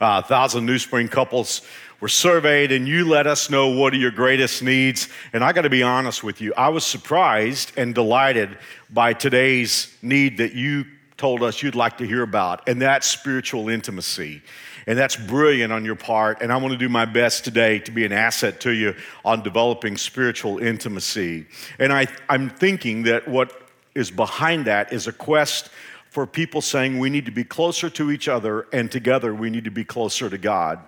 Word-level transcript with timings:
Uh, 0.00 0.20
a 0.22 0.28
thousand 0.28 0.66
New 0.66 0.78
Spring 0.78 1.08
couples 1.08 1.62
were 2.00 2.08
surveyed, 2.08 2.70
and 2.70 2.86
you 2.86 3.08
let 3.08 3.26
us 3.26 3.48
know 3.48 3.68
what 3.68 3.94
are 3.94 3.96
your 3.96 4.10
greatest 4.10 4.62
needs. 4.62 5.08
And 5.32 5.42
I 5.42 5.52
got 5.52 5.62
to 5.62 5.70
be 5.70 5.82
honest 5.82 6.22
with 6.22 6.42
you, 6.42 6.52
I 6.54 6.68
was 6.68 6.84
surprised 6.84 7.72
and 7.78 7.94
delighted 7.94 8.58
by 8.90 9.14
today's 9.14 9.96
need 10.02 10.36
that 10.38 10.52
you 10.52 10.84
told 11.16 11.42
us 11.42 11.62
you'd 11.62 11.74
like 11.74 11.96
to 11.98 12.06
hear 12.06 12.22
about, 12.22 12.68
and 12.68 12.80
that's 12.80 13.06
spiritual 13.06 13.70
intimacy. 13.70 14.42
And 14.86 14.98
that's 14.98 15.16
brilliant 15.16 15.72
on 15.72 15.84
your 15.84 15.96
part. 15.96 16.42
And 16.42 16.52
I 16.52 16.58
want 16.58 16.72
to 16.72 16.78
do 16.78 16.88
my 16.88 17.06
best 17.06 17.42
today 17.42 17.80
to 17.80 17.90
be 17.90 18.04
an 18.04 18.12
asset 18.12 18.60
to 18.60 18.70
you 18.70 18.94
on 19.24 19.42
developing 19.42 19.96
spiritual 19.96 20.58
intimacy. 20.58 21.46
And 21.80 21.92
I, 21.92 22.06
I'm 22.28 22.50
thinking 22.50 23.02
that 23.04 23.26
what 23.26 23.66
is 23.96 24.12
behind 24.12 24.66
that 24.66 24.92
is 24.92 25.08
a 25.08 25.12
quest 25.12 25.70
for 26.16 26.26
people 26.26 26.62
saying 26.62 26.98
we 26.98 27.10
need 27.10 27.26
to 27.26 27.30
be 27.30 27.44
closer 27.44 27.90
to 27.90 28.10
each 28.10 28.26
other, 28.26 28.66
and 28.72 28.90
together 28.90 29.34
we 29.34 29.50
need 29.50 29.64
to 29.64 29.70
be 29.70 29.84
closer 29.84 30.30
to 30.30 30.38
God. 30.38 30.80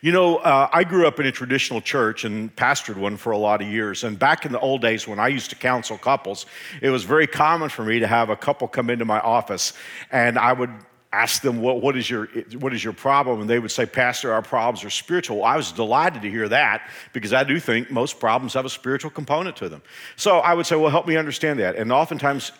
You 0.00 0.12
know, 0.12 0.36
uh, 0.36 0.68
I 0.72 0.84
grew 0.84 1.08
up 1.08 1.18
in 1.18 1.26
a 1.26 1.32
traditional 1.32 1.80
church 1.80 2.22
and 2.22 2.54
pastored 2.54 2.96
one 2.96 3.16
for 3.16 3.32
a 3.32 3.36
lot 3.36 3.60
of 3.60 3.66
years. 3.66 4.04
And 4.04 4.16
back 4.16 4.46
in 4.46 4.52
the 4.52 4.60
old 4.60 4.80
days 4.80 5.08
when 5.08 5.18
I 5.18 5.26
used 5.26 5.50
to 5.50 5.56
counsel 5.56 5.98
couples, 5.98 6.46
it 6.80 6.90
was 6.90 7.02
very 7.02 7.26
common 7.26 7.68
for 7.68 7.84
me 7.84 7.98
to 7.98 8.06
have 8.06 8.30
a 8.30 8.36
couple 8.36 8.68
come 8.68 8.90
into 8.90 9.04
my 9.04 9.18
office 9.18 9.72
and 10.12 10.38
I 10.38 10.52
would 10.52 10.70
ask 11.12 11.42
them, 11.42 11.60
what, 11.60 11.82
what, 11.82 11.96
is 11.96 12.08
your, 12.08 12.26
what 12.60 12.72
is 12.72 12.84
your 12.84 12.92
problem? 12.92 13.40
And 13.40 13.50
they 13.50 13.58
would 13.58 13.72
say, 13.72 13.86
Pastor, 13.86 14.32
our 14.32 14.40
problems 14.40 14.84
are 14.84 14.90
spiritual. 14.90 15.42
I 15.44 15.56
was 15.56 15.72
delighted 15.72 16.22
to 16.22 16.30
hear 16.30 16.48
that 16.48 16.88
because 17.12 17.32
I 17.32 17.42
do 17.42 17.58
think 17.58 17.90
most 17.90 18.20
problems 18.20 18.54
have 18.54 18.64
a 18.66 18.70
spiritual 18.70 19.10
component 19.10 19.56
to 19.56 19.68
them. 19.68 19.82
So 20.14 20.38
I 20.38 20.54
would 20.54 20.64
say, 20.64 20.76
Well, 20.76 20.90
help 20.90 21.08
me 21.08 21.16
understand 21.16 21.58
that. 21.58 21.74
And 21.74 21.90
oftentimes, 21.90 22.52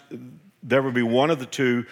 there 0.63 0.83
would 0.83 0.95
be 0.95 1.03
one 1.03 1.31
of 1.31 1.39
the 1.39 1.47
two 1.47 1.87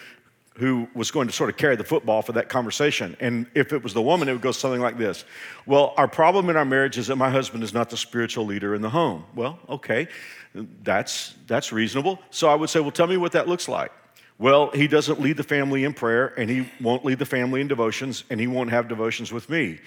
who 0.57 0.87
was 0.95 1.11
going 1.11 1.27
to 1.27 1.33
sort 1.33 1.49
of 1.49 1.57
carry 1.57 1.75
the 1.75 1.85
football 1.85 2.21
for 2.21 2.33
that 2.33 2.51
conversation. 2.51 3.17
And 3.19 3.47
if 3.55 3.73
it 3.73 3.83
was 3.83 3.95
the 3.95 4.03
woman, 4.03 4.29
it 4.29 4.33
would 4.33 4.43
go 4.43 4.53
something 4.53 4.81
like 4.81 4.99
this 4.99 5.25
Well, 5.67 5.95
our 5.97 6.09
problem 6.09 6.51
in 6.51 6.57
our 6.57 6.65
marriage 6.65 6.99
is 6.99 7.07
that 7.07 7.17
my 7.17 7.31
husband 7.31 7.65
is 7.65 7.73
not 7.73 7.89
the 7.89 7.97
spiritual 7.97 8.45
leader 8.45 8.75
in 8.75 8.83
the 8.83 8.91
home. 8.91 9.25
Well, 9.35 9.59
okay, 9.69 10.09
that's, 10.83 11.35
that's 11.47 11.73
reasonable. 11.73 12.19
So 12.31 12.49
I 12.49 12.55
would 12.55 12.69
say, 12.69 12.81
Well, 12.81 12.91
tell 12.91 13.07
me 13.07 13.17
what 13.17 13.33
that 13.33 13.49
looks 13.49 13.69
like. 13.69 13.93
Well, 14.41 14.71
he 14.71 14.89
doesn't 14.89 15.21
lead 15.21 15.37
the 15.37 15.43
family 15.43 15.85
in 15.85 15.93
prayer, 15.93 16.33
and 16.39 16.49
he 16.49 16.67
won't 16.81 17.05
lead 17.05 17.19
the 17.19 17.27
family 17.27 17.61
in 17.61 17.69
devotions, 17.69 18.25
and 18.31 18.41
he 18.41 18.47
won't 18.47 18.71
have 18.71 18.89
devotions 18.89 19.31
with 19.31 19.51
me. 19.51 19.81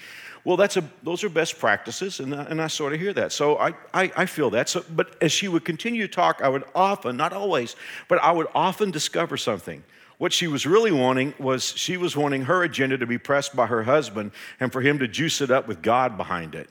Well, 0.44 0.56
that's 0.56 0.76
a, 0.76 0.88
those 1.02 1.24
are 1.24 1.28
best 1.28 1.58
practices, 1.58 2.20
and, 2.20 2.32
and 2.32 2.62
I 2.62 2.68
sort 2.68 2.92
of 2.92 3.00
hear 3.00 3.12
that. 3.14 3.32
So 3.32 3.58
I, 3.58 3.74
I, 3.92 4.12
I 4.16 4.26
feel 4.26 4.50
that. 4.50 4.68
So, 4.68 4.84
but 4.94 5.20
as 5.20 5.32
she 5.32 5.48
would 5.48 5.64
continue 5.64 6.06
to 6.06 6.12
talk, 6.12 6.40
I 6.40 6.48
would 6.48 6.62
often, 6.72 7.16
not 7.16 7.32
always, 7.32 7.74
but 8.06 8.22
I 8.22 8.30
would 8.30 8.46
often 8.54 8.92
discover 8.92 9.36
something. 9.36 9.82
What 10.18 10.32
she 10.32 10.46
was 10.46 10.66
really 10.66 10.92
wanting 10.92 11.34
was 11.40 11.76
she 11.76 11.96
was 11.96 12.16
wanting 12.16 12.42
her 12.42 12.62
agenda 12.62 12.96
to 12.98 13.06
be 13.06 13.18
pressed 13.18 13.56
by 13.56 13.66
her 13.66 13.82
husband 13.82 14.30
and 14.60 14.70
for 14.70 14.82
him 14.82 15.00
to 15.00 15.08
juice 15.08 15.40
it 15.40 15.50
up 15.50 15.66
with 15.66 15.82
God 15.82 16.16
behind 16.16 16.54
it. 16.54 16.70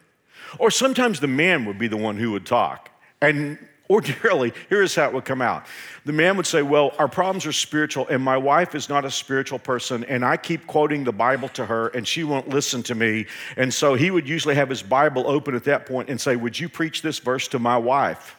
Or 0.57 0.71
sometimes 0.71 1.19
the 1.19 1.27
man 1.27 1.65
would 1.65 1.79
be 1.79 1.89
the 1.89 1.97
one 1.97 2.15
who 2.15 2.31
would 2.31 2.45
talk. 2.45 2.91
And 3.21 3.57
ordinarily, 3.93 4.53
here's 4.69 4.95
how 4.95 5.07
it 5.07 5.13
would 5.13 5.25
come 5.25 5.41
out. 5.41 5.65
The 6.05 6.13
man 6.13 6.35
would 6.37 6.47
say, 6.47 6.61
Well, 6.61 6.93
our 6.97 7.07
problems 7.07 7.45
are 7.45 7.51
spiritual, 7.51 8.07
and 8.07 8.23
my 8.23 8.37
wife 8.37 8.75
is 8.75 8.89
not 8.89 9.05
a 9.05 9.11
spiritual 9.11 9.59
person, 9.59 10.03
and 10.05 10.25
I 10.25 10.37
keep 10.37 10.65
quoting 10.67 11.03
the 11.03 11.11
Bible 11.11 11.49
to 11.49 11.65
her, 11.65 11.89
and 11.89 12.07
she 12.07 12.23
won't 12.23 12.49
listen 12.49 12.83
to 12.83 12.95
me. 12.95 13.27
And 13.55 13.73
so 13.73 13.93
he 13.93 14.11
would 14.11 14.27
usually 14.27 14.55
have 14.55 14.69
his 14.69 14.81
Bible 14.81 15.27
open 15.27 15.55
at 15.55 15.63
that 15.65 15.85
point 15.85 16.09
and 16.09 16.19
say, 16.19 16.35
Would 16.35 16.59
you 16.59 16.69
preach 16.69 17.01
this 17.01 17.19
verse 17.19 17.47
to 17.49 17.59
my 17.59 17.77
wife? 17.77 18.35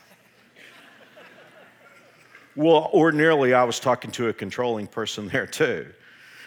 Well, 2.57 2.91
ordinarily, 2.93 3.53
I 3.53 3.65
was 3.65 3.81
talking 3.81 4.11
to 4.13 4.29
a 4.29 4.33
controlling 4.33 4.87
person 4.87 5.29
there 5.29 5.47
too. 5.47 5.87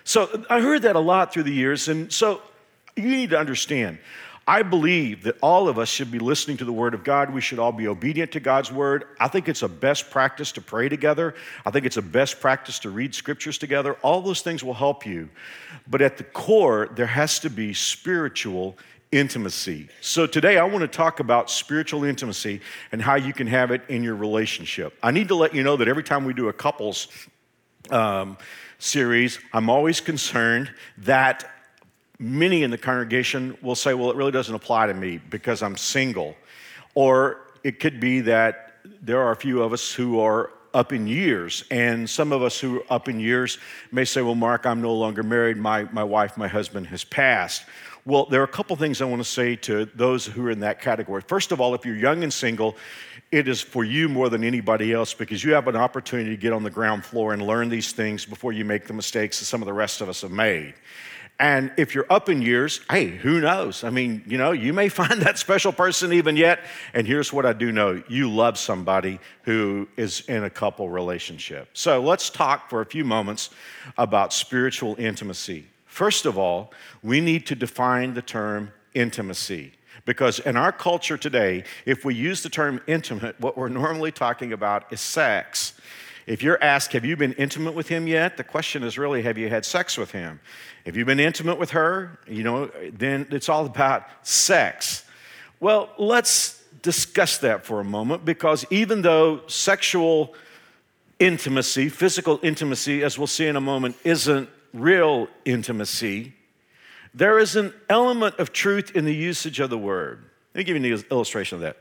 So 0.03 0.45
I 0.49 0.61
heard 0.61 0.83
that 0.83 0.95
a 0.95 1.01
lot 1.01 1.33
through 1.33 1.43
the 1.43 1.53
years. 1.53 1.89
And 1.89 2.11
so 2.11 2.41
you 2.95 3.09
need 3.09 3.31
to 3.31 3.37
understand 3.37 3.99
I 4.47 4.61
believe 4.61 5.23
that 5.23 5.37
all 5.41 5.67
of 5.67 5.77
us 5.77 5.89
should 5.89 6.09
be 6.09 6.19
listening 6.19 6.55
to 6.57 6.65
the 6.65 6.71
Word 6.71 6.93
of 6.93 7.03
God. 7.03 7.33
We 7.33 7.41
should 7.41 7.59
all 7.59 7.73
be 7.73 7.89
obedient 7.89 8.31
to 8.31 8.39
God's 8.39 8.71
Word. 8.71 9.03
I 9.19 9.27
think 9.27 9.49
it's 9.49 9.61
a 9.61 9.67
best 9.67 10.09
practice 10.09 10.53
to 10.53 10.61
pray 10.61 10.87
together. 10.87 11.35
I 11.65 11.71
think 11.71 11.85
it's 11.85 11.97
a 11.97 12.01
best 12.01 12.39
practice 12.39 12.79
to 12.79 12.89
read 12.89 13.13
scriptures 13.13 13.57
together. 13.57 13.95
All 14.03 14.21
those 14.21 14.41
things 14.41 14.63
will 14.63 14.73
help 14.73 15.05
you. 15.05 15.29
But 15.85 16.01
at 16.01 16.17
the 16.17 16.23
core, 16.23 16.87
there 16.95 17.07
has 17.07 17.39
to 17.39 17.49
be 17.49 17.73
spiritual 17.73 18.77
intimacy. 19.11 19.89
So 19.99 20.25
today 20.25 20.57
I 20.57 20.63
want 20.63 20.81
to 20.81 20.87
talk 20.87 21.19
about 21.19 21.49
spiritual 21.49 22.05
intimacy 22.05 22.61
and 22.93 23.01
how 23.01 23.15
you 23.15 23.33
can 23.33 23.47
have 23.47 23.71
it 23.71 23.81
in 23.89 24.01
your 24.01 24.15
relationship. 24.15 24.97
I 25.03 25.11
need 25.11 25.27
to 25.27 25.35
let 25.35 25.53
you 25.53 25.63
know 25.63 25.75
that 25.75 25.89
every 25.89 26.03
time 26.03 26.23
we 26.23 26.33
do 26.33 26.47
a 26.47 26.53
couples 26.53 27.09
um, 27.89 28.37
series, 28.79 29.39
I'm 29.51 29.69
always 29.69 29.99
concerned 29.99 30.71
that 30.99 31.49
many 32.19 32.63
in 32.63 32.71
the 32.71 32.77
congregation 32.77 33.57
will 33.61 33.75
say, 33.75 33.93
well, 33.93 34.09
it 34.09 34.15
really 34.15 34.31
doesn't 34.31 34.55
apply 34.55 34.87
to 34.87 34.93
me 34.93 35.19
because 35.29 35.61
I'm 35.61 35.77
single. 35.77 36.35
Or 36.95 37.41
it 37.63 37.79
could 37.79 37.99
be 37.99 38.21
that 38.21 38.75
there 39.01 39.21
are 39.21 39.31
a 39.31 39.35
few 39.35 39.61
of 39.61 39.73
us 39.73 39.93
who 39.93 40.19
are 40.19 40.51
up 40.73 40.93
in 40.93 41.07
years. 41.07 41.63
And 41.71 42.09
some 42.09 42.31
of 42.31 42.43
us 42.43 42.59
who 42.59 42.79
are 42.79 42.83
up 42.89 43.07
in 43.07 43.19
years 43.19 43.57
may 43.91 44.05
say, 44.05 44.21
Well, 44.21 44.35
Mark, 44.35 44.65
I'm 44.65 44.81
no 44.81 44.93
longer 44.93 45.23
married. 45.23 45.57
My, 45.57 45.83
my 45.91 46.03
wife, 46.03 46.37
my 46.37 46.47
husband 46.47 46.87
has 46.87 47.03
passed. 47.03 47.63
Well, 48.05 48.25
there 48.25 48.39
are 48.39 48.45
a 48.45 48.47
couple 48.47 48.75
things 48.77 49.01
I 49.01 49.05
want 49.05 49.21
to 49.21 49.29
say 49.29 49.57
to 49.57 49.85
those 49.85 50.25
who 50.25 50.45
are 50.45 50.51
in 50.51 50.61
that 50.61 50.81
category. 50.81 51.21
First 51.21 51.51
of 51.51 51.59
all, 51.59 51.75
if 51.75 51.85
you're 51.85 51.97
young 51.97 52.23
and 52.23 52.31
single, 52.31 52.77
it 53.31 53.49
is 53.49 53.59
for 53.59 53.83
you 53.83 54.07
more 54.07 54.29
than 54.29 54.45
anybody 54.45 54.93
else 54.93 55.13
because 55.13 55.43
you 55.43 55.53
have 55.53 55.67
an 55.67 55.75
opportunity 55.75 56.29
to 56.29 56.37
get 56.37 56.53
on 56.53 56.63
the 56.63 56.69
ground 56.69 57.03
floor 57.03 57.33
and 57.33 57.41
learn 57.41 57.67
these 57.67 57.91
things 57.91 58.25
before 58.25 58.53
you 58.53 58.63
make 58.63 58.87
the 58.87 58.93
mistakes 58.93 59.39
that 59.39 59.45
some 59.45 59.61
of 59.61 59.65
the 59.65 59.73
rest 59.73 59.99
of 59.99 60.07
us 60.07 60.21
have 60.21 60.31
made. 60.31 60.73
And 61.39 61.71
if 61.77 61.93
you're 61.93 62.07
up 62.09 62.29
in 62.29 62.41
years, 62.41 62.81
hey, 62.89 63.07
who 63.09 63.39
knows? 63.39 63.83
I 63.83 63.91
mean, 63.91 64.23
you 64.25 64.39
know, 64.39 64.51
you 64.51 64.73
may 64.73 64.89
find 65.01 65.21
that 65.21 65.37
special 65.37 65.71
person 65.71 66.11
even 66.13 66.35
yet. 66.35 66.61
And 66.93 67.05
here's 67.05 67.31
what 67.31 67.45
I 67.45 67.53
do 67.53 67.71
know 67.71 68.01
you 68.07 68.31
love 68.31 68.57
somebody 68.57 69.19
who 69.43 69.87
is 69.97 70.21
in 70.21 70.43
a 70.43 70.49
couple 70.49 70.89
relationship. 70.89 71.69
So 71.73 72.01
let's 72.01 72.29
talk 72.29 72.69
for 72.69 72.81
a 72.81 72.85
few 72.85 73.05
moments 73.05 73.51
about 73.97 74.33
spiritual 74.33 74.95
intimacy. 74.97 75.67
First 75.85 76.25
of 76.25 76.37
all, 76.37 76.73
we 77.03 77.21
need 77.21 77.45
to 77.47 77.55
define 77.55 78.13
the 78.13 78.21
term 78.21 78.71
intimacy. 78.93 79.73
Because 80.05 80.39
in 80.39 80.55
our 80.55 80.71
culture 80.71 81.17
today, 81.17 81.65
if 81.85 82.05
we 82.05 82.15
use 82.15 82.41
the 82.41 82.49
term 82.49 82.79
intimate, 82.87 83.39
what 83.41 83.57
we're 83.57 83.67
normally 83.67 84.11
talking 84.11 84.53
about 84.53 84.91
is 84.91 85.01
sex. 85.01 85.73
If 86.27 86.43
you're 86.43 86.61
asked, 86.61 86.91
Have 86.91 87.05
you 87.05 87.15
been 87.15 87.33
intimate 87.33 87.73
with 87.73 87.87
him 87.87 88.05
yet? 88.05 88.37
The 88.37 88.43
question 88.43 88.83
is 88.83 88.97
really, 88.97 89.23
Have 89.23 89.37
you 89.37 89.49
had 89.49 89.65
sex 89.65 89.97
with 89.97 90.11
him? 90.11 90.39
If 90.85 90.95
you've 90.95 91.07
been 91.07 91.21
intimate 91.21 91.57
with 91.57 91.71
her, 91.71 92.19
you 92.27 92.43
know, 92.43 92.69
then 92.93 93.27
it's 93.31 93.49
all 93.49 93.65
about 93.65 94.03
sex. 94.21 95.05
Well, 95.59 95.89
let's 95.97 96.61
discuss 96.83 97.39
that 97.39 97.65
for 97.65 97.79
a 97.79 97.83
moment 97.83 98.25
because 98.25 98.65
even 98.69 99.01
though 99.01 99.41
sexual 99.47 100.35
intimacy, 101.17 101.89
physical 101.89 102.39
intimacy, 102.43 103.03
as 103.03 103.17
we'll 103.17 103.27
see 103.27 103.47
in 103.47 103.55
a 103.55 103.61
moment, 103.61 103.95
isn't 104.03 104.49
real 104.73 105.27
intimacy, 105.45 106.33
there 107.13 107.39
is 107.39 107.55
an 107.55 107.73
element 107.89 108.35
of 108.37 108.53
truth 108.53 108.95
in 108.95 109.05
the 109.05 109.15
usage 109.15 109.59
of 109.59 109.69
the 109.69 109.77
word. 109.77 110.23
Let 110.53 110.59
me 110.59 110.63
give 110.65 110.77
you 110.77 110.93
an 110.93 111.03
illustration 111.09 111.55
of 111.55 111.61
that. 111.61 111.77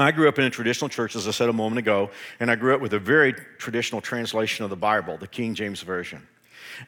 I 0.00 0.12
grew 0.12 0.28
up 0.28 0.38
in 0.38 0.44
a 0.44 0.50
traditional 0.50 0.88
church, 0.88 1.16
as 1.16 1.28
I 1.28 1.30
said 1.30 1.48
a 1.48 1.52
moment 1.52 1.78
ago, 1.78 2.10
and 2.40 2.50
I 2.50 2.56
grew 2.56 2.74
up 2.74 2.80
with 2.80 2.92
a 2.92 2.98
very 2.98 3.34
traditional 3.58 4.00
translation 4.00 4.64
of 4.64 4.70
the 4.70 4.76
Bible, 4.76 5.16
the 5.16 5.26
King 5.26 5.54
James 5.54 5.82
Version. 5.82 6.26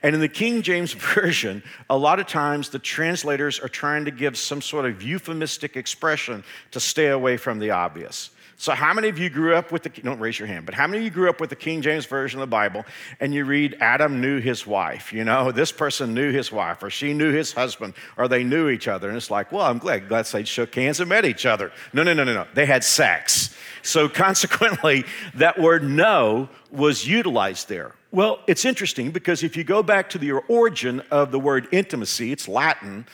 And 0.02 0.14
in 0.14 0.20
the 0.20 0.28
King 0.28 0.62
James 0.62 0.92
Version, 1.14 1.62
a 1.88 1.96
lot 1.96 2.18
of 2.20 2.26
times 2.26 2.70
the 2.70 2.78
translators 2.78 3.60
are 3.60 3.68
trying 3.68 4.04
to 4.06 4.10
give 4.10 4.36
some 4.36 4.60
sort 4.60 4.86
of 4.86 5.02
euphemistic 5.02 5.76
expression 5.76 6.44
to 6.72 6.80
stay 6.80 7.08
away 7.08 7.36
from 7.36 7.58
the 7.58 7.70
obvious. 7.70 8.30
So, 8.58 8.72
how 8.72 8.94
many 8.94 9.08
of 9.08 9.18
you 9.18 9.28
grew 9.28 9.54
up 9.54 9.70
with 9.70 9.82
the, 9.82 9.90
don't 9.90 10.18
raise 10.18 10.38
your 10.38 10.48
hand, 10.48 10.64
but 10.64 10.74
how 10.74 10.86
many 10.86 10.98
of 10.98 11.04
you 11.04 11.10
grew 11.10 11.28
up 11.28 11.42
with 11.42 11.50
the 11.50 11.56
King 11.56 11.82
James 11.82 12.06
Version 12.06 12.40
of 12.40 12.48
the 12.48 12.50
Bible 12.50 12.86
and 13.20 13.34
you 13.34 13.44
read 13.44 13.76
Adam 13.80 14.22
knew 14.22 14.40
his 14.40 14.66
wife? 14.66 15.12
You 15.12 15.24
know, 15.24 15.52
this 15.52 15.72
person 15.72 16.14
knew 16.14 16.32
his 16.32 16.50
wife 16.50 16.82
or 16.82 16.88
she 16.88 17.12
knew 17.12 17.32
his 17.32 17.52
husband 17.52 17.92
or 18.16 18.28
they 18.28 18.44
knew 18.44 18.70
each 18.70 18.88
other. 18.88 19.08
And 19.08 19.16
it's 19.16 19.30
like, 19.30 19.52
well, 19.52 19.66
I'm 19.66 19.76
glad, 19.76 20.08
glad 20.08 20.24
they 20.24 20.44
shook 20.44 20.74
hands 20.74 21.00
and 21.00 21.08
met 21.10 21.26
each 21.26 21.44
other. 21.44 21.70
No, 21.92 22.02
no, 22.02 22.14
no, 22.14 22.24
no, 22.24 22.32
no. 22.32 22.46
They 22.54 22.64
had 22.64 22.82
sex. 22.82 23.54
So, 23.82 24.08
consequently, 24.26 25.04
that 25.34 25.60
word 25.60 25.84
know 25.84 26.48
was 26.70 27.06
utilized 27.06 27.68
there. 27.68 27.94
Well, 28.10 28.40
it's 28.46 28.64
interesting 28.64 29.10
because 29.10 29.42
if 29.42 29.58
you 29.58 29.64
go 29.64 29.82
back 29.82 30.08
to 30.10 30.18
the 30.18 30.32
origin 30.32 31.02
of 31.10 31.30
the 31.30 31.38
word 31.38 31.68
intimacy, 31.72 32.32
it's 32.32 32.48
Latin. 32.48 33.06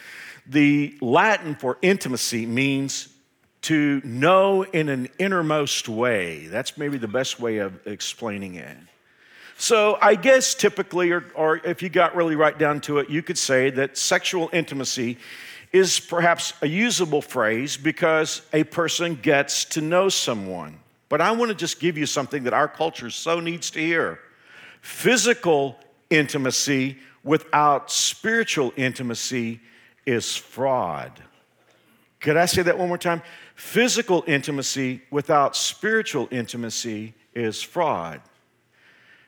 The 0.47 0.97
Latin 1.01 1.57
for 1.57 1.79
intimacy 1.83 2.47
means 2.47 3.12
to 3.63 4.01
know 4.05 4.65
in 4.65 4.89
an 4.89 5.09
innermost 5.19 5.89
way. 5.89 6.47
That's 6.47 6.77
maybe 6.77 6.99
the 6.99 7.09
best 7.09 7.41
way 7.41 7.59
of 7.59 7.87
explaining 7.87 8.57
it. 8.57 8.77
So, 9.57 9.97
I 10.03 10.17
guess 10.17 10.55
typically, 10.55 11.13
or, 11.13 11.25
or, 11.37 11.59
if 11.59 11.83
you 11.83 11.89
got 11.89 12.17
really 12.17 12.35
right 12.35 12.59
down 12.59 12.81
to 12.83 12.99
it, 12.99 13.09
you 13.09 13.23
could 13.23 13.39
say 13.39 13.71
that 13.71 13.97
sexual 13.97 14.51
intimacy 14.53 15.19
is 15.73 16.01
perhaps 16.01 16.53
a 16.63 16.67
usable 16.67 17.23
phrase 17.23 17.77
because 17.77 18.43
a 18.53 18.65
person 18.65 19.15
gets 19.15 19.65
to 19.67 19.81
know 19.81 20.09
someone. 20.09 20.79
But 21.09 21.21
I 21.21 21.31
want 21.31 21.51
to 21.51 21.55
just 21.55 21.79
give 21.79 21.97
you 21.97 22.07
something 22.07 22.45
that 22.45 22.53
our 22.53 22.67
culture 22.67 23.11
so 23.11 23.39
needs 23.39 23.71
to 23.73 23.79
hear. 23.79 24.19
Physical 24.81 25.77
intimacy 26.11 26.99
without 27.23 27.91
spiritual 27.91 28.73
intimacy 28.77 29.61
is 30.05 30.37
fraud. 30.37 31.23
Could 32.23 32.37
I 32.37 32.47
say 32.47 32.63
that 32.63 32.79
one 32.79 32.89
more 32.89 32.99
time? 32.99 33.21
Physical 33.57 34.25
intimacy 34.27 35.03
without 35.11 35.57
spiritual 35.57 36.29
intimacy 36.31 37.15
is 37.35 37.61
fraud. 37.61 38.21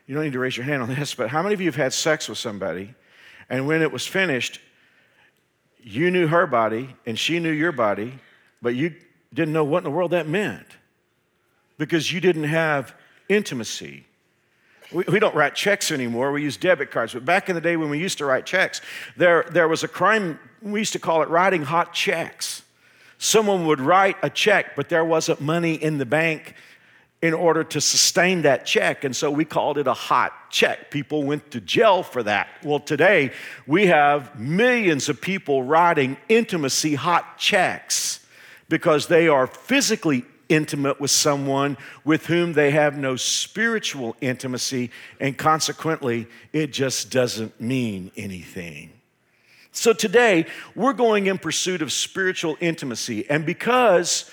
You 0.06 0.14
don't 0.14 0.24
need 0.24 0.32
to 0.32 0.38
raise 0.38 0.56
your 0.56 0.64
hand 0.64 0.82
on 0.82 0.94
this, 0.94 1.14
but 1.14 1.28
how 1.28 1.42
many 1.42 1.54
of 1.54 1.60
you 1.60 1.66
have 1.66 1.76
had 1.76 1.92
sex 1.92 2.28
with 2.28 2.38
somebody 2.38 2.94
and 3.48 3.66
when 3.66 3.82
it 3.82 3.92
was 3.92 4.06
finished, 4.06 4.60
you 5.82 6.10
knew 6.10 6.26
her 6.28 6.46
body 6.46 6.94
and 7.04 7.18
she 7.18 7.38
knew 7.40 7.50
your 7.50 7.72
body, 7.72 8.18
but 8.62 8.74
you 8.74 8.94
didn't 9.32 9.52
know 9.52 9.64
what 9.64 9.78
in 9.78 9.84
the 9.84 9.90
world 9.90 10.12
that 10.12 10.28
meant 10.28 10.66
because 11.76 12.12
you 12.12 12.20
didn't 12.20 12.44
have 12.44 12.94
intimacy? 13.28 14.06
We, 14.92 15.18
don't 15.18 15.34
write 15.34 15.54
checks 15.54 15.90
anymore. 15.90 16.30
We 16.30 16.42
use 16.42 16.56
debit 16.56 16.90
cards. 16.90 17.14
But 17.14 17.24
back 17.24 17.48
in 17.48 17.54
the 17.54 17.60
day 17.60 17.76
when 17.76 17.90
we 17.90 17.98
used 17.98 18.18
to 18.18 18.24
write 18.24 18.46
checks, 18.46 18.80
there, 19.16 19.44
there 19.50 19.66
was 19.66 19.82
a 19.82 19.88
crime, 19.88 20.38
we 20.62 20.78
used 20.78 20.92
to 20.92 20.98
call 20.98 21.22
it 21.22 21.28
writing 21.28 21.62
hot 21.62 21.92
checks. 21.92 22.63
Someone 23.18 23.66
would 23.66 23.80
write 23.80 24.16
a 24.22 24.30
check, 24.30 24.76
but 24.76 24.88
there 24.88 25.04
wasn't 25.04 25.40
money 25.40 25.74
in 25.74 25.98
the 25.98 26.06
bank 26.06 26.54
in 27.22 27.32
order 27.32 27.64
to 27.64 27.80
sustain 27.80 28.42
that 28.42 28.66
check. 28.66 29.02
And 29.02 29.16
so 29.16 29.30
we 29.30 29.46
called 29.46 29.78
it 29.78 29.86
a 29.86 29.94
hot 29.94 30.50
check. 30.50 30.90
People 30.90 31.22
went 31.22 31.50
to 31.52 31.60
jail 31.60 32.02
for 32.02 32.22
that. 32.22 32.48
Well, 32.62 32.80
today 32.80 33.32
we 33.66 33.86
have 33.86 34.38
millions 34.38 35.08
of 35.08 35.20
people 35.20 35.62
writing 35.62 36.18
intimacy 36.28 36.96
hot 36.96 37.38
checks 37.38 38.26
because 38.68 39.06
they 39.06 39.28
are 39.28 39.46
physically 39.46 40.24
intimate 40.48 41.00
with 41.00 41.10
someone 41.10 41.76
with 42.04 42.26
whom 42.26 42.52
they 42.52 42.70
have 42.70 42.96
no 42.96 43.16
spiritual 43.16 44.16
intimacy, 44.20 44.90
and 45.20 45.36
consequently, 45.38 46.26
it 46.52 46.72
just 46.72 47.10
doesn't 47.10 47.58
mean 47.60 48.10
anything. 48.16 48.92
So 49.76 49.92
today, 49.92 50.46
we're 50.76 50.92
going 50.92 51.26
in 51.26 51.36
pursuit 51.36 51.82
of 51.82 51.92
spiritual 51.92 52.56
intimacy, 52.60 53.28
and 53.28 53.44
because 53.44 54.30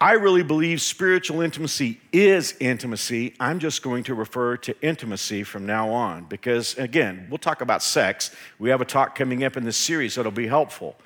I 0.00 0.12
really 0.12 0.42
believe 0.42 0.80
spiritual 0.80 1.42
intimacy 1.42 2.00
is 2.10 2.54
intimacy. 2.58 3.34
I'm 3.38 3.58
just 3.58 3.82
going 3.82 4.04
to 4.04 4.14
refer 4.14 4.56
to 4.56 4.80
intimacy 4.80 5.44
from 5.44 5.66
now 5.66 5.90
on 5.90 6.24
because, 6.24 6.76
again, 6.78 7.26
we'll 7.28 7.38
talk 7.38 7.60
about 7.60 7.82
sex. 7.82 8.34
We 8.58 8.70
have 8.70 8.80
a 8.80 8.86
talk 8.86 9.14
coming 9.14 9.44
up 9.44 9.58
in 9.58 9.64
this 9.64 9.76
series 9.76 10.14
that'll 10.14 10.32
be 10.32 10.46
helpful. 10.46 10.96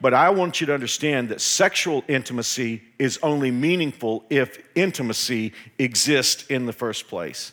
But 0.00 0.12
I 0.12 0.30
want 0.30 0.60
you 0.60 0.66
to 0.66 0.74
understand 0.74 1.28
that 1.28 1.40
sexual 1.40 2.02
intimacy 2.08 2.82
is 2.98 3.18
only 3.22 3.52
meaningful 3.52 4.24
if 4.28 4.58
intimacy 4.74 5.52
exists 5.78 6.46
in 6.46 6.66
the 6.66 6.72
first 6.72 7.06
place. 7.06 7.52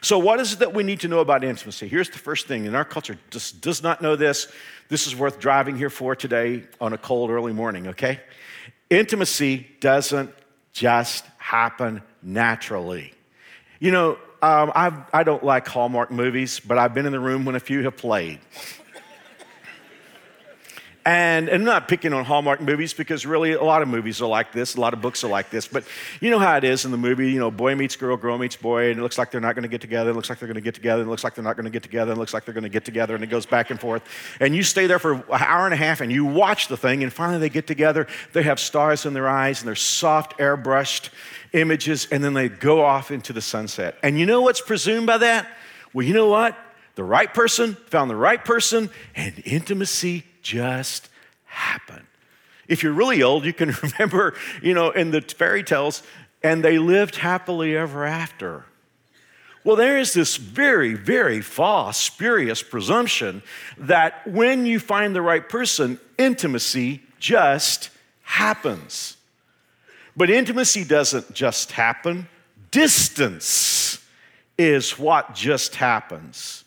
So, 0.00 0.18
what 0.18 0.40
is 0.40 0.54
it 0.54 0.58
that 0.60 0.74
we 0.74 0.82
need 0.82 1.00
to 1.00 1.08
know 1.08 1.20
about 1.20 1.44
intimacy? 1.44 1.88
Here's 1.88 2.10
the 2.10 2.18
first 2.18 2.46
thing, 2.46 2.66
and 2.66 2.76
our 2.76 2.84
culture 2.84 3.18
just 3.30 3.60
does 3.60 3.82
not 3.82 4.02
know 4.02 4.16
this. 4.16 4.48
This 4.88 5.06
is 5.06 5.16
worth 5.16 5.38
driving 5.38 5.76
here 5.76 5.90
for 5.90 6.14
today 6.14 6.64
on 6.80 6.92
a 6.92 6.98
cold 6.98 7.30
early 7.30 7.52
morning, 7.52 7.88
okay? 7.88 8.20
Intimacy 8.90 9.66
doesn't 9.80 10.30
just 10.72 11.24
happen 11.38 12.02
naturally. 12.22 13.12
You 13.80 13.90
know, 13.90 14.18
um, 14.42 14.70
I 14.74 15.22
don't 15.24 15.42
like 15.42 15.66
Hallmark 15.66 16.10
movies, 16.10 16.60
but 16.60 16.78
I've 16.78 16.94
been 16.94 17.06
in 17.06 17.12
the 17.12 17.20
room 17.20 17.44
when 17.44 17.56
a 17.56 17.60
few 17.60 17.82
have 17.84 17.96
played. 17.96 18.38
And, 21.06 21.48
and 21.48 21.62
I'm 21.62 21.64
not 21.64 21.86
picking 21.86 22.12
on 22.12 22.24
Hallmark 22.24 22.60
movies 22.60 22.92
because 22.92 23.24
really 23.24 23.52
a 23.52 23.62
lot 23.62 23.80
of 23.80 23.86
movies 23.86 24.20
are 24.20 24.28
like 24.28 24.50
this, 24.50 24.74
a 24.74 24.80
lot 24.80 24.92
of 24.92 25.00
books 25.00 25.22
are 25.22 25.28
like 25.28 25.50
this. 25.50 25.68
But 25.68 25.84
you 26.20 26.30
know 26.30 26.40
how 26.40 26.56
it 26.56 26.64
is 26.64 26.84
in 26.84 26.90
the 26.90 26.98
movie, 26.98 27.30
you 27.30 27.38
know, 27.38 27.48
boy 27.48 27.76
meets 27.76 27.94
girl, 27.94 28.16
girl 28.16 28.36
meets 28.38 28.56
boy, 28.56 28.90
and 28.90 28.98
it 28.98 29.02
looks 29.04 29.16
like 29.16 29.30
they're 29.30 29.40
not 29.40 29.54
going 29.54 29.62
to 29.62 29.68
get 29.68 29.80
together, 29.80 30.10
it 30.10 30.14
looks 30.14 30.28
like 30.28 30.40
they're 30.40 30.48
going 30.48 30.56
to 30.56 30.60
get 30.60 30.74
together, 30.74 31.02
it 31.02 31.06
looks 31.06 31.22
like 31.22 31.36
they're 31.36 31.44
not 31.44 31.54
going 31.54 31.64
to 31.64 31.70
get 31.70 31.84
together, 31.84 32.10
it 32.10 32.18
looks 32.18 32.34
like 32.34 32.44
they're 32.44 32.54
going 32.54 32.64
to 32.64 32.68
get 32.68 32.84
together, 32.84 33.14
and 33.14 33.22
it 33.22 33.28
goes 33.28 33.46
back 33.46 33.70
and 33.70 33.80
forth. 33.80 34.02
And 34.40 34.56
you 34.56 34.64
stay 34.64 34.88
there 34.88 34.98
for 34.98 35.12
an 35.12 35.22
hour 35.30 35.64
and 35.64 35.72
a 35.72 35.76
half 35.76 36.00
and 36.00 36.10
you 36.10 36.24
watch 36.24 36.66
the 36.66 36.76
thing, 36.76 37.04
and 37.04 37.12
finally 37.12 37.38
they 37.38 37.50
get 37.50 37.68
together. 37.68 38.08
They 38.32 38.42
have 38.42 38.58
stars 38.58 39.06
in 39.06 39.14
their 39.14 39.28
eyes, 39.28 39.60
and 39.60 39.68
they're 39.68 39.76
soft, 39.76 40.36
airbrushed 40.38 41.10
images, 41.52 42.08
and 42.10 42.24
then 42.24 42.34
they 42.34 42.48
go 42.48 42.84
off 42.84 43.12
into 43.12 43.32
the 43.32 43.40
sunset. 43.40 43.96
And 44.02 44.18
you 44.18 44.26
know 44.26 44.42
what's 44.42 44.60
presumed 44.60 45.06
by 45.06 45.18
that? 45.18 45.46
Well, 45.92 46.04
you 46.04 46.14
know 46.14 46.28
what? 46.28 46.58
The 46.96 47.04
right 47.04 47.32
person 47.32 47.74
found 47.74 48.10
the 48.10 48.16
right 48.16 48.44
person, 48.44 48.90
and 49.14 49.40
intimacy 49.44 50.24
just 50.46 51.08
happen. 51.44 52.06
If 52.68 52.82
you're 52.82 52.92
really 52.92 53.22
old, 53.22 53.44
you 53.44 53.52
can 53.52 53.74
remember, 53.82 54.34
you 54.62 54.74
know, 54.74 54.90
in 54.90 55.10
the 55.10 55.20
fairy 55.20 55.64
tales, 55.64 56.02
and 56.42 56.64
they 56.64 56.78
lived 56.78 57.16
happily 57.16 57.76
ever 57.76 58.04
after. 58.04 58.64
Well, 59.64 59.74
there 59.74 59.98
is 59.98 60.12
this 60.12 60.36
very, 60.36 60.94
very 60.94 61.40
false, 61.40 61.96
spurious 61.98 62.62
presumption 62.62 63.42
that 63.78 64.24
when 64.28 64.64
you 64.64 64.78
find 64.78 65.14
the 65.14 65.22
right 65.22 65.46
person, 65.48 65.98
intimacy 66.16 67.02
just 67.18 67.90
happens. 68.22 69.16
But 70.16 70.30
intimacy 70.30 70.84
doesn't 70.84 71.34
just 71.34 71.72
happen, 71.72 72.28
distance 72.70 73.98
is 74.56 74.96
what 74.96 75.34
just 75.34 75.74
happens. 75.74 76.62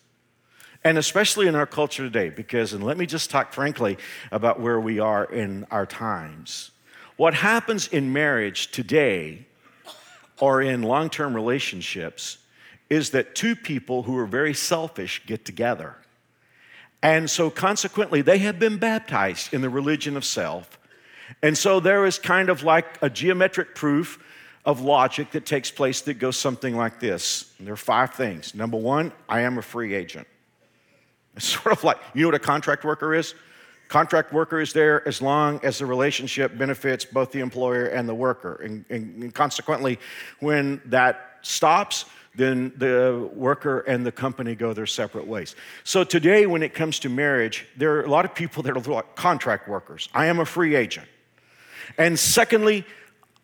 And 0.83 0.97
especially 0.97 1.47
in 1.47 1.55
our 1.55 1.65
culture 1.65 2.03
today, 2.03 2.29
because, 2.29 2.73
and 2.73 2.83
let 2.83 2.97
me 2.97 3.05
just 3.05 3.29
talk 3.29 3.53
frankly 3.53 3.97
about 4.31 4.59
where 4.59 4.79
we 4.79 4.99
are 4.99 5.25
in 5.25 5.65
our 5.71 5.85
times. 5.85 6.71
What 7.17 7.33
happens 7.33 7.87
in 7.87 8.13
marriage 8.13 8.71
today 8.71 9.45
or 10.39 10.61
in 10.61 10.83
long 10.83 11.09
term 11.09 11.35
relationships 11.35 12.37
is 12.89 13.11
that 13.11 13.35
two 13.35 13.55
people 13.55 14.03
who 14.03 14.17
are 14.17 14.25
very 14.25 14.53
selfish 14.53 15.21
get 15.25 15.43
together. 15.43 15.95
And 17.01 17.29
so, 17.29 17.49
consequently, 17.49 18.21
they 18.21 18.39
have 18.39 18.59
been 18.59 18.77
baptized 18.77 19.53
in 19.53 19.61
the 19.61 19.69
religion 19.69 20.17
of 20.17 20.25
self. 20.25 20.79
And 21.43 21.57
so, 21.57 21.79
there 21.79 22.05
is 22.05 22.17
kind 22.17 22.49
of 22.49 22.63
like 22.63 22.97
a 23.01 23.09
geometric 23.09 23.75
proof 23.75 24.23
of 24.65 24.81
logic 24.81 25.31
that 25.31 25.45
takes 25.45 25.71
place 25.71 26.01
that 26.01 26.15
goes 26.15 26.37
something 26.37 26.75
like 26.75 26.99
this. 26.99 27.53
And 27.57 27.67
there 27.67 27.73
are 27.73 27.77
five 27.77 28.13
things. 28.13 28.53
Number 28.53 28.77
one, 28.77 29.11
I 29.27 29.41
am 29.41 29.57
a 29.57 29.61
free 29.61 29.93
agent. 29.93 30.27
It's 31.39 31.47
sort 31.61 31.71
of 31.71 31.83
like, 31.85 31.97
you 32.13 32.23
know 32.23 32.27
what 32.27 32.35
a 32.35 32.39
contract 32.39 32.83
worker 32.83 33.15
is? 33.15 33.33
Contract 33.87 34.33
worker 34.33 34.59
is 34.59 34.73
there 34.73 35.07
as 35.07 35.21
long 35.21 35.59
as 35.63 35.79
the 35.79 35.85
relationship 35.85 36.57
benefits 36.57 37.05
both 37.05 37.31
the 37.31 37.39
employer 37.39 37.85
and 37.85 38.07
the 38.07 38.13
worker. 38.13 38.61
And, 38.63 38.85
and, 38.89 39.23
and 39.23 39.33
consequently, 39.33 39.99
when 40.41 40.81
that 40.85 41.39
stops, 41.41 42.05
then 42.35 42.73
the 42.77 43.29
worker 43.33 43.79
and 43.79 44.05
the 44.05 44.11
company 44.11 44.53
go 44.53 44.73
their 44.73 44.85
separate 44.85 45.25
ways. 45.25 45.55
So 45.85 46.03
today, 46.03 46.45
when 46.45 46.61
it 46.61 46.73
comes 46.73 46.99
to 46.99 47.09
marriage, 47.09 47.65
there 47.77 47.93
are 47.95 48.01
a 48.01 48.09
lot 48.09 48.25
of 48.25 48.35
people 48.35 48.61
that 48.63 48.77
are 48.77 48.91
like 48.91 49.15
contract 49.15 49.67
workers. 49.67 50.09
I 50.13 50.27
am 50.27 50.39
a 50.39 50.45
free 50.45 50.75
agent. 50.75 51.07
And 51.97 52.19
secondly, 52.19 52.85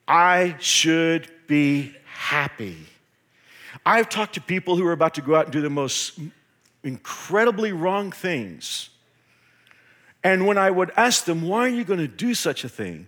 I 0.07 0.55
should 0.59 1.31
be 1.47 1.95
happy. 2.05 2.77
I've 3.85 4.09
talked 4.09 4.33
to 4.35 4.41
people 4.41 4.75
who 4.75 4.85
are 4.85 4.91
about 4.91 5.15
to 5.15 5.21
go 5.21 5.35
out 5.35 5.45
and 5.45 5.53
do 5.53 5.61
the 5.61 5.69
most 5.69 6.19
incredibly 6.85 7.71
wrong 7.71 8.11
things. 8.11 8.89
And 10.23 10.47
when 10.47 10.57
I 10.57 10.71
would 10.71 10.91
ask 10.95 11.25
them, 11.25 11.41
why 11.47 11.61
are 11.61 11.69
you 11.69 11.83
going 11.83 11.99
to 11.99 12.07
do 12.07 12.33
such 12.33 12.63
a 12.63 12.69
thing? 12.69 13.07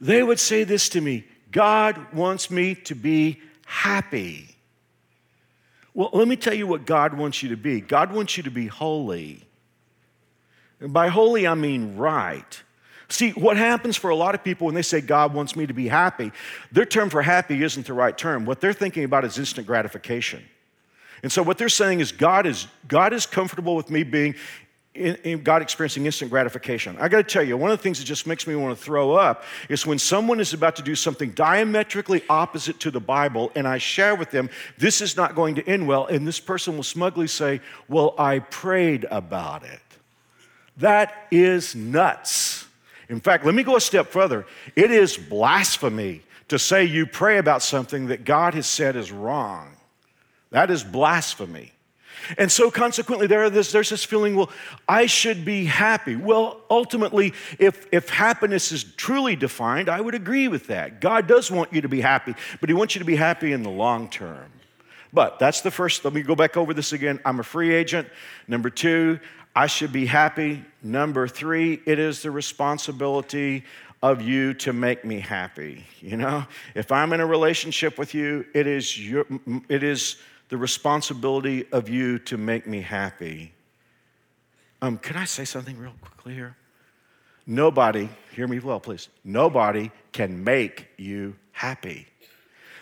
They 0.00 0.22
would 0.22 0.40
say 0.40 0.64
this 0.64 0.88
to 0.90 1.00
me 1.00 1.24
God 1.50 2.12
wants 2.12 2.50
me 2.50 2.74
to 2.74 2.94
be 2.94 3.40
happy. 3.66 4.56
Well, 5.94 6.10
let 6.12 6.28
me 6.28 6.36
tell 6.36 6.54
you 6.54 6.66
what 6.66 6.86
God 6.86 7.14
wants 7.14 7.42
you 7.42 7.48
to 7.50 7.56
be 7.56 7.80
God 7.80 8.12
wants 8.12 8.36
you 8.36 8.42
to 8.44 8.50
be 8.50 8.66
holy. 8.66 9.44
And 10.80 10.92
by 10.92 11.08
holy, 11.08 11.46
I 11.46 11.54
mean 11.54 11.96
right. 11.96 12.62
See, 13.08 13.30
what 13.30 13.56
happens 13.56 13.96
for 13.96 14.10
a 14.10 14.14
lot 14.14 14.34
of 14.34 14.44
people 14.44 14.66
when 14.66 14.74
they 14.74 14.82
say 14.82 15.00
God 15.00 15.32
wants 15.32 15.56
me 15.56 15.66
to 15.66 15.72
be 15.72 15.88
happy, 15.88 16.30
their 16.70 16.84
term 16.84 17.08
for 17.08 17.22
happy 17.22 17.62
isn't 17.62 17.86
the 17.86 17.94
right 17.94 18.16
term. 18.16 18.44
What 18.44 18.60
they're 18.60 18.74
thinking 18.74 19.04
about 19.04 19.24
is 19.24 19.38
instant 19.38 19.66
gratification. 19.66 20.44
And 21.22 21.32
so 21.32 21.42
what 21.42 21.58
they're 21.58 21.68
saying 21.68 22.00
is 22.00 22.12
God 22.12 22.46
is, 22.46 22.66
God 22.86 23.12
is 23.12 23.26
comfortable 23.26 23.74
with 23.76 23.90
me 23.90 24.02
being 24.04 24.34
in, 24.98 25.14
in 25.16 25.42
God 25.42 25.62
experiencing 25.62 26.06
instant 26.06 26.30
gratification. 26.30 26.96
I 26.98 27.08
got 27.08 27.18
to 27.18 27.22
tell 27.22 27.42
you, 27.42 27.56
one 27.56 27.70
of 27.70 27.78
the 27.78 27.82
things 27.82 27.98
that 27.98 28.04
just 28.04 28.26
makes 28.26 28.46
me 28.46 28.56
want 28.56 28.76
to 28.76 28.84
throw 28.84 29.14
up 29.14 29.44
is 29.68 29.86
when 29.86 29.98
someone 29.98 30.40
is 30.40 30.52
about 30.52 30.76
to 30.76 30.82
do 30.82 30.94
something 30.94 31.30
diametrically 31.30 32.22
opposite 32.28 32.80
to 32.80 32.90
the 32.90 33.00
Bible, 33.00 33.52
and 33.54 33.66
I 33.66 33.78
share 33.78 34.14
with 34.14 34.30
them, 34.30 34.50
this 34.76 35.00
is 35.00 35.16
not 35.16 35.34
going 35.34 35.54
to 35.56 35.68
end 35.68 35.86
well, 35.86 36.06
and 36.06 36.26
this 36.26 36.40
person 36.40 36.76
will 36.76 36.82
smugly 36.82 37.28
say, 37.28 37.60
Well, 37.88 38.14
I 38.18 38.40
prayed 38.40 39.06
about 39.10 39.64
it. 39.64 39.80
That 40.78 41.26
is 41.30 41.74
nuts. 41.74 42.66
In 43.08 43.20
fact, 43.20 43.44
let 43.44 43.54
me 43.54 43.62
go 43.62 43.76
a 43.76 43.80
step 43.80 44.08
further. 44.08 44.46
It 44.76 44.90
is 44.90 45.16
blasphemy 45.16 46.22
to 46.48 46.58
say 46.58 46.84
you 46.84 47.06
pray 47.06 47.38
about 47.38 47.62
something 47.62 48.06
that 48.08 48.24
God 48.24 48.54
has 48.54 48.66
said 48.66 48.96
is 48.96 49.10
wrong. 49.10 49.77
That 50.50 50.70
is 50.70 50.82
blasphemy. 50.82 51.72
And 52.36 52.50
so, 52.50 52.70
consequently, 52.70 53.26
there 53.26 53.48
this, 53.48 53.72
there's 53.72 53.90
this 53.90 54.04
feeling, 54.04 54.34
well, 54.36 54.50
I 54.88 55.06
should 55.06 55.44
be 55.44 55.64
happy. 55.64 56.16
Well, 56.16 56.60
ultimately, 56.68 57.32
if, 57.58 57.86
if 57.92 58.08
happiness 58.08 58.72
is 58.72 58.84
truly 58.84 59.36
defined, 59.36 59.88
I 59.88 60.00
would 60.00 60.14
agree 60.14 60.48
with 60.48 60.66
that. 60.66 61.00
God 61.00 61.26
does 61.26 61.50
want 61.50 61.72
you 61.72 61.80
to 61.80 61.88
be 61.88 62.00
happy, 62.00 62.34
but 62.60 62.68
He 62.68 62.74
wants 62.74 62.94
you 62.94 62.98
to 62.98 63.04
be 63.04 63.16
happy 63.16 63.52
in 63.52 63.62
the 63.62 63.70
long 63.70 64.08
term. 64.08 64.50
But 65.12 65.38
that's 65.38 65.62
the 65.62 65.70
first, 65.70 66.04
let 66.04 66.12
me 66.12 66.22
go 66.22 66.34
back 66.34 66.56
over 66.56 66.74
this 66.74 66.92
again. 66.92 67.18
I'm 67.24 67.40
a 67.40 67.44
free 67.44 67.74
agent. 67.74 68.08
Number 68.46 68.68
two, 68.68 69.20
I 69.56 69.66
should 69.66 69.92
be 69.92 70.04
happy. 70.04 70.64
Number 70.82 71.26
three, 71.26 71.80
it 71.86 71.98
is 71.98 72.22
the 72.22 72.30
responsibility 72.30 73.64
of 74.02 74.20
you 74.20 74.54
to 74.54 74.72
make 74.72 75.04
me 75.04 75.18
happy. 75.18 75.84
You 76.00 76.18
know, 76.18 76.44
if 76.74 76.92
I'm 76.92 77.12
in 77.12 77.20
a 77.20 77.26
relationship 77.26 77.98
with 77.98 78.14
you, 78.14 78.44
it 78.54 78.66
is, 78.66 78.98
your, 78.98 79.24
it 79.68 79.82
is 79.82 80.16
the 80.48 80.56
responsibility 80.56 81.66
of 81.72 81.88
you 81.88 82.18
to 82.20 82.36
make 82.36 82.66
me 82.66 82.80
happy. 82.80 83.52
Um, 84.80 84.98
can 84.98 85.16
I 85.16 85.24
say 85.24 85.44
something 85.44 85.76
real 85.78 85.94
quickly 86.00 86.34
here? 86.34 86.56
Nobody, 87.46 88.08
hear 88.32 88.46
me 88.46 88.58
well, 88.58 88.80
please. 88.80 89.08
Nobody 89.24 89.90
can 90.12 90.44
make 90.44 90.86
you 90.96 91.36
happy. 91.52 92.06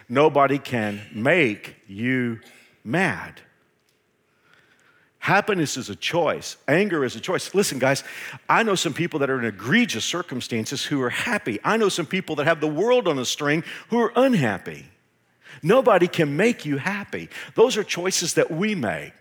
Nobody 0.09 0.59
can 0.59 1.01
make 1.13 1.77
you 1.87 2.41
mad. 2.85 3.41
Happiness 5.19 5.77
is 5.77 5.91
a 5.91 5.97
choice. 5.97 6.57
Anger 6.69 7.05
is 7.05 7.17
a 7.17 7.21
choice. 7.21 7.53
Listen, 7.53 7.81
guys, 7.81 8.05
I 8.49 8.63
know 8.63 8.77
some 8.77 8.95
people 8.95 9.19
that 9.21 9.31
are 9.31 9.39
in 9.39 9.45
egregious 9.45 10.05
circumstances 10.05 10.85
who 10.85 11.03
are 11.03 11.11
happy. 11.11 11.59
I 11.65 11.77
know 11.77 11.89
some 11.89 12.07
people 12.07 12.37
that 12.37 12.47
have 12.47 12.61
the 12.61 12.69
world 12.69 13.09
on 13.09 13.19
a 13.19 13.25
string 13.25 13.65
who 13.89 13.99
are 14.01 14.13
unhappy. 14.15 14.87
Nobody 15.63 16.09
can 16.09 16.37
make 16.37 16.65
you 16.67 16.79
happy. 16.79 17.29
Those 17.55 17.77
are 17.77 17.85
choices 17.85 18.35
that 18.35 18.51
we 18.51 18.75
make. 18.75 19.13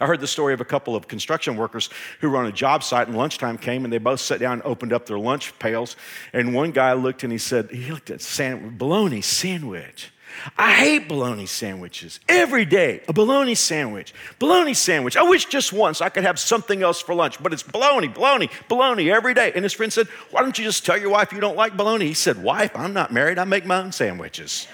I 0.00 0.06
heard 0.06 0.20
the 0.20 0.26
story 0.26 0.52
of 0.52 0.60
a 0.60 0.64
couple 0.64 0.96
of 0.96 1.06
construction 1.06 1.56
workers 1.56 1.88
who 2.20 2.30
were 2.30 2.38
on 2.38 2.46
a 2.46 2.52
job 2.52 2.82
site 2.82 3.06
and 3.06 3.16
lunchtime 3.16 3.56
came 3.56 3.84
and 3.84 3.92
they 3.92 3.98
both 3.98 4.20
sat 4.20 4.40
down 4.40 4.54
and 4.54 4.62
opened 4.64 4.92
up 4.92 5.06
their 5.06 5.18
lunch 5.18 5.56
pails. 5.58 5.96
And 6.32 6.54
one 6.54 6.72
guy 6.72 6.92
looked 6.94 7.22
and 7.22 7.30
he 7.30 7.38
said, 7.38 7.70
he 7.70 7.90
looked 7.90 8.10
at 8.10 8.20
sand, 8.20 8.78
bologna 8.78 9.20
sandwich. 9.20 10.10
I 10.56 10.72
hate 10.72 11.08
bologna 11.08 11.46
sandwiches 11.46 12.20
every 12.28 12.64
day. 12.64 13.02
A 13.06 13.12
bologna 13.12 13.54
sandwich, 13.54 14.14
bologna 14.38 14.74
sandwich. 14.74 15.16
I 15.16 15.22
wish 15.22 15.44
just 15.46 15.72
once 15.72 16.00
I 16.00 16.08
could 16.08 16.24
have 16.24 16.38
something 16.38 16.82
else 16.82 17.00
for 17.00 17.14
lunch, 17.14 17.42
but 17.42 17.52
it's 17.52 17.62
bologna, 17.62 18.08
bologna, 18.08 18.48
bologna 18.68 19.10
every 19.10 19.34
day. 19.34 19.52
And 19.54 19.62
his 19.62 19.72
friend 19.72 19.92
said, 19.92 20.08
Why 20.30 20.42
don't 20.42 20.58
you 20.58 20.64
just 20.64 20.86
tell 20.86 20.98
your 20.98 21.10
wife 21.10 21.32
you 21.32 21.40
don't 21.40 21.56
like 21.56 21.76
bologna? 21.76 22.06
He 22.06 22.14
said, 22.14 22.42
Wife, 22.42 22.74
I'm 22.74 22.92
not 22.92 23.12
married. 23.12 23.38
I 23.38 23.44
make 23.44 23.66
my 23.66 23.78
own 23.78 23.92
sandwiches. 23.92 24.66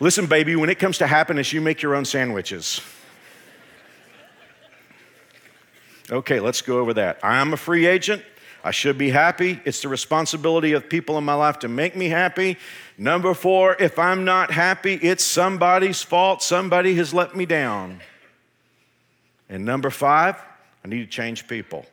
Listen, 0.00 0.26
baby, 0.26 0.54
when 0.54 0.70
it 0.70 0.78
comes 0.78 0.98
to 0.98 1.06
happiness, 1.06 1.52
you 1.52 1.60
make 1.60 1.82
your 1.82 1.94
own 1.94 2.04
sandwiches. 2.04 2.80
Okay, 6.10 6.40
let's 6.40 6.62
go 6.62 6.78
over 6.78 6.94
that. 6.94 7.18
I'm 7.22 7.52
a 7.52 7.56
free 7.56 7.86
agent. 7.86 8.22
I 8.64 8.70
should 8.70 8.96
be 8.96 9.10
happy. 9.10 9.60
It's 9.64 9.82
the 9.82 9.88
responsibility 9.88 10.72
of 10.72 10.88
people 10.88 11.18
in 11.18 11.24
my 11.24 11.34
life 11.34 11.60
to 11.60 11.68
make 11.68 11.96
me 11.96 12.08
happy. 12.08 12.56
Number 12.96 13.34
four, 13.34 13.76
if 13.78 13.98
I'm 13.98 14.24
not 14.24 14.50
happy, 14.50 14.94
it's 14.94 15.24
somebody's 15.24 16.02
fault. 16.02 16.42
Somebody 16.42 16.94
has 16.96 17.12
let 17.12 17.36
me 17.36 17.46
down. 17.46 18.00
And 19.48 19.64
number 19.64 19.90
five, 19.90 20.36
I 20.84 20.88
need 20.88 21.00
to 21.00 21.06
change 21.06 21.46
people. 21.46 21.86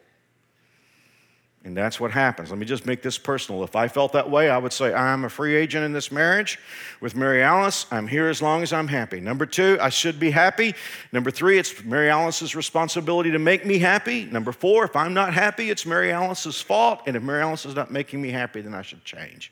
And 1.65 1.75
that's 1.75 1.99
what 1.99 2.11
happens. 2.11 2.51
Let 2.51 2.59
me 2.59 2.65
just 2.67 2.85
make 2.85 3.01
this 3.01 3.17
personal. 3.17 3.63
If 3.63 3.75
I 3.75 3.87
felt 3.87 4.13
that 4.13 4.29
way, 4.29 4.51
I 4.51 4.57
would 4.59 4.71
say, 4.71 4.93
I'm 4.93 5.25
a 5.25 5.29
free 5.29 5.55
agent 5.55 5.83
in 5.83 5.93
this 5.93 6.11
marriage 6.11 6.59
with 7.01 7.15
Mary 7.15 7.41
Alice. 7.41 7.87
I'm 7.89 8.07
here 8.07 8.29
as 8.29 8.39
long 8.39 8.61
as 8.61 8.71
I'm 8.71 8.87
happy. 8.87 9.19
Number 9.19 9.47
two, 9.47 9.75
I 9.81 9.89
should 9.89 10.19
be 10.19 10.29
happy. 10.29 10.75
Number 11.11 11.31
three, 11.31 11.57
it's 11.57 11.83
Mary 11.83 12.07
Alice's 12.07 12.55
responsibility 12.55 13.31
to 13.31 13.39
make 13.39 13.65
me 13.65 13.79
happy. 13.79 14.25
Number 14.25 14.51
four, 14.51 14.85
if 14.85 14.95
I'm 14.95 15.15
not 15.15 15.33
happy, 15.33 15.71
it's 15.71 15.87
Mary 15.87 16.11
Alice's 16.11 16.61
fault. 16.61 17.01
And 17.07 17.15
if 17.15 17.23
Mary 17.23 17.41
Alice 17.41 17.65
is 17.65 17.73
not 17.73 17.89
making 17.89 18.21
me 18.21 18.29
happy, 18.29 18.61
then 18.61 18.75
I 18.75 18.83
should 18.83 19.03
change. 19.03 19.51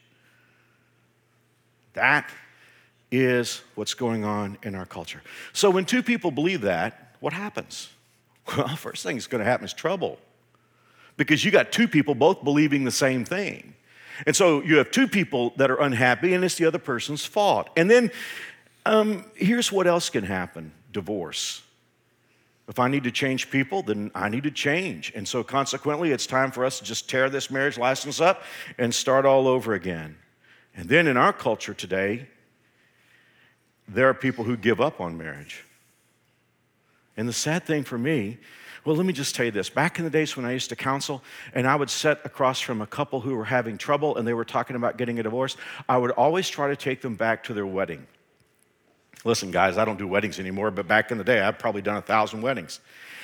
That 1.93 2.29
is 3.11 3.63
what's 3.73 3.95
going 3.95 4.23
on 4.23 4.59
in 4.61 4.75
our 4.75 4.85
culture. 4.85 5.23
So 5.51 5.71
when 5.71 5.83
two 5.83 6.03
people 6.03 6.29
believe 6.29 6.61
that, 6.61 7.15
what 7.21 7.33
happens? 7.33 7.89
Well, 8.57 8.75
first 8.75 9.03
thing 9.03 9.15
that's 9.15 9.25
going 9.25 9.39
to 9.39 9.49
happen 9.49 9.63
is 9.63 9.71
trouble 9.71 10.19
because 11.17 11.43
you 11.45 11.51
got 11.51 11.71
two 11.71 11.87
people 11.87 12.15
both 12.15 12.43
believing 12.43 12.83
the 12.83 12.91
same 12.91 13.25
thing. 13.25 13.75
And 14.25 14.35
so 14.35 14.61
you 14.61 14.77
have 14.77 14.91
two 14.91 15.07
people 15.07 15.53
that 15.57 15.71
are 15.71 15.81
unhappy, 15.81 16.33
and 16.33 16.43
it's 16.43 16.55
the 16.55 16.65
other 16.65 16.79
person's 16.79 17.25
fault. 17.25 17.69
And 17.75 17.89
then 17.89 18.11
um, 18.85 19.25
here's 19.35 19.71
what 19.71 19.87
else 19.87 20.09
can 20.09 20.23
happen 20.23 20.71
divorce. 20.91 21.63
If 22.67 22.79
I 22.79 22.87
need 22.87 23.03
to 23.03 23.11
change 23.11 23.49
people, 23.49 23.81
then 23.81 24.11
I 24.15 24.29
need 24.29 24.43
to 24.43 24.51
change. 24.51 25.11
And 25.15 25.27
so 25.27 25.43
consequently, 25.43 26.11
it's 26.11 26.25
time 26.25 26.51
for 26.51 26.63
us 26.63 26.79
to 26.79 26.85
just 26.85 27.09
tear 27.09 27.29
this 27.29 27.51
marriage 27.51 27.77
license 27.77 28.21
up 28.21 28.43
and 28.77 28.93
start 28.93 29.25
all 29.25 29.47
over 29.47 29.73
again. 29.73 30.17
And 30.75 30.87
then 30.87 31.07
in 31.07 31.17
our 31.17 31.33
culture 31.33 31.73
today, 31.73 32.27
there 33.87 34.07
are 34.07 34.13
people 34.13 34.45
who 34.45 34.55
give 34.55 34.79
up 34.79 35.01
on 35.01 35.17
marriage. 35.17 35.65
And 37.17 37.27
the 37.27 37.33
sad 37.33 37.65
thing 37.65 37.83
for 37.83 37.97
me 37.97 38.37
well, 38.85 38.95
let 38.95 39.05
me 39.05 39.13
just 39.13 39.35
tell 39.35 39.45
you 39.45 39.51
this. 39.51 39.69
Back 39.69 39.97
in 39.97 40.05
the 40.05 40.11
days 40.11 40.35
when 40.35 40.45
I 40.45 40.51
used 40.51 40.69
to 40.69 40.75
counsel, 40.75 41.23
and 41.53 41.65
I 41.65 41.75
would 41.75 41.89
sit 41.89 42.19
across 42.25 42.59
from 42.59 42.81
a 42.81 42.87
couple 42.87 43.21
who 43.21 43.35
were 43.35 43.45
having 43.45 43.77
trouble 43.77 44.17
and 44.17 44.27
they 44.27 44.33
were 44.33 44.45
talking 44.45 44.75
about 44.75 44.97
getting 44.97 45.19
a 45.19 45.23
divorce, 45.23 45.55
I 45.87 45.97
would 45.97 46.11
always 46.11 46.49
try 46.49 46.67
to 46.67 46.75
take 46.75 47.01
them 47.01 47.15
back 47.15 47.43
to 47.45 47.53
their 47.53 47.65
wedding. 47.65 48.05
Listen, 49.25 49.51
guys, 49.51 49.77
I 49.77 49.85
don't 49.85 49.97
do 49.97 50.07
weddings 50.07 50.37
anymore, 50.37 50.69
but 50.69 50.87
back 50.87 51.11
in 51.11 51.17
the 51.17 51.23
day, 51.23 51.39
I've 51.39 51.57
probably 51.57 51.81
done 51.81 51.95
a 51.95 52.01
thousand 52.01 52.41
weddings. 52.41 52.81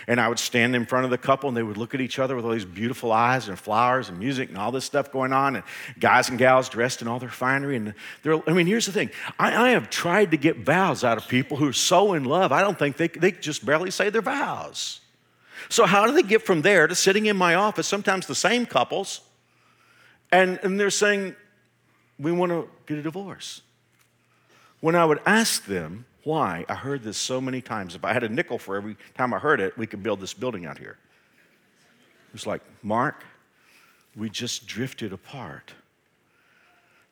And 0.07 0.19
I 0.19 0.29
would 0.29 0.39
stand 0.39 0.75
in 0.75 0.85
front 0.85 1.03
of 1.03 1.11
the 1.11 1.17
couple 1.17 1.49
and 1.49 1.57
they 1.57 1.61
would 1.61 1.77
look 1.77 1.93
at 1.93 1.99
each 1.99 2.19
other 2.19 2.35
with 2.35 2.45
all 2.45 2.51
these 2.51 2.63
beautiful 2.63 3.11
eyes 3.11 3.49
and 3.49 3.59
flowers 3.59 4.07
and 4.07 4.17
music 4.17 4.47
and 4.47 4.57
all 4.57 4.71
this 4.71 4.85
stuff 4.85 5.11
going 5.11 5.33
on, 5.33 5.57
and 5.57 5.65
guys 5.99 6.29
and 6.29 6.39
gals 6.39 6.69
dressed 6.69 7.01
in 7.01 7.07
all 7.09 7.19
their 7.19 7.29
finery. 7.29 7.75
And 7.75 7.93
they're, 8.23 8.41
I 8.49 8.53
mean, 8.53 8.65
here's 8.65 8.85
the 8.85 8.93
thing 8.93 9.09
I, 9.37 9.67
I 9.67 9.69
have 9.71 9.89
tried 9.89 10.31
to 10.31 10.37
get 10.37 10.59
vows 10.59 11.03
out 11.03 11.17
of 11.17 11.27
people 11.27 11.57
who 11.57 11.67
are 11.67 11.73
so 11.73 12.13
in 12.13 12.23
love, 12.23 12.53
I 12.53 12.61
don't 12.61 12.79
think 12.79 12.95
they, 12.95 13.09
they 13.09 13.33
just 13.33 13.65
barely 13.65 13.91
say 13.91 14.09
their 14.09 14.21
vows. 14.21 15.01
So, 15.69 15.85
how 15.85 16.07
do 16.07 16.13
they 16.13 16.23
get 16.23 16.41
from 16.41 16.63
there 16.63 16.87
to 16.87 16.95
sitting 16.95 17.27
in 17.27 17.37
my 17.37 17.53
office, 17.53 17.87
sometimes 17.87 18.25
the 18.25 18.35
same 18.35 18.65
couples, 18.65 19.21
and, 20.31 20.59
and 20.63 20.79
they're 20.79 20.89
saying, 20.89 21.35
We 22.17 22.31
want 22.31 22.51
to 22.51 22.67
get 22.87 22.97
a 22.97 23.03
divorce? 23.03 23.61
When 24.81 24.95
I 24.95 25.05
would 25.05 25.19
ask 25.25 25.65
them 25.65 26.05
why, 26.23 26.65
I 26.67 26.75
heard 26.75 27.03
this 27.03 27.17
so 27.17 27.39
many 27.39 27.61
times. 27.61 27.95
If 27.95 28.03
I 28.03 28.13
had 28.13 28.23
a 28.23 28.29
nickel 28.29 28.57
for 28.57 28.75
every 28.75 28.97
time 29.15 29.33
I 29.33 29.39
heard 29.39 29.59
it, 29.59 29.77
we 29.77 29.85
could 29.85 30.01
build 30.01 30.19
this 30.19 30.33
building 30.33 30.65
out 30.65 30.77
here. 30.77 30.97
It 32.29 32.33
was 32.33 32.47
like, 32.47 32.61
Mark, 32.81 33.23
we 34.15 34.29
just 34.29 34.65
drifted 34.65 35.13
apart. 35.13 35.73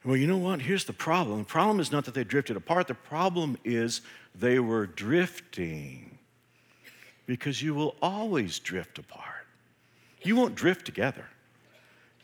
Well, 0.03 0.15
you 0.15 0.27
know 0.27 0.37
what? 0.37 0.61
Here's 0.61 0.85
the 0.85 0.93
problem. 0.93 1.39
The 1.39 1.45
problem 1.45 1.79
is 1.79 1.91
not 1.91 2.05
that 2.05 2.13
they 2.13 2.23
drifted 2.23 2.57
apart, 2.57 2.87
the 2.87 2.93
problem 2.93 3.57
is 3.63 4.01
they 4.33 4.59
were 4.59 4.87
drifting 4.87 6.16
because 7.27 7.61
you 7.61 7.75
will 7.75 7.95
always 8.01 8.57
drift 8.57 8.97
apart. 8.97 9.45
You 10.23 10.35
won't 10.35 10.55
drift 10.55 10.85
together. 10.85 11.25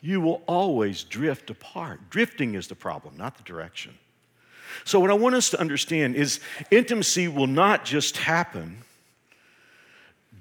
You 0.01 0.19
will 0.19 0.41
always 0.47 1.03
drift 1.03 1.49
apart. 1.49 2.09
Drifting 2.09 2.55
is 2.55 2.67
the 2.67 2.75
problem, 2.75 3.15
not 3.17 3.37
the 3.37 3.43
direction. 3.43 3.93
So, 4.85 4.99
what 4.99 5.11
I 5.11 5.13
want 5.13 5.35
us 5.35 5.51
to 5.51 5.59
understand 5.59 6.15
is 6.15 6.39
intimacy 6.71 7.27
will 7.27 7.47
not 7.47 7.85
just 7.85 8.17
happen, 8.17 8.77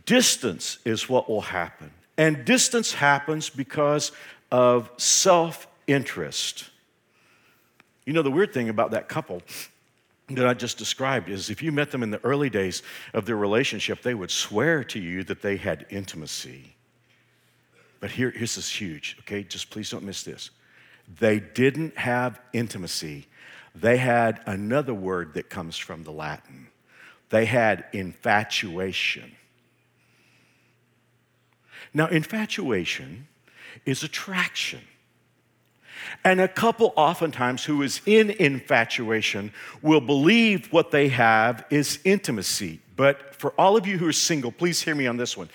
distance 0.06 0.78
is 0.84 1.08
what 1.08 1.28
will 1.28 1.42
happen. 1.42 1.90
And 2.16 2.44
distance 2.44 2.94
happens 2.94 3.50
because 3.50 4.12
of 4.50 4.90
self 4.96 5.66
interest. 5.86 6.70
You 8.06 8.12
know, 8.12 8.22
the 8.22 8.30
weird 8.30 8.52
thing 8.52 8.68
about 8.68 8.92
that 8.92 9.08
couple 9.08 9.42
that 10.36 10.46
I 10.46 10.54
just 10.54 10.78
described 10.78 11.28
is 11.28 11.50
if 11.50 11.62
you 11.62 11.72
met 11.72 11.90
them 11.90 12.02
in 12.02 12.10
the 12.10 12.24
early 12.24 12.50
days 12.50 12.82
of 13.14 13.26
their 13.26 13.36
relationship, 13.36 14.02
they 14.02 14.14
would 14.14 14.30
swear 14.30 14.84
to 14.84 14.98
you 14.98 15.24
that 15.24 15.42
they 15.42 15.56
had 15.56 15.86
intimacy. 15.90 16.74
But 18.00 18.10
here, 18.10 18.30
here's 18.30 18.56
this 18.56 18.68
huge, 18.68 19.16
okay? 19.20 19.44
Just 19.44 19.70
please 19.70 19.90
don't 19.90 20.04
miss 20.04 20.22
this. 20.22 20.50
They 21.18 21.40
didn't 21.40 21.96
have 21.96 22.40
intimacy, 22.52 23.26
they 23.74 23.96
had 23.96 24.40
another 24.46 24.94
word 24.94 25.34
that 25.34 25.48
comes 25.48 25.78
from 25.78 26.04
the 26.04 26.10
Latin. 26.10 26.68
They 27.30 27.46
had 27.46 27.86
infatuation. 27.92 29.32
Now, 31.94 32.06
infatuation 32.08 33.28
is 33.86 34.02
attraction. 34.02 34.80
And 36.24 36.40
a 36.40 36.48
couple, 36.48 36.92
oftentimes, 36.96 37.64
who 37.64 37.82
is 37.82 38.00
in 38.06 38.30
infatuation 38.30 39.52
will 39.82 40.00
believe 40.00 40.72
what 40.72 40.90
they 40.90 41.08
have 41.08 41.64
is 41.70 41.98
intimacy. 42.04 42.80
But 42.96 43.34
for 43.34 43.52
all 43.58 43.76
of 43.76 43.86
you 43.86 43.98
who 43.98 44.08
are 44.08 44.12
single, 44.12 44.52
please 44.52 44.82
hear 44.82 44.94
me 44.94 45.06
on 45.06 45.16
this 45.16 45.36
one. 45.36 45.48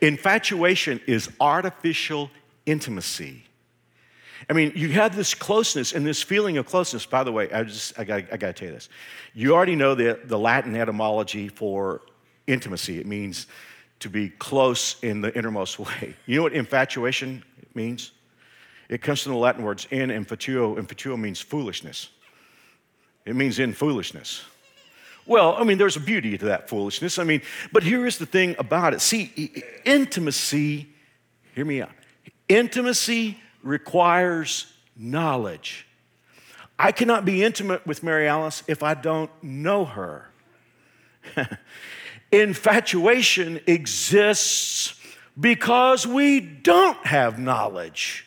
Infatuation 0.00 1.00
is 1.06 1.30
artificial 1.40 2.30
intimacy. 2.66 3.44
I 4.48 4.52
mean, 4.54 4.72
you 4.74 4.88
have 4.90 5.14
this 5.14 5.34
closeness 5.34 5.92
and 5.92 6.06
this 6.06 6.22
feeling 6.22 6.58
of 6.58 6.66
closeness. 6.66 7.06
By 7.06 7.24
the 7.24 7.32
way, 7.32 7.50
I 7.52 7.62
just 7.62 7.98
I 7.98 8.04
got 8.04 8.24
I 8.32 8.36
got 8.36 8.48
to 8.48 8.52
tell 8.52 8.68
you 8.68 8.74
this. 8.74 8.88
You 9.34 9.54
already 9.54 9.76
know 9.76 9.94
the, 9.94 10.18
the 10.24 10.38
Latin 10.38 10.76
etymology 10.76 11.48
for 11.48 12.02
intimacy. 12.46 12.98
It 12.98 13.06
means 13.06 13.46
to 14.00 14.10
be 14.10 14.30
close 14.30 14.96
in 15.02 15.20
the 15.20 15.36
innermost 15.36 15.78
way. 15.78 16.16
You 16.26 16.36
know 16.36 16.42
what 16.42 16.52
infatuation 16.52 17.44
means? 17.74 18.12
It 18.88 19.02
comes 19.02 19.22
from 19.22 19.32
the 19.32 19.38
Latin 19.38 19.62
words 19.62 19.86
in 19.90 20.10
and 20.10 20.26
fatuo, 20.26 20.78
and 20.78 20.88
fatuo 20.88 21.18
means 21.18 21.40
foolishness. 21.40 22.10
It 23.24 23.36
means 23.36 23.58
in 23.58 23.72
foolishness. 23.72 24.42
Well, 25.24 25.54
I 25.56 25.64
mean, 25.64 25.78
there's 25.78 25.96
a 25.96 26.00
beauty 26.00 26.36
to 26.36 26.46
that 26.46 26.68
foolishness. 26.68 27.18
I 27.18 27.24
mean, 27.24 27.42
but 27.72 27.84
here 27.84 28.06
is 28.06 28.18
the 28.18 28.26
thing 28.26 28.56
about 28.58 28.92
it. 28.92 29.00
See, 29.00 29.62
intimacy, 29.84 30.88
hear 31.54 31.64
me 31.64 31.80
out. 31.82 31.92
Intimacy 32.48 33.38
requires 33.62 34.72
knowledge. 34.96 35.86
I 36.78 36.90
cannot 36.90 37.24
be 37.24 37.44
intimate 37.44 37.86
with 37.86 38.02
Mary 38.02 38.26
Alice 38.26 38.64
if 38.66 38.82
I 38.82 38.94
don't 38.94 39.30
know 39.42 39.84
her. 39.84 40.28
Infatuation 42.32 43.60
exists 43.66 44.98
because 45.38 46.06
we 46.06 46.40
don't 46.40 47.06
have 47.06 47.38
knowledge. 47.38 48.26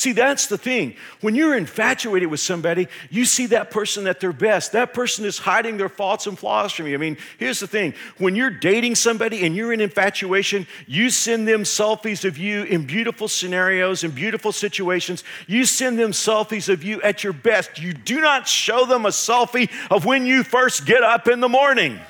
See, 0.00 0.12
that's 0.12 0.46
the 0.46 0.56
thing. 0.56 0.94
When 1.20 1.34
you're 1.34 1.54
infatuated 1.54 2.30
with 2.30 2.40
somebody, 2.40 2.88
you 3.10 3.26
see 3.26 3.44
that 3.48 3.70
person 3.70 4.06
at 4.06 4.18
their 4.18 4.32
best. 4.32 4.72
That 4.72 4.94
person 4.94 5.26
is 5.26 5.36
hiding 5.36 5.76
their 5.76 5.90
faults 5.90 6.26
and 6.26 6.38
flaws 6.38 6.72
from 6.72 6.86
you. 6.86 6.94
I 6.94 6.96
mean, 6.96 7.18
here's 7.36 7.60
the 7.60 7.66
thing 7.66 7.92
when 8.16 8.34
you're 8.34 8.48
dating 8.48 8.94
somebody 8.94 9.44
and 9.44 9.54
you're 9.54 9.74
in 9.74 9.82
infatuation, 9.82 10.66
you 10.86 11.10
send 11.10 11.46
them 11.46 11.64
selfies 11.64 12.24
of 12.24 12.38
you 12.38 12.62
in 12.62 12.86
beautiful 12.86 13.28
scenarios, 13.28 14.02
in 14.02 14.12
beautiful 14.12 14.52
situations. 14.52 15.22
You 15.46 15.66
send 15.66 15.98
them 15.98 16.12
selfies 16.12 16.70
of 16.70 16.82
you 16.82 17.02
at 17.02 17.22
your 17.22 17.34
best. 17.34 17.78
You 17.78 17.92
do 17.92 18.22
not 18.22 18.48
show 18.48 18.86
them 18.86 19.04
a 19.04 19.10
selfie 19.10 19.70
of 19.90 20.06
when 20.06 20.24
you 20.24 20.44
first 20.44 20.86
get 20.86 21.02
up 21.02 21.28
in 21.28 21.40
the 21.40 21.48
morning. 21.50 22.00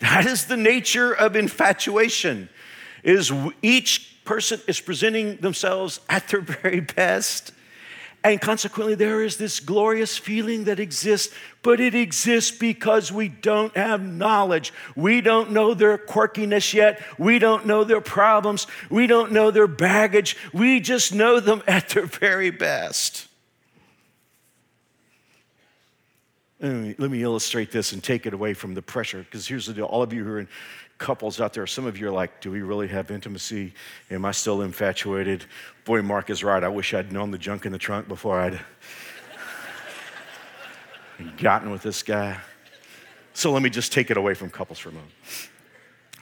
that 0.00 0.24
is 0.24 0.46
the 0.46 0.56
nature 0.56 1.12
of 1.12 1.36
infatuation 1.36 2.48
is 3.02 3.32
each 3.62 4.24
person 4.24 4.60
is 4.66 4.80
presenting 4.80 5.36
themselves 5.36 6.00
at 6.08 6.28
their 6.28 6.40
very 6.62 6.80
best. 6.80 7.52
And 8.24 8.40
consequently, 8.40 8.94
there 8.94 9.20
is 9.22 9.36
this 9.36 9.58
glorious 9.58 10.16
feeling 10.16 10.64
that 10.64 10.78
exists, 10.78 11.34
but 11.62 11.80
it 11.80 11.94
exists 11.94 12.56
because 12.56 13.10
we 13.10 13.26
don't 13.26 13.76
have 13.76 14.00
knowledge. 14.00 14.72
We 14.94 15.20
don't 15.20 15.50
know 15.50 15.74
their 15.74 15.98
quirkiness 15.98 16.72
yet. 16.72 17.02
We 17.18 17.40
don't 17.40 17.66
know 17.66 17.82
their 17.82 18.00
problems. 18.00 18.68
We 18.90 19.08
don't 19.08 19.32
know 19.32 19.50
their 19.50 19.66
baggage. 19.66 20.36
We 20.52 20.78
just 20.78 21.12
know 21.12 21.40
them 21.40 21.62
at 21.66 21.88
their 21.90 22.06
very 22.06 22.50
best. 22.50 23.26
Let 26.60 27.10
me, 27.10 27.22
illustrate 27.24 27.72
this 27.72 27.92
and 27.92 28.04
take 28.04 28.24
it 28.24 28.34
away 28.34 28.54
from 28.54 28.74
the 28.74 28.82
pressure, 28.82 29.18
because 29.18 29.48
here's 29.48 29.66
the 29.66 29.72
deal 29.72 29.86
all 29.86 30.00
of 30.00 30.12
you 30.12 30.22
who 30.22 30.30
are 30.30 30.38
in 30.38 30.48
couples 31.02 31.40
out 31.40 31.52
there, 31.52 31.66
some 31.66 31.84
of 31.84 31.98
you 31.98 32.06
are 32.06 32.12
like, 32.12 32.40
do 32.40 32.50
we 32.50 32.62
really 32.62 32.86
have 32.86 33.10
intimacy? 33.10 33.74
Am 34.08 34.24
I 34.24 34.30
still 34.30 34.62
infatuated? 34.62 35.44
Boy, 35.84 36.00
Mark 36.00 36.30
is 36.30 36.44
right. 36.44 36.62
I 36.62 36.68
wish 36.68 36.94
I'd 36.94 37.12
known 37.12 37.32
the 37.32 37.38
junk 37.38 37.66
in 37.66 37.72
the 37.72 37.78
trunk 37.78 38.06
before 38.06 38.40
I'd 38.40 38.60
gotten 41.38 41.70
with 41.72 41.82
this 41.82 42.04
guy. 42.04 42.38
So 43.34 43.50
let 43.50 43.62
me 43.62 43.68
just 43.68 43.92
take 43.92 44.12
it 44.12 44.16
away 44.16 44.34
from 44.34 44.48
couples 44.48 44.78
for 44.78 44.90
a 44.90 44.92
moment. 44.92 45.12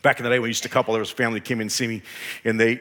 Back 0.03 0.19
in 0.19 0.25
the 0.25 0.31
day, 0.31 0.39
when 0.39 0.45
we 0.45 0.49
used 0.49 0.63
to 0.63 0.71
couple, 0.71 0.95
there 0.95 1.01
was 1.01 1.13
a 1.13 1.15
family 1.15 1.41
came 1.41 1.59
in 1.59 1.65
and 1.65 1.73
see 1.73 1.87
me, 1.87 2.03
and 2.45 2.59
they, 2.59 2.81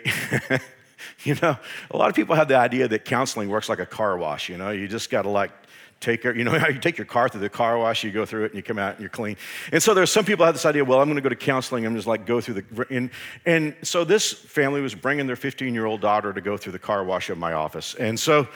you 1.26 1.36
know, 1.42 1.58
a 1.92 1.98
lot 1.98 2.10
of 2.10 2.16
people 2.16 2.34
have 2.34 2.48
the 2.48 2.56
idea 2.56 2.88
that 2.88 3.04
counseling 3.04 3.50
works 3.50 3.68
like 3.68 3.80
a 3.80 3.86
car 3.86 4.18
wash. 4.18 4.48
You 4.48 4.58
know, 4.58 4.70
you 4.70 4.88
just 4.88 5.10
got 5.10 5.24
to 5.24 5.30
like 5.30 5.52
take 6.00 6.24
you 6.24 6.44
know 6.44 6.58
how 6.58 6.68
you 6.70 6.80
take 6.80 6.98
your 6.98 7.06
car 7.06 7.30
through 7.30 7.42
the 7.42 7.50
car 7.50 7.78
wash, 7.78 8.04
you 8.04 8.12
go 8.12 8.26
through 8.26 8.46
it 8.46 8.52
and 8.52 8.56
you 8.56 8.64
come 8.64 8.80
out 8.80 8.94
and 8.94 9.02
you're 9.02 9.10
clean. 9.10 9.38
And 9.72 9.82
so 9.82 9.94
there's 9.94 10.12
some 10.12 10.26
people 10.26 10.46
have 10.46 10.56
this 10.56 10.66
idea, 10.66 10.84
well, 10.84 11.00
I'm 11.00 11.08
going 11.08 11.16
to 11.16 11.22
go 11.22 11.30
to 11.30 11.36
counseling. 11.36 11.86
I'm 11.86 11.96
just 11.96 12.08
like 12.08 12.26
go 12.26 12.42
through 12.42 12.62
the, 12.62 12.88
and, 12.90 13.10
and 13.46 13.76
so 13.84 14.04
this 14.04 14.32
family 14.32 14.82
was 14.82 14.96
bringing 14.96 15.28
their 15.28 15.36
15 15.36 15.74
year 15.74 15.86
old 15.86 16.02
daughter 16.02 16.34
to 16.34 16.42
go 16.42 16.58
through 16.58 16.74
the 16.74 16.80
car 16.80 17.04
wash 17.04 17.30
of 17.30 17.38
my 17.38 17.54
office. 17.54 17.96
And 17.96 18.20
so 18.20 18.48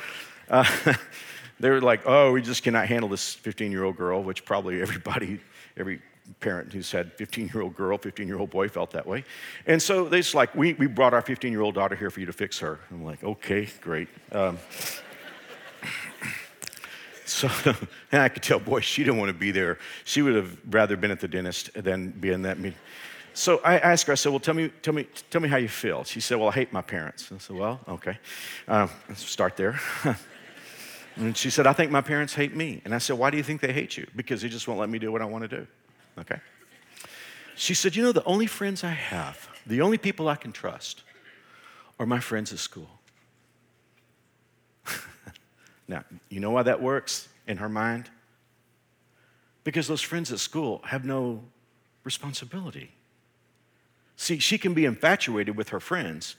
uh, 0.49 0.65
they 1.59 1.69
were 1.69 1.81
like, 1.81 2.01
oh, 2.05 2.31
we 2.31 2.41
just 2.41 2.63
cannot 2.63 2.87
handle 2.87 3.09
this 3.09 3.33
15 3.35 3.71
year 3.71 3.83
old 3.83 3.97
girl, 3.97 4.23
which 4.23 4.45
probably 4.45 4.81
everybody, 4.81 5.39
every 5.77 6.01
parent 6.39 6.71
who's 6.71 6.91
had 6.91 7.11
15 7.13 7.51
year 7.53 7.61
old 7.61 7.75
girl, 7.75 7.97
15 7.97 8.27
year 8.27 8.39
old 8.39 8.49
boy 8.49 8.69
felt 8.69 8.91
that 8.91 9.05
way. 9.05 9.23
And 9.65 9.81
so 9.81 10.05
they 10.05 10.19
just 10.19 10.35
like, 10.35 10.55
we, 10.55 10.73
we 10.73 10.87
brought 10.87 11.13
our 11.13 11.21
15 11.21 11.51
year 11.51 11.61
old 11.61 11.75
daughter 11.75 11.95
here 11.95 12.09
for 12.09 12.19
you 12.19 12.25
to 12.25 12.33
fix 12.33 12.59
her. 12.59 12.79
I'm 12.91 13.03
like, 13.03 13.23
okay, 13.23 13.67
great. 13.81 14.07
Um, 14.31 14.57
so 17.33 17.49
I 18.11 18.29
could 18.29 18.43
tell, 18.43 18.59
boy, 18.59 18.81
she 18.81 19.03
didn't 19.03 19.17
want 19.17 19.29
to 19.29 19.37
be 19.37 19.51
there. 19.51 19.79
She 20.05 20.21
would 20.21 20.35
have 20.35 20.57
rather 20.69 20.95
been 20.95 21.11
at 21.11 21.19
the 21.19 21.27
dentist 21.27 21.73
than 21.73 22.11
be 22.11 22.29
in 22.29 22.43
that 22.43 22.59
meeting. 22.59 22.79
So 23.33 23.59
I 23.63 23.79
asked 23.79 24.05
her, 24.07 24.13
I 24.13 24.15
said, 24.15 24.29
well, 24.31 24.39
tell 24.39 24.53
me, 24.53 24.71
tell 24.83 24.93
me, 24.93 25.07
tell 25.31 25.41
me 25.41 25.49
how 25.49 25.57
you 25.57 25.67
feel. 25.67 26.03
She 26.03 26.19
said, 26.19 26.37
well, 26.37 26.49
I 26.49 26.51
hate 26.51 26.71
my 26.71 26.83
parents. 26.83 27.31
I 27.33 27.39
said, 27.39 27.55
well, 27.55 27.79
okay. 27.87 28.19
Uh, 28.67 28.87
let's 29.09 29.25
start 29.25 29.57
there. 29.57 29.79
and 31.15 31.35
she 31.35 31.49
said, 31.49 31.65
I 31.65 31.73
think 31.73 31.89
my 31.89 32.01
parents 32.01 32.35
hate 32.35 32.55
me. 32.55 32.81
And 32.85 32.93
I 32.93 32.99
said, 32.99 33.17
why 33.17 33.31
do 33.31 33.37
you 33.37 33.43
think 33.43 33.61
they 33.61 33.73
hate 33.73 33.97
you? 33.97 34.05
Because 34.15 34.43
they 34.43 34.49
just 34.49 34.67
won't 34.67 34.79
let 34.79 34.89
me 34.89 34.99
do 34.99 35.11
what 35.11 35.23
I 35.23 35.25
want 35.25 35.41
to 35.43 35.47
do. 35.47 35.67
Okay. 36.19 36.39
She 37.55 37.73
said, 37.73 37.95
you 37.95 38.03
know, 38.03 38.11
the 38.11 38.23
only 38.25 38.45
friends 38.45 38.83
I 38.83 38.91
have, 38.91 39.49
the 39.65 39.81
only 39.81 39.97
people 39.97 40.27
I 40.27 40.35
can 40.35 40.51
trust 40.51 41.01
are 41.99 42.05
my 42.05 42.19
friends 42.19 42.53
at 42.53 42.59
school. 42.59 42.89
Now, 45.87 46.03
you 46.29 46.39
know 46.39 46.51
why 46.51 46.63
that 46.63 46.81
works 46.81 47.27
in 47.47 47.57
her 47.57 47.69
mind? 47.69 48.09
Because 49.63 49.87
those 49.87 50.01
friends 50.01 50.31
at 50.31 50.39
school 50.39 50.81
have 50.85 51.05
no 51.05 51.43
responsibility. 52.03 52.91
See, 54.15 54.39
she 54.39 54.57
can 54.57 54.73
be 54.73 54.85
infatuated 54.85 55.55
with 55.57 55.69
her 55.69 55.79
friends 55.79 56.35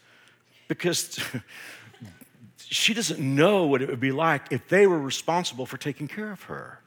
because 0.68 1.18
she 2.58 2.94
doesn't 2.94 3.20
know 3.20 3.66
what 3.66 3.82
it 3.82 3.88
would 3.88 4.00
be 4.00 4.12
like 4.12 4.50
if 4.50 4.68
they 4.68 4.86
were 4.86 4.98
responsible 4.98 5.66
for 5.66 5.76
taking 5.76 6.08
care 6.08 6.32
of 6.32 6.44
her. 6.44 6.80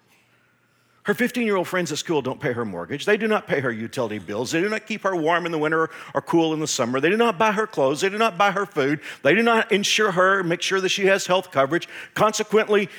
Her 1.08 1.13
15 1.13 1.46
year 1.46 1.56
old 1.56 1.70
friends 1.70 1.89
at 1.93 2.00
school 2.00 2.22
don't 2.22 2.41
pay 2.41 2.52
her 2.52 2.65
mortgage. 2.65 3.06
They 3.06 3.15
do 3.15 3.30
not 3.30 3.48
pay 3.48 3.62
her 3.62 3.72
utility 3.72 4.20
bills. 4.20 4.52
They 4.52 4.60
do 4.60 4.67
not 4.67 4.86
keep 4.86 5.04
her 5.04 5.15
warm 5.15 5.46
in 5.46 5.54
the 5.54 5.58
winter 5.58 5.89
or 6.13 6.22
cool 6.22 6.54
in 6.54 6.60
the 6.60 6.67
summer. 6.67 7.00
They 7.00 7.10
do 7.10 7.15
not 7.15 7.38
buy 7.38 7.54
her 7.54 7.65
clothes. 7.65 8.02
They 8.02 8.10
do 8.10 8.17
not 8.17 8.38
buy 8.38 8.52
her 8.52 8.65
food. 8.65 9.00
They 9.24 9.34
do 9.34 9.41
not 9.41 9.72
insure 9.72 10.12
her, 10.12 10.43
make 10.43 10.62
sure 10.62 10.82
that 10.82 10.89
she 10.89 11.06
has 11.06 11.26
health 11.26 11.50
coverage. 11.50 11.88
Consequently, 12.13 12.89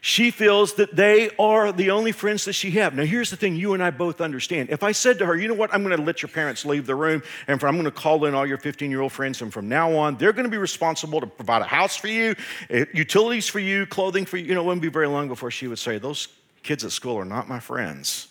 she 0.00 0.30
feels 0.30 0.74
that 0.74 0.94
they 0.94 1.30
are 1.40 1.72
the 1.72 1.90
only 1.90 2.12
friends 2.12 2.44
that 2.44 2.52
she 2.52 2.70
have. 2.70 2.94
Now, 2.94 3.02
here's 3.02 3.30
the 3.30 3.36
thing 3.36 3.56
you 3.56 3.74
and 3.74 3.82
I 3.82 3.90
both 3.90 4.20
understand. 4.20 4.70
If 4.70 4.84
I 4.84 4.92
said 4.92 5.18
to 5.18 5.26
her, 5.26 5.34
you 5.34 5.48
know 5.48 5.54
what, 5.54 5.74
I'm 5.74 5.82
going 5.82 5.96
to 5.96 6.04
let 6.04 6.22
your 6.22 6.28
parents 6.28 6.64
leave 6.64 6.86
the 6.86 6.94
room, 6.94 7.20
and 7.48 7.60
I'm 7.64 7.72
going 7.72 7.84
to 7.84 7.90
call 7.90 8.26
in 8.26 8.34
all 8.36 8.46
your 8.46 8.58
15 8.58 8.92
year 8.92 9.00
old 9.00 9.10
friends, 9.10 9.42
and 9.42 9.52
from 9.52 9.68
now 9.68 9.92
on, 9.96 10.18
they're 10.18 10.32
going 10.32 10.44
to 10.44 10.50
be 10.50 10.56
responsible 10.56 11.20
to 11.20 11.26
provide 11.26 11.62
a 11.62 11.66
house 11.66 11.96
for 11.96 12.06
you, 12.06 12.36
eh, 12.70 12.84
utilities 12.94 13.48
for 13.48 13.58
you, 13.58 13.86
clothing 13.86 14.24
for 14.24 14.36
you, 14.36 14.44
you 14.44 14.54
know, 14.54 14.60
it 14.60 14.66
wouldn't 14.66 14.82
be 14.82 14.88
very 14.88 15.08
long 15.08 15.26
before 15.26 15.50
she 15.50 15.66
would 15.66 15.80
say, 15.80 15.98
those 15.98 16.28
kids 16.66 16.84
at 16.84 16.92
school 16.92 17.16
are 17.16 17.24
not 17.24 17.48
my 17.48 17.60
friends. 17.60 18.28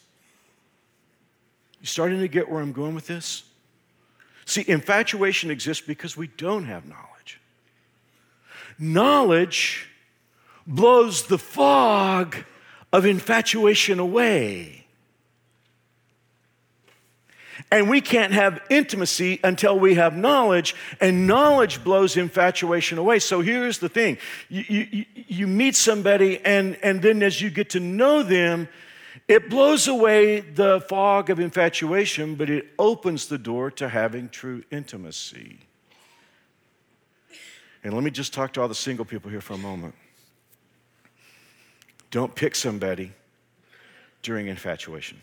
You 1.80 1.88
starting 1.88 2.20
to 2.20 2.28
get 2.28 2.50
where 2.50 2.62
I'm 2.62 2.74
going 2.74 2.94
with 2.94 3.08
this? 3.08 3.44
See, 4.46 4.64
infatuation 4.68 5.50
exists 5.50 5.86
because 5.86 6.16
we 6.16 6.28
don't 6.28 6.66
have 6.66 6.86
knowledge. 6.86 7.40
Knowledge 8.78 9.90
blows 10.68 11.28
the 11.28 11.38
fog 11.38 12.36
of 12.92 13.06
infatuation 13.06 14.00
away. 14.00 14.85
And 17.72 17.90
we 17.90 18.00
can't 18.00 18.32
have 18.32 18.62
intimacy 18.70 19.40
until 19.44 19.78
we 19.78 19.96
have 19.96 20.16
knowledge, 20.16 20.76
and 21.02 21.26
knowledge 21.26 21.84
blows 21.84 22.16
infatuation 22.16 22.98
away. 22.98 23.20
So 23.20 23.42
here's 23.42 23.80
the 23.80 23.90
thing 23.90 24.18
you, 24.50 24.64
you, 24.70 25.06
you, 25.28 25.48
meet 25.48 25.76
somebody, 25.76 26.40
and, 26.46 26.78
and 26.84 27.02
then 27.02 27.24
as 27.24 27.42
you 27.42 27.50
get 27.50 27.72
to 27.72 27.80
know 27.80 28.22
them, 28.22 28.70
it 29.28 29.50
blows 29.50 29.88
away 29.88 30.42
the 30.42 30.82
fog 30.82 31.32
of 31.32 31.40
infatuation, 31.40 32.36
but 32.36 32.50
it 32.50 32.68
opens 32.78 33.28
the 33.28 33.40
door 33.40 33.72
to 33.72 33.90
having 33.90 34.30
true 34.30 34.64
intimacy. 34.72 35.60
And 37.84 37.94
let 37.94 38.04
me 38.04 38.12
just 38.12 38.34
talk 38.34 38.54
to 38.54 38.62
all 38.62 38.68
the 38.68 38.76
single 38.76 39.06
people 39.06 39.32
here 39.32 39.42
for 39.42 39.54
a 39.54 39.58
moment. 39.58 39.96
Don't 42.12 42.34
pick 42.34 42.56
somebody 42.56 43.12
during 44.22 44.48
infatuation. 44.48 45.22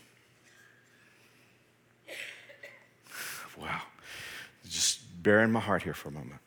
Wow. 3.63 3.81
Just 4.69 5.23
bear 5.23 5.41
in 5.41 5.51
my 5.51 5.59
heart 5.59 5.83
here 5.83 5.93
for 5.93 6.09
a 6.09 6.11
moment. 6.11 6.39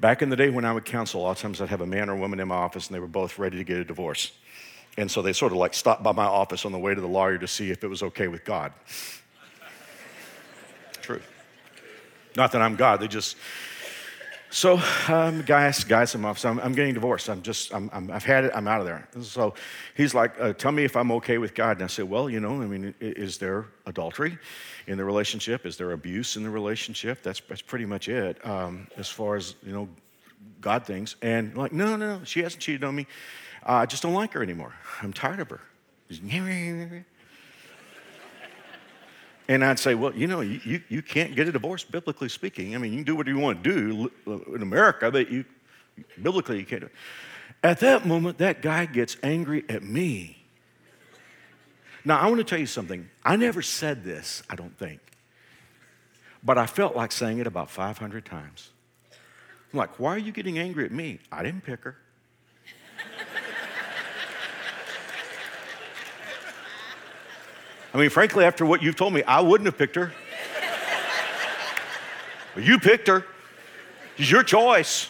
Back 0.00 0.22
in 0.22 0.28
the 0.28 0.36
day 0.36 0.50
when 0.50 0.64
I 0.64 0.72
would 0.72 0.84
counsel, 0.84 1.20
a 1.20 1.24
lot 1.24 1.30
of 1.32 1.38
times 1.38 1.60
I'd 1.60 1.68
have 1.68 1.80
a 1.80 1.86
man 1.86 2.10
or 2.10 2.16
woman 2.16 2.40
in 2.40 2.48
my 2.48 2.56
office 2.56 2.86
and 2.86 2.94
they 2.94 3.00
were 3.00 3.06
both 3.06 3.38
ready 3.38 3.56
to 3.58 3.64
get 3.64 3.78
a 3.78 3.84
divorce. 3.84 4.32
And 4.98 5.10
so 5.10 5.22
they 5.22 5.32
sort 5.32 5.52
of 5.52 5.58
like 5.58 5.74
stopped 5.74 6.02
by 6.02 6.12
my 6.12 6.24
office 6.24 6.64
on 6.64 6.72
the 6.72 6.78
way 6.78 6.94
to 6.94 7.00
the 7.00 7.08
lawyer 7.08 7.38
to 7.38 7.46
see 7.46 7.70
if 7.70 7.84
it 7.84 7.88
was 7.88 8.02
okay 8.02 8.28
with 8.28 8.44
God. 8.44 8.72
True. 11.02 11.20
Not 12.36 12.52
that 12.52 12.62
I'm 12.62 12.76
God, 12.76 13.00
they 13.00 13.08
just 13.08 13.36
so, 14.50 14.80
um, 15.08 15.42
guys, 15.42 15.84
guys, 15.84 16.14
I'm 16.14 16.24
off. 16.24 16.38
So 16.38 16.48
I'm, 16.48 16.60
I'm, 16.60 16.72
getting 16.72 16.94
divorced. 16.94 17.28
I'm 17.28 17.42
just, 17.42 17.74
i 17.74 17.80
have 17.92 18.24
had 18.24 18.44
it. 18.44 18.52
I'm 18.54 18.68
out 18.68 18.80
of 18.80 18.86
there. 18.86 19.08
So 19.22 19.54
he's 19.96 20.14
like, 20.14 20.32
uh, 20.40 20.52
tell 20.52 20.72
me 20.72 20.84
if 20.84 20.96
I'm 20.96 21.10
okay 21.12 21.38
with 21.38 21.54
God. 21.54 21.76
And 21.78 21.84
I 21.84 21.88
said, 21.88 22.08
well, 22.08 22.30
you 22.30 22.40
know, 22.40 22.62
I 22.62 22.66
mean, 22.66 22.94
is 23.00 23.38
there 23.38 23.66
adultery 23.86 24.38
in 24.86 24.98
the 24.98 25.04
relationship? 25.04 25.66
Is 25.66 25.76
there 25.76 25.92
abuse 25.92 26.36
in 26.36 26.44
the 26.44 26.50
relationship? 26.50 27.22
That's, 27.22 27.40
that's 27.48 27.62
pretty 27.62 27.86
much 27.86 28.08
it 28.08 28.44
um, 28.46 28.86
as 28.96 29.08
far 29.08 29.36
as, 29.36 29.56
you 29.64 29.72
know, 29.72 29.88
God 30.60 30.86
things. 30.86 31.16
And 31.22 31.56
like, 31.56 31.72
no, 31.72 31.96
no, 31.96 32.18
no, 32.18 32.24
she 32.24 32.40
hasn't 32.40 32.62
cheated 32.62 32.84
on 32.84 32.94
me. 32.94 33.06
I 33.64 33.84
just 33.86 34.02
don't 34.02 34.14
like 34.14 34.32
her 34.34 34.42
anymore. 34.42 34.74
I'm 35.02 35.12
tired 35.12 35.40
of 35.40 35.50
her. 35.50 35.60
And 39.48 39.64
I'd 39.64 39.78
say, 39.78 39.94
well, 39.94 40.14
you 40.14 40.26
know, 40.26 40.40
you, 40.40 40.82
you, 40.88 41.02
can't 41.02 41.36
get 41.36 41.46
a 41.46 41.52
divorce, 41.52 41.84
biblically 41.84 42.28
speaking. 42.28 42.74
I 42.74 42.78
mean, 42.78 42.92
you 42.92 42.98
can 42.98 43.04
do 43.04 43.14
what 43.14 43.26
you 43.28 43.38
want 43.38 43.62
to 43.62 43.72
do 43.72 44.42
in 44.54 44.62
America, 44.62 45.10
but 45.10 45.30
you, 45.30 45.44
biblically, 46.20 46.58
you 46.58 46.64
can't 46.64 46.80
do 46.80 46.86
it. 46.86 46.92
At 47.62 47.80
that 47.80 48.06
moment, 48.06 48.38
that 48.38 48.60
guy 48.60 48.86
gets 48.86 49.16
angry 49.22 49.64
at 49.68 49.82
me. 49.82 50.44
Now, 52.04 52.18
I 52.18 52.26
want 52.26 52.38
to 52.38 52.44
tell 52.44 52.58
you 52.58 52.66
something. 52.66 53.08
I 53.24 53.36
never 53.36 53.62
said 53.62 54.04
this, 54.04 54.42
I 54.50 54.56
don't 54.56 54.76
think, 54.78 55.00
but 56.42 56.58
I 56.58 56.66
felt 56.66 56.96
like 56.96 57.12
saying 57.12 57.38
it 57.38 57.46
about 57.46 57.70
500 57.70 58.24
times. 58.24 58.70
I'm 59.72 59.78
like, 59.78 59.98
why 59.98 60.14
are 60.14 60.18
you 60.18 60.32
getting 60.32 60.58
angry 60.58 60.84
at 60.84 60.92
me? 60.92 61.18
I 61.30 61.42
didn't 61.42 61.64
pick 61.64 61.82
her. 61.84 61.96
I 67.96 67.98
mean, 67.98 68.10
frankly, 68.10 68.44
after 68.44 68.66
what 68.66 68.82
you've 68.82 68.94
told 68.94 69.14
me, 69.14 69.22
I 69.22 69.40
wouldn't 69.40 69.64
have 69.64 69.78
picked 69.78 69.96
her. 69.96 70.12
but 72.54 72.62
you 72.62 72.78
picked 72.78 73.08
her. 73.08 73.24
It's 74.18 74.30
your 74.30 74.42
choice. 74.42 75.08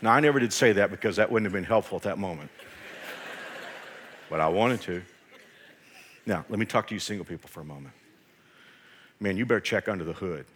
Now, 0.00 0.12
I 0.12 0.20
never 0.20 0.38
did 0.38 0.52
say 0.52 0.70
that 0.74 0.92
because 0.92 1.16
that 1.16 1.28
wouldn't 1.28 1.46
have 1.46 1.52
been 1.52 1.64
helpful 1.64 1.96
at 1.96 2.02
that 2.02 2.18
moment. 2.18 2.52
but 4.30 4.38
I 4.38 4.46
wanted 4.46 4.80
to. 4.82 5.02
Now, 6.24 6.44
let 6.48 6.60
me 6.60 6.66
talk 6.66 6.86
to 6.86 6.94
you 6.94 7.00
single 7.00 7.24
people 7.24 7.48
for 7.48 7.62
a 7.62 7.64
moment. 7.64 7.94
Man, 9.18 9.36
you 9.36 9.44
better 9.44 9.58
check 9.58 9.88
under 9.88 10.04
the 10.04 10.12
hood. 10.12 10.46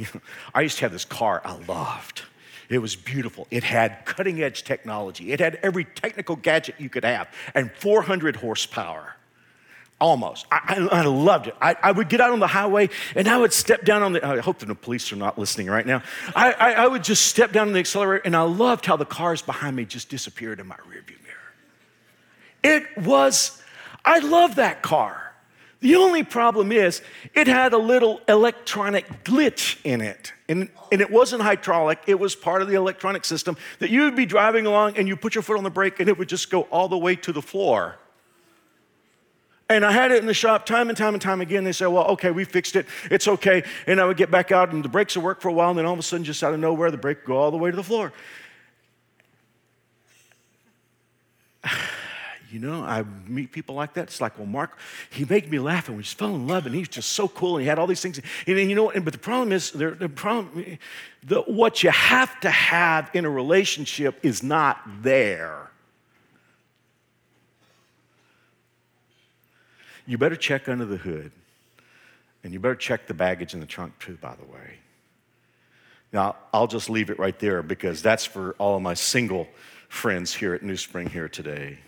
I 0.52 0.62
used 0.62 0.78
to 0.78 0.84
have 0.84 0.90
this 0.90 1.04
car 1.04 1.42
I 1.44 1.52
loved. 1.68 2.22
It 2.68 2.78
was 2.78 2.96
beautiful. 2.96 3.46
It 3.50 3.64
had 3.64 4.04
cutting 4.04 4.42
edge 4.42 4.64
technology. 4.64 5.32
It 5.32 5.40
had 5.40 5.56
every 5.62 5.84
technical 5.84 6.36
gadget 6.36 6.76
you 6.78 6.88
could 6.88 7.04
have 7.04 7.28
and 7.54 7.70
400 7.72 8.36
horsepower. 8.36 9.16
Almost. 10.00 10.46
I, 10.50 10.88
I, 10.90 10.98
I 11.00 11.04
loved 11.04 11.46
it. 11.46 11.54
I, 11.60 11.76
I, 11.80 11.92
would 11.92 12.08
get 12.08 12.20
out 12.20 12.32
on 12.32 12.40
the 12.40 12.48
highway 12.48 12.90
and 13.14 13.28
I 13.28 13.38
would 13.38 13.52
step 13.52 13.84
down 13.84 14.02
on 14.02 14.14
the, 14.14 14.26
I 14.26 14.40
hope 14.40 14.58
the 14.58 14.74
police 14.74 15.12
are 15.12 15.16
not 15.16 15.38
listening 15.38 15.68
right 15.68 15.86
now. 15.86 16.02
I, 16.34 16.52
I 16.52 16.86
would 16.88 17.04
just 17.04 17.26
step 17.26 17.52
down 17.52 17.68
on 17.68 17.72
the 17.72 17.78
accelerator 17.78 18.22
and 18.24 18.34
I 18.34 18.42
loved 18.42 18.84
how 18.84 18.96
the 18.96 19.04
cars 19.04 19.42
behind 19.42 19.76
me 19.76 19.84
just 19.84 20.08
disappeared 20.08 20.58
in 20.58 20.66
my 20.66 20.74
rearview 20.76 21.22
mirror. 21.22 21.38
It 22.64 22.98
was, 22.98 23.62
I 24.04 24.18
love 24.18 24.56
that 24.56 24.82
car. 24.82 25.31
The 25.82 25.96
only 25.96 26.22
problem 26.22 26.70
is 26.70 27.02
it 27.34 27.48
had 27.48 27.72
a 27.72 27.78
little 27.78 28.20
electronic 28.28 29.24
glitch 29.24 29.78
in 29.82 30.00
it. 30.00 30.32
And, 30.48 30.70
and 30.92 31.00
it 31.00 31.10
wasn't 31.10 31.42
hydraulic, 31.42 31.98
it 32.06 32.18
was 32.20 32.36
part 32.36 32.62
of 32.62 32.68
the 32.68 32.74
electronic 32.74 33.24
system 33.24 33.56
that 33.80 33.90
you 33.90 34.02
would 34.02 34.14
be 34.14 34.24
driving 34.24 34.64
along 34.64 34.96
and 34.96 35.08
you 35.08 35.16
put 35.16 35.34
your 35.34 35.42
foot 35.42 35.58
on 35.58 35.64
the 35.64 35.70
brake 35.70 35.98
and 35.98 36.08
it 36.08 36.16
would 36.16 36.28
just 36.28 36.50
go 36.50 36.62
all 36.62 36.88
the 36.88 36.96
way 36.96 37.16
to 37.16 37.32
the 37.32 37.42
floor. 37.42 37.96
And 39.68 39.84
I 39.84 39.90
had 39.90 40.12
it 40.12 40.18
in 40.18 40.26
the 40.26 40.34
shop 40.34 40.66
time 40.66 40.88
and 40.88 40.96
time 40.96 41.14
and 41.14 41.22
time 41.22 41.40
again. 41.40 41.64
They 41.64 41.72
said, 41.72 41.86
well, 41.86 42.04
okay, 42.08 42.30
we 42.30 42.44
fixed 42.44 42.76
it. 42.76 42.86
It's 43.10 43.26
okay. 43.26 43.64
And 43.88 44.00
I 44.00 44.04
would 44.04 44.16
get 44.16 44.30
back 44.30 44.52
out 44.52 44.72
and 44.72 44.84
the 44.84 44.88
brakes 44.88 45.16
would 45.16 45.24
work 45.24 45.40
for 45.40 45.48
a 45.48 45.52
while. 45.52 45.70
And 45.70 45.78
then 45.78 45.86
all 45.86 45.94
of 45.94 45.98
a 45.98 46.02
sudden, 46.02 46.24
just 46.24 46.44
out 46.44 46.54
of 46.54 46.60
nowhere, 46.60 46.92
the 46.92 46.96
brake 46.96 47.18
would 47.22 47.26
go 47.26 47.38
all 47.38 47.50
the 47.50 47.56
way 47.56 47.70
to 47.70 47.76
the 47.76 47.82
floor. 47.82 48.12
You 52.52 52.58
know, 52.58 52.82
I 52.82 53.02
meet 53.26 53.50
people 53.50 53.74
like 53.74 53.94
that. 53.94 54.02
It's 54.02 54.20
like, 54.20 54.36
well, 54.36 54.46
Mark, 54.46 54.78
he 55.08 55.24
made 55.24 55.50
me 55.50 55.58
laugh 55.58 55.88
and 55.88 55.96
we 55.96 56.02
just 56.02 56.18
fell 56.18 56.34
in 56.34 56.46
love 56.46 56.66
and 56.66 56.74
he's 56.74 56.88
just 56.88 57.12
so 57.12 57.26
cool 57.26 57.56
and 57.56 57.62
he 57.62 57.68
had 57.68 57.78
all 57.78 57.86
these 57.86 58.02
things. 58.02 58.18
And, 58.18 58.58
and 58.58 58.68
you 58.68 58.76
know, 58.76 58.92
but 59.00 59.14
the 59.14 59.18
problem 59.18 59.52
is, 59.52 59.70
the 59.70 60.10
problem, 60.14 60.78
the, 61.22 61.40
what 61.42 61.82
you 61.82 61.88
have 61.88 62.38
to 62.40 62.50
have 62.50 63.10
in 63.14 63.24
a 63.24 63.30
relationship 63.30 64.18
is 64.22 64.42
not 64.42 64.82
there. 65.02 65.70
You 70.06 70.18
better 70.18 70.36
check 70.36 70.68
under 70.68 70.84
the 70.84 70.98
hood 70.98 71.32
and 72.44 72.52
you 72.52 72.60
better 72.60 72.74
check 72.74 73.06
the 73.06 73.14
baggage 73.14 73.54
in 73.54 73.60
the 73.60 73.66
trunk 73.66 73.98
too, 73.98 74.18
by 74.20 74.34
the 74.34 74.44
way. 74.44 74.78
Now, 76.12 76.36
I'll 76.52 76.66
just 76.66 76.90
leave 76.90 77.08
it 77.08 77.18
right 77.18 77.38
there 77.38 77.62
because 77.62 78.02
that's 78.02 78.26
for 78.26 78.54
all 78.58 78.76
of 78.76 78.82
my 78.82 78.92
single 78.92 79.48
friends 79.88 80.34
here 80.34 80.52
at 80.52 80.62
New 80.62 80.76
Spring 80.76 81.08
here 81.08 81.30
today. 81.30 81.78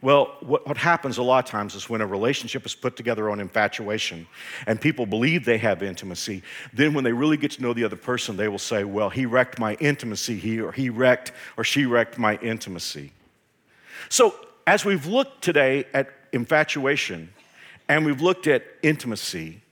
Well, 0.00 0.36
what, 0.40 0.66
what, 0.66 0.76
happens 0.76 1.18
a 1.18 1.24
lot 1.24 1.44
of 1.44 1.50
times 1.50 1.74
is 1.74 1.90
when 1.90 2.00
a 2.00 2.06
relationship 2.06 2.64
is 2.64 2.72
put 2.72 2.96
together 2.96 3.30
on 3.30 3.40
infatuation 3.40 4.28
and 4.68 4.80
people 4.80 5.06
believe 5.06 5.44
they 5.44 5.58
have 5.58 5.82
intimacy, 5.82 6.44
then 6.72 6.94
when 6.94 7.02
they 7.02 7.10
really 7.12 7.36
get 7.36 7.50
to 7.52 7.62
know 7.62 7.72
the 7.72 7.82
other 7.82 7.96
person, 7.96 8.36
they 8.36 8.46
will 8.46 8.60
say, 8.60 8.84
Well, 8.84 9.10
he 9.10 9.26
wrecked 9.26 9.58
my 9.58 9.74
intimacy, 9.74 10.36
he 10.36 10.60
or 10.60 10.70
he 10.70 10.88
wrecked 10.88 11.32
or 11.56 11.64
she 11.64 11.84
wrecked 11.84 12.16
my 12.16 12.36
intimacy. 12.36 13.12
So, 14.08 14.36
as 14.68 14.84
we've 14.84 15.06
looked 15.06 15.42
today 15.42 15.86
at 15.92 16.10
infatuation 16.32 17.30
and 17.88 18.06
we've 18.06 18.20
looked 18.20 18.46
at 18.46 18.64
intimacy, 18.82 19.62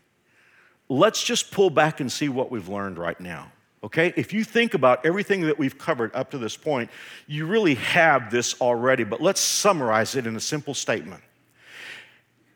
let's 0.89 1.23
just 1.23 1.53
pull 1.53 1.71
back 1.71 2.01
and 2.01 2.11
see 2.11 2.29
what 2.29 2.51
we've 2.51 2.69
learned 2.69 2.99
right 2.99 3.21
now. 3.21 3.53
Okay? 3.85 4.13
If 4.17 4.33
you 4.33 4.45
think 4.45 4.75
about 4.75 5.05
everything 5.05 5.43
that 5.43 5.59
we've 5.59 5.79
covered 5.79 6.15
up 6.15 6.31
to 6.31 6.39
this 6.39 6.57
point, 6.57 6.91
you 7.27 7.47
really 7.47 7.75
have 7.77 8.31
this 8.31 8.61
already, 8.61 9.05
but 9.05 9.21
let's 9.21 9.41
summarize 9.41 10.17
it 10.17 10.27
in 10.27 10.37
a 10.37 10.41
simple 10.41 10.75
statement. 10.75 11.23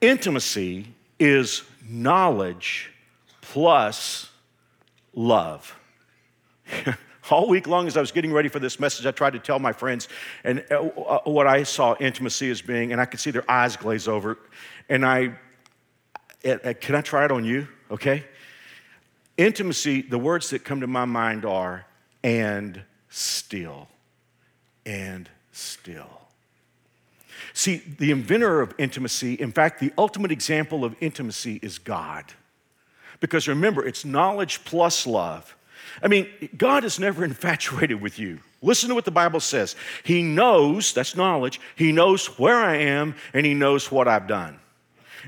Intimacy 0.00 0.86
is 1.18 1.62
knowledge 1.86 2.90
plus 3.40 4.30
love. 5.14 5.78
All 7.30 7.48
week 7.48 7.68
long, 7.68 7.86
as 7.86 7.96
I 7.96 8.00
was 8.00 8.10
getting 8.10 8.32
ready 8.32 8.48
for 8.48 8.58
this 8.58 8.80
message, 8.80 9.06
I 9.06 9.12
tried 9.12 9.34
to 9.34 9.38
tell 9.38 9.60
my 9.60 9.72
friends 9.72 10.08
and 10.42 10.64
uh, 10.68 10.80
uh, 10.80 11.20
what 11.24 11.46
I 11.46 11.62
saw 11.62 11.94
intimacy 12.00 12.50
as 12.50 12.60
being, 12.60 12.90
and 12.90 13.00
I 13.00 13.04
could 13.04 13.20
see 13.20 13.30
their 13.30 13.48
eyes 13.48 13.76
glaze 13.76 14.08
over. 14.08 14.36
And 14.88 15.06
I, 15.06 15.34
uh, 16.44 16.74
can 16.80 16.96
I 16.96 17.02
try 17.02 17.24
it 17.24 17.30
on 17.30 17.44
you? 17.44 17.68
Okay? 17.88 18.24
Intimacy, 19.40 20.02
the 20.02 20.18
words 20.18 20.50
that 20.50 20.64
come 20.64 20.82
to 20.82 20.86
my 20.86 21.06
mind 21.06 21.46
are 21.46 21.86
and 22.22 22.82
still, 23.08 23.88
and 24.84 25.30
still. 25.50 26.20
See, 27.54 27.78
the 27.96 28.10
inventor 28.10 28.60
of 28.60 28.74
intimacy, 28.76 29.32
in 29.32 29.50
fact, 29.50 29.80
the 29.80 29.94
ultimate 29.96 30.30
example 30.30 30.84
of 30.84 30.94
intimacy 31.00 31.58
is 31.62 31.78
God. 31.78 32.26
Because 33.20 33.48
remember, 33.48 33.82
it's 33.82 34.04
knowledge 34.04 34.62
plus 34.66 35.06
love. 35.06 35.56
I 36.02 36.08
mean, 36.08 36.28
God 36.58 36.84
is 36.84 37.00
never 37.00 37.24
infatuated 37.32 37.98
with 37.98 38.18
you. 38.18 38.40
Listen 38.60 38.90
to 38.90 38.94
what 38.94 39.06
the 39.06 39.10
Bible 39.10 39.40
says. 39.40 39.74
He 40.04 40.22
knows, 40.22 40.92
that's 40.92 41.16
knowledge, 41.16 41.62
He 41.76 41.92
knows 41.92 42.26
where 42.38 42.58
I 42.58 42.76
am 42.76 43.14
and 43.32 43.46
He 43.46 43.54
knows 43.54 43.90
what 43.90 44.06
I've 44.06 44.26
done. 44.26 44.60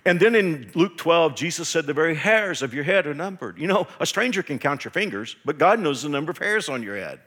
And 0.04 0.18
then 0.18 0.34
in 0.34 0.70
Luke 0.74 0.96
12, 0.96 1.34
Jesus 1.34 1.68
said, 1.68 1.86
The 1.86 1.92
very 1.92 2.14
hairs 2.14 2.62
of 2.62 2.74
your 2.74 2.84
head 2.84 3.06
are 3.06 3.14
numbered. 3.14 3.58
You 3.58 3.66
know, 3.66 3.86
a 4.00 4.06
stranger 4.06 4.42
can 4.42 4.58
count 4.58 4.84
your 4.84 4.90
fingers, 4.90 5.36
but 5.44 5.58
God 5.58 5.80
knows 5.80 6.02
the 6.02 6.08
number 6.08 6.30
of 6.30 6.38
hairs 6.38 6.68
on 6.68 6.82
your 6.82 6.96
head. 6.96 7.20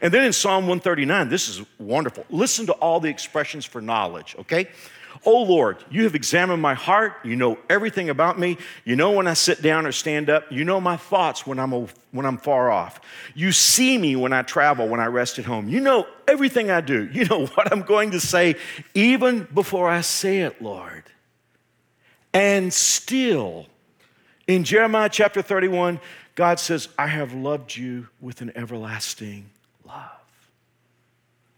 And 0.00 0.12
then 0.12 0.24
in 0.24 0.32
Psalm 0.32 0.64
139, 0.64 1.28
this 1.28 1.48
is 1.48 1.64
wonderful. 1.78 2.24
Listen 2.30 2.66
to 2.66 2.72
all 2.74 3.00
the 3.00 3.08
expressions 3.08 3.64
for 3.64 3.80
knowledge, 3.80 4.36
okay? 4.38 4.68
Oh 5.26 5.42
Lord, 5.42 5.84
you 5.90 6.04
have 6.04 6.14
examined 6.14 6.62
my 6.62 6.74
heart. 6.74 7.14
You 7.24 7.36
know 7.36 7.58
everything 7.68 8.10
about 8.10 8.38
me. 8.38 8.56
You 8.84 8.96
know 8.96 9.10
when 9.10 9.26
I 9.26 9.34
sit 9.34 9.60
down 9.60 9.84
or 9.84 9.92
stand 9.92 10.30
up. 10.30 10.50
You 10.50 10.64
know 10.64 10.80
my 10.80 10.96
thoughts 10.96 11.46
when 11.46 11.58
I'm, 11.58 11.72
when 11.72 12.26
I'm 12.26 12.38
far 12.38 12.70
off. 12.70 13.00
You 13.34 13.52
see 13.52 13.98
me 13.98 14.16
when 14.16 14.32
I 14.32 14.42
travel, 14.42 14.88
when 14.88 15.00
I 15.00 15.06
rest 15.06 15.38
at 15.38 15.44
home. 15.44 15.68
You 15.68 15.80
know 15.80 16.06
everything 16.26 16.70
I 16.70 16.80
do. 16.80 17.08
You 17.12 17.24
know 17.24 17.46
what 17.54 17.72
I'm 17.72 17.82
going 17.82 18.12
to 18.12 18.20
say 18.20 18.56
even 18.94 19.46
before 19.52 19.90
I 19.90 20.00
say 20.00 20.40
it, 20.40 20.62
Lord. 20.62 21.04
And 22.32 22.72
still, 22.72 23.66
in 24.46 24.64
Jeremiah 24.64 25.08
chapter 25.08 25.42
31, 25.42 26.00
God 26.34 26.60
says, 26.60 26.88
I 26.98 27.06
have 27.06 27.32
loved 27.34 27.76
you 27.76 28.08
with 28.20 28.40
an 28.40 28.52
everlasting 28.54 29.50
love. 29.84 30.10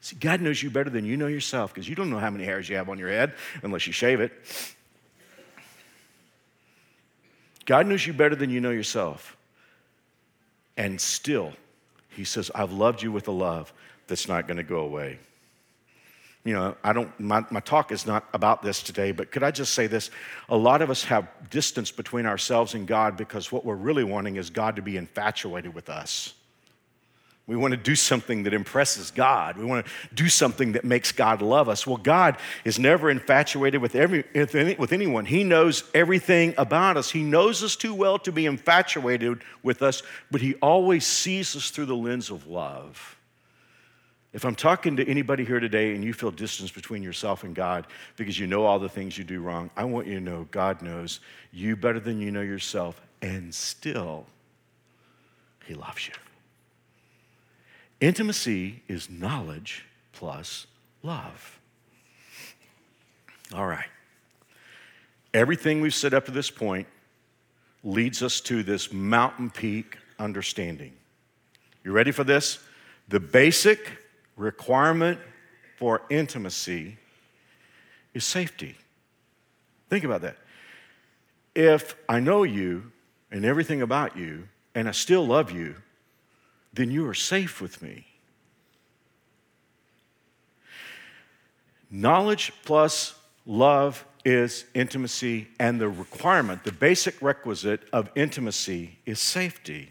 See, 0.01 0.17
God 0.17 0.41
knows 0.41 0.63
you 0.63 0.71
better 0.71 0.91
than 0.91 1.05
you 1.05 1.17
know 1.17 1.27
yourself 1.27 1.73
because 1.73 1.89
you 1.89 1.95
don't 1.95 2.11
know 2.11 2.19
how 2.19 2.31
many 2.31 2.45
hairs 2.45 2.69
you 2.69 2.77
have 2.77 2.89
on 2.89 2.99
your 2.99 3.11
head 3.11 3.35
unless 3.63 3.87
you 3.87 3.93
shave 3.93 4.21
it. 4.21 4.33
God 7.67 7.87
knows 7.87 8.05
you 8.07 8.13
better 8.13 8.35
than 8.35 8.51
you 8.51 8.61
know 8.61 8.71
yourself. 8.71 9.37
And 10.77 11.01
still, 11.01 11.53
He 12.09 12.25
says, 12.25 12.51
I've 12.55 12.73
loved 12.73 13.03
you 13.03 13.13
with 13.13 13.29
a 13.29 13.33
love 13.33 13.73
that's 14.09 14.27
not 14.27 14.49
going 14.49 14.57
to 14.57 14.65
go 14.65 14.81
away 14.81 15.19
you 16.45 16.55
know, 16.55 16.77
I 16.83 16.93
don't, 16.93 17.19
my, 17.21 17.45
my 17.51 17.61
talk 17.61 17.93
is 17.93 18.05
not 18.05 18.25
about 18.33 18.63
this 18.63 18.83
today, 18.83 19.13
but 19.13 19.31
could 19.31 19.45
I 19.45 19.53
just 19.53 19.75
say 19.75 19.87
this? 19.87 20.11
A 20.49 20.57
lot 20.57 20.83
of 20.83 20.91
us 20.91 21.05
have 21.05 21.29
distance 21.51 21.93
between 21.93 22.27
ourselves 22.27 22.75
and 22.75 22.87
God 22.87 23.17
because 23.17 23.53
what 23.53 23.65
we're 23.65 23.77
really 23.77 24.03
wanting 24.03 24.37
is 24.37 24.51
God 24.51 24.77
to 24.77 24.83
be 24.83 24.97
infatuated 24.97 25.73
with 25.73 25.89
us. 25.89 26.35
We 27.47 27.57
want 27.57 27.73
to 27.73 27.77
do 27.77 27.97
something 27.97 28.45
that 28.45 28.55
impresses 28.55 29.11
God. 29.11 29.57
We 29.57 29.65
want 29.65 29.85
to 29.85 30.15
do 30.15 30.29
something 30.29 30.73
that 30.73 30.85
makes 30.85 31.11
God 31.11 31.43
love 31.43 31.69
us. 31.69 31.87
Well, 31.87 31.97
God 31.97 32.37
is 32.65 32.79
never 32.79 33.11
infatuated 33.11 33.83
with, 33.83 33.97
every, 33.97 34.25
with 34.33 34.93
anyone. 34.93 35.27
He 35.27 35.43
knows 35.43 35.85
everything 35.93 36.55
about 36.57 36.97
us. 36.97 37.11
He 37.11 37.23
knows 37.23 37.63
us 37.63 37.75
too 37.75 37.95
well 37.95 38.19
to 38.21 38.33
be 38.33 38.47
infatuated 38.47 39.43
with 39.63 39.83
us, 39.83 40.03
but 40.31 40.41
He 40.41 40.55
always 40.55 41.05
sees 41.05 41.55
us 41.57 41.71
through 41.71 41.87
the 41.87 41.97
lens 41.97 42.31
of 42.31 42.47
love. 42.47 43.17
If 44.33 44.47
I'm 44.47 44.55
talking 44.55 44.97
to 44.97 45.07
anybody 45.07 45.45
here 45.45 45.61
today 45.61 45.95
and 45.95 46.03
you 46.03 46.15
feel 46.15 46.31
distance 46.31 46.71
between 46.71 47.03
yourself 47.03 47.45
and 47.45 47.55
God 47.55 47.87
because 48.17 48.39
you 48.39 48.47
know 48.47 48.65
all 48.65 48.79
the 48.79 48.89
things 48.89 49.19
you 49.19 49.25
do 49.25 49.43
wrong, 49.43 49.71
I 49.77 49.85
want 49.85 50.07
you 50.07 50.15
to 50.15 50.21
know 50.21 50.49
God 50.51 50.81
knows 50.81 51.21
you 51.53 51.77
better 51.77 52.01
than 52.01 52.19
you 52.19 52.31
know 52.31 52.41
yourself, 52.41 53.01
and 53.21 53.55
still, 53.55 54.27
He 55.67 55.75
loves 55.75 56.09
you. 56.09 56.15
Intimacy 58.01 58.83
is 58.89 59.11
knowledge 59.11 59.85
plus 60.13 60.67
love. 61.03 61.61
All 63.55 63.67
right. 63.67 63.89
Everything 65.35 65.83
we've 65.83 65.95
said 65.95 66.15
up 66.15 66.25
to 66.25 66.31
this 66.31 66.51
point 66.51 66.87
leads 67.85 68.23
us 68.23 68.41
to 68.41 68.63
this 68.63 68.93
mountain 68.93 69.51
peak 69.51 69.99
understanding. 70.19 70.93
You 71.85 71.93
ready 71.93 72.13
for 72.13 72.25
this? 72.25 72.59
The 73.09 73.21
basic 73.21 74.02
requirement 74.37 75.19
for 75.79 76.03
intimacy 76.11 76.99
is 78.15 78.25
safety. 78.25 78.77
Think 79.89 80.05
about 80.05 80.23
that. 80.23 80.37
If 81.55 81.95
I 82.09 82.21
know 82.21 82.45
you 82.45 82.93
and 83.31 83.45
everything 83.45 83.83
about 83.83 84.17
you, 84.17 84.49
and 84.75 84.89
I 84.89 84.93
still 84.93 85.27
love 85.27 85.51
you, 85.51 85.77
then 86.73 86.91
you 86.91 87.07
are 87.09 87.15
safe 87.15 87.61
with 87.61 87.83
me. 87.83 88.07
Knowledge 91.91 92.53
plus 92.65 93.15
love 93.45 94.05
is 94.25 94.65
intimacy, 94.73 95.49
and 95.59 95.81
the 95.81 95.89
requirement, 95.89 96.65
the 96.65 96.73
basic 96.73 97.21
requisite 97.21 97.83
of 97.93 98.09
intimacy 98.15 98.99
is 99.05 99.21
safety. 99.21 99.91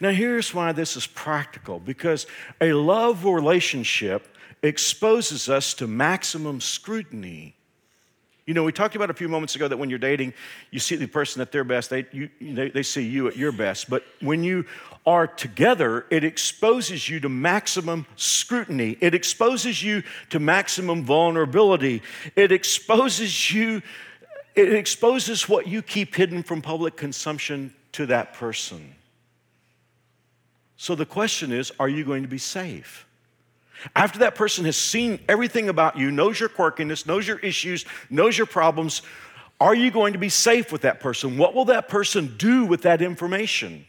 Now, 0.00 0.10
here's 0.10 0.52
why 0.52 0.72
this 0.72 0.96
is 0.96 1.06
practical 1.06 1.78
because 1.78 2.26
a 2.60 2.72
love 2.72 3.24
relationship 3.24 4.28
exposes 4.62 5.48
us 5.48 5.74
to 5.74 5.86
maximum 5.86 6.60
scrutiny. 6.60 7.54
You 8.46 8.54
know, 8.54 8.62
we 8.62 8.70
talked 8.70 8.94
about 8.94 9.10
a 9.10 9.14
few 9.14 9.28
moments 9.28 9.56
ago 9.56 9.66
that 9.66 9.76
when 9.76 9.90
you're 9.90 9.98
dating, 9.98 10.32
you 10.70 10.78
see 10.78 10.94
the 10.94 11.06
person 11.06 11.42
at 11.42 11.50
their 11.50 11.64
best, 11.64 11.90
they, 11.90 12.06
you, 12.12 12.30
they, 12.40 12.70
they 12.70 12.84
see 12.84 13.02
you 13.02 13.26
at 13.26 13.36
your 13.36 13.50
best. 13.50 13.90
But 13.90 14.04
when 14.20 14.44
you 14.44 14.66
are 15.04 15.26
together, 15.26 16.06
it 16.10 16.22
exposes 16.22 17.08
you 17.08 17.18
to 17.20 17.28
maximum 17.28 18.06
scrutiny. 18.14 18.98
It 19.00 19.14
exposes 19.14 19.82
you 19.82 20.04
to 20.30 20.38
maximum 20.38 21.02
vulnerability. 21.02 22.02
It 22.36 22.52
exposes 22.52 23.52
you, 23.52 23.82
it 24.54 24.72
exposes 24.72 25.48
what 25.48 25.66
you 25.66 25.82
keep 25.82 26.14
hidden 26.14 26.44
from 26.44 26.62
public 26.62 26.96
consumption 26.96 27.74
to 27.92 28.06
that 28.06 28.34
person. 28.34 28.94
So 30.76 30.94
the 30.94 31.06
question 31.06 31.52
is 31.52 31.72
are 31.78 31.88
you 31.88 32.04
going 32.04 32.22
to 32.22 32.28
be 32.28 32.38
safe? 32.38 33.06
After 33.94 34.20
that 34.20 34.34
person 34.34 34.64
has 34.64 34.76
seen 34.76 35.20
everything 35.28 35.68
about 35.68 35.98
you, 35.98 36.10
knows 36.10 36.40
your 36.40 36.48
quirkiness, 36.48 37.06
knows 37.06 37.28
your 37.28 37.38
issues, 37.40 37.84
knows 38.08 38.36
your 38.36 38.46
problems, 38.46 39.02
are 39.60 39.74
you 39.74 39.90
going 39.90 40.12
to 40.12 40.18
be 40.18 40.28
safe 40.28 40.72
with 40.72 40.82
that 40.82 41.00
person? 41.00 41.38
What 41.38 41.54
will 41.54 41.66
that 41.66 41.88
person 41.88 42.36
do 42.36 42.64
with 42.64 42.82
that 42.82 43.00
information? 43.00 43.86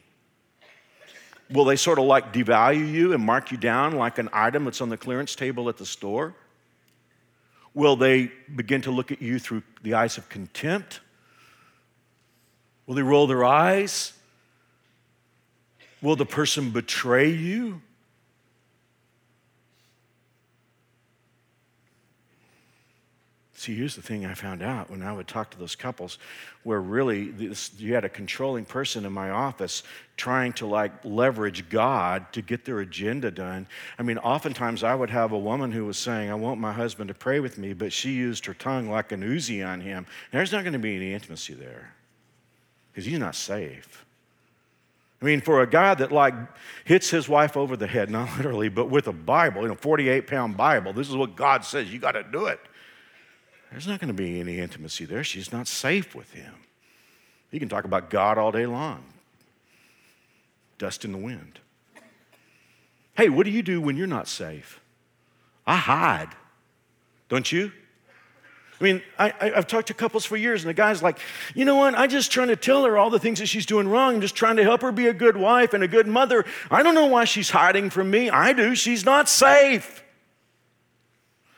Will 1.50 1.65
they 1.65 1.76
sort 1.76 2.00
of 2.00 2.06
like 2.06 2.34
devalue 2.34 2.91
you 2.91 3.13
and 3.13 3.23
mark 3.23 3.52
you 3.52 3.58
down 3.58 3.95
like 3.95 4.17
an 4.17 4.30
item 4.34 4.65
that's 4.65 4.82
on 4.82 4.89
the 4.89 4.97
clearance 4.97 5.36
table 5.36 5.69
at 5.69 5.78
the 5.78 5.86
store? 5.86 6.36
Will 7.73 7.95
they 7.95 8.32
begin 8.56 8.82
to 8.82 8.91
look 8.91 9.12
at 9.12 9.21
you 9.21 9.39
through 9.39 9.63
the 9.84 9.93
eyes 9.93 10.17
of 10.17 10.28
contempt? 10.30 11.00
Will 12.86 12.95
they 12.95 13.04
roll 13.04 13.28
their 13.28 13.45
eyes? 13.45 14.13
Will 16.02 16.16
the 16.16 16.26
person 16.26 16.72
betray 16.72 17.30
you? 17.30 17.82
See, 23.68 23.76
here's 23.76 23.96
the 23.96 24.04
thing 24.04 24.24
I 24.24 24.36
found 24.36 24.62
out 24.62 24.92
when 24.92 25.02
I 25.02 25.12
would 25.12 25.28
talk 25.28 25.50
to 25.50 25.58
those 25.58 25.76
couples 25.76 26.20
where 26.64 26.80
really 26.80 27.32
this, 27.32 27.72
you 27.80 27.96
had 27.96 28.06
a 28.06 28.10
controlling 28.10 28.66
person 28.66 29.04
in 29.04 29.12
my 29.12 29.32
office 29.32 29.82
trying 30.16 30.54
to 30.54 30.68
like 30.68 30.92
leverage 31.04 31.68
God 31.68 32.32
to 32.34 32.44
get 32.44 32.66
their 32.66 32.80
agenda 32.80 33.32
done. 33.32 33.66
I 33.98 34.04
mean, 34.04 34.20
oftentimes 34.20 34.84
I 34.84 34.94
would 34.94 35.10
have 35.10 35.32
a 35.32 35.38
woman 35.38 35.72
who 35.72 35.86
was 35.86 35.98
saying, 35.98 36.30
I 36.30 36.36
want 36.36 36.62
my 36.62 36.72
husband 36.72 37.08
to 37.08 37.16
pray 37.16 37.40
with 37.40 37.58
me, 37.58 37.74
but 37.74 37.92
she 37.92 38.12
used 38.12 38.46
her 38.46 38.54
tongue 38.54 38.90
like 38.90 39.12
an 39.12 39.22
Uzi 39.22 39.68
on 39.68 39.82
him. 39.82 40.06
And 40.32 40.40
There's 40.40 40.52
not 40.52 40.64
going 40.64 40.74
to 40.74 40.80
be 40.80 40.96
any 40.96 41.14
intimacy 41.14 41.56
there 41.56 41.96
because 42.92 43.06
he's 43.06 43.20
not 43.20 43.36
safe. 43.36 44.06
I 45.21 45.25
mean, 45.25 45.41
for 45.41 45.62
a 45.62 45.67
guy 45.67 45.95
that 45.95 46.12
like 46.12 46.36
hits 46.86 47.10
his 47.10 47.27
wife 47.27 47.58
over 47.58 47.75
the 47.75 47.88
head, 47.88 48.10
not 48.10 48.30
literally, 48.38 48.69
but 48.69 48.89
with 48.89 49.08
a 49.08 49.13
Bible, 49.13 49.63
you 49.63 49.67
know, 49.67 49.75
48 49.75 50.27
pound 50.27 50.58
Bible, 50.58 50.93
this 50.93 51.10
is 51.10 51.15
what 51.15 51.36
God 51.36 51.65
says, 51.65 51.91
you 51.91 51.99
got 51.99 52.12
to 52.13 52.23
do 52.23 52.45
it. 52.45 52.60
There's 53.71 53.88
not 53.88 53.99
going 53.99 54.08
to 54.10 54.13
be 54.13 54.39
any 54.39 54.60
intimacy 54.60 55.06
there. 55.06 55.23
She's 55.23 55.51
not 55.51 55.67
safe 55.67 56.15
with 56.15 56.32
him. 56.32 56.53
You 57.51 57.60
can 57.60 57.69
talk 57.69 57.86
about 57.86 58.10
God 58.10 58.38
all 58.38 58.51
day 58.51 58.65
long. 58.65 59.03
Dust 60.77 61.03
in 61.03 61.12
the 61.12 61.17
wind. 61.17 61.60
Hey, 63.15 63.30
what 63.30 63.45
do 63.45 63.51
you 63.51 63.63
do 63.63 63.82
when 63.82 63.97
you're 63.97 64.08
not 64.08 64.27
safe? 64.27 64.80
I 65.65 65.77
hide. 65.77 66.30
Don't 67.30 67.51
you? 67.51 67.71
I 68.80 68.84
mean, 68.84 69.02
I, 69.18 69.34
have 69.56 69.66
talked 69.66 69.88
to 69.88 69.96
couples 69.96 70.24
for 70.24 70.38
years, 70.38 70.63
and 70.63 70.70
the 70.70 70.74
guy's 70.74 71.02
like, 71.02 71.18
you 71.56 71.66
know 71.66 71.76
what? 71.76 71.98
I'm 71.98 72.10
just 72.10 72.32
trying 72.32 72.50
to 72.50 72.56
tell 72.56 72.84
her 72.84 72.98
all 72.98 73.10
the 73.10 73.20
things 73.20 73.40
that 73.40 73.48
she's 73.48 73.66
doing 73.66 73.88
wrong. 73.88 74.16
I'm 74.16 74.22
just 74.22 74.36
trying 74.36 74.58
to 74.58 74.63
help 74.63 74.82
her 74.82 74.92
be 74.92 75.08
a 75.08 75.13
good 75.13 75.36
wife 75.36 75.74
and 75.74 75.84
a 75.84 75.88
good 75.88 76.08
mother. 76.08 76.46
I 76.70 76.84
don't 76.84 76.94
know 76.94 77.08
why 77.08 77.26
she's 77.26 77.50
hiding 77.50 77.90
from 77.90 78.12
me. 78.12 78.30
I 78.30 78.54
do. 78.54 78.76
She's 78.76 79.04
not 79.04 79.28
safe. 79.30 80.04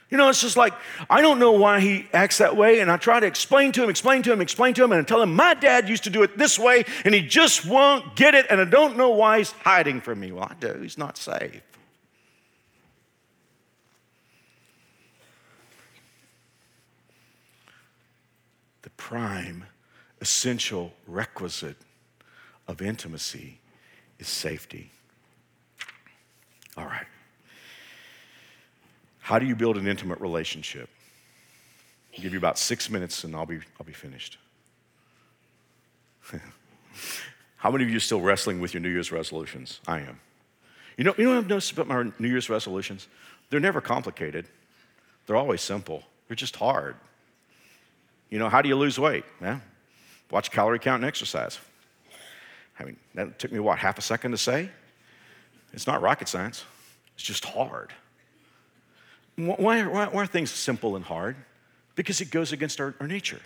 You 0.10 0.17
know, 0.17 0.29
it's 0.29 0.41
just 0.41 0.58
like, 0.58 0.73
I 1.10 1.21
don't 1.21 1.39
know 1.39 1.51
why 1.51 1.82
he 1.82 2.08
acts 2.13 2.39
that 2.39 2.55
way. 2.55 2.79
And 2.79 2.89
I 2.89 2.97
try 2.97 3.19
to 3.19 3.27
explain 3.27 3.73
to 3.73 3.84
him, 3.84 3.89
explain 3.89 4.23
to 4.23 4.32
him, 4.32 4.41
explain 4.41 4.73
to 4.75 4.84
him, 4.84 4.91
and 4.91 5.01
I 5.01 5.03
tell 5.03 5.21
him, 5.21 5.36
my 5.36 5.53
dad 5.53 5.88
used 5.89 6.05
to 6.05 6.10
do 6.10 6.23
it 6.23 6.38
this 6.38 6.58
way, 6.58 6.86
and 7.05 7.13
he 7.13 7.21
just 7.21 7.65
won't 7.65 8.15
get 8.15 8.34
it. 8.34 8.47
And 8.49 8.60
I 8.62 8.65
don't 8.65 8.97
know 8.97 9.10
why 9.10 9.39
he's 9.39 9.51
hiding 9.51 10.01
from 10.01 10.21
me. 10.21 10.32
Well, 10.32 10.45
I 10.49 10.55
do. 10.60 10.79
He's 10.82 10.97
not 10.97 11.17
safe. 11.17 11.62
Prime, 18.99 19.65
essential 20.21 20.93
requisite 21.07 21.77
of 22.67 22.81
intimacy 22.81 23.57
is 24.19 24.27
safety. 24.27 24.91
All 26.77 26.85
right. 26.85 27.07
How 29.19 29.39
do 29.39 29.47
you 29.47 29.55
build 29.55 29.77
an 29.77 29.88
intimate 29.88 30.19
relationship? 30.19 30.89
I'll 32.13 32.21
give 32.21 32.33
you 32.33 32.38
about 32.38 32.59
six 32.59 32.89
minutes 32.89 33.23
and 33.23 33.35
I'll 33.35 33.45
be, 33.45 33.59
I'll 33.79 33.85
be 33.85 33.93
finished. 33.93 34.38
How 37.55 37.71
many 37.71 37.85
of 37.85 37.89
you 37.89 37.97
are 37.97 38.01
still 38.01 38.21
wrestling 38.21 38.59
with 38.59 38.73
your 38.73 38.81
New 38.81 38.89
Year's 38.89 39.13
resolutions? 39.13 39.79
I 39.88 40.01
am. 40.01 40.19
You 40.97 41.05
know, 41.05 41.15
you 41.17 41.23
know 41.23 41.29
what 41.31 41.38
I've 41.38 41.47
noticed 41.47 41.71
about 41.71 41.88
my 41.88 42.12
New 42.19 42.27
Year's 42.27 42.49
resolutions? 42.49 43.07
They're 43.49 43.62
never 43.62 43.79
complicated. 43.79 44.45
They're 45.25 45.38
always 45.38 45.62
simple. 45.62 46.03
They're 46.27 46.35
just 46.35 46.57
hard. 46.57 46.97
You 48.29 48.39
know, 48.39 48.49
how 48.49 48.61
do 48.61 48.69
you 48.69 48.75
lose 48.75 48.99
weight? 48.99 49.25
Yeah, 49.41 49.59
watch 50.31 50.51
calorie 50.51 50.79
count 50.79 51.01
and 51.01 51.07
exercise. 51.07 51.59
I 52.79 52.85
mean, 52.85 52.97
that 53.15 53.39
took 53.39 53.51
me 53.51 53.59
what, 53.59 53.79
half 53.79 53.97
a 53.97 54.01
second 54.01 54.31
to 54.31 54.37
say? 54.37 54.69
It's 55.73 55.87
not 55.87 56.01
rocket 56.01 56.27
science, 56.27 56.63
it's 57.15 57.23
just 57.23 57.45
hard. 57.45 57.93
Why, 59.35 59.85
why, 59.85 60.05
are 60.07 60.25
things 60.25 60.51
simple 60.51 60.95
and 60.95 61.05
hard? 61.05 61.37
Because 61.95 62.19
it 62.19 62.29
goes 62.29 62.51
against 62.51 62.81
our, 62.81 62.93
our 62.99 63.07
nature. 63.07 63.39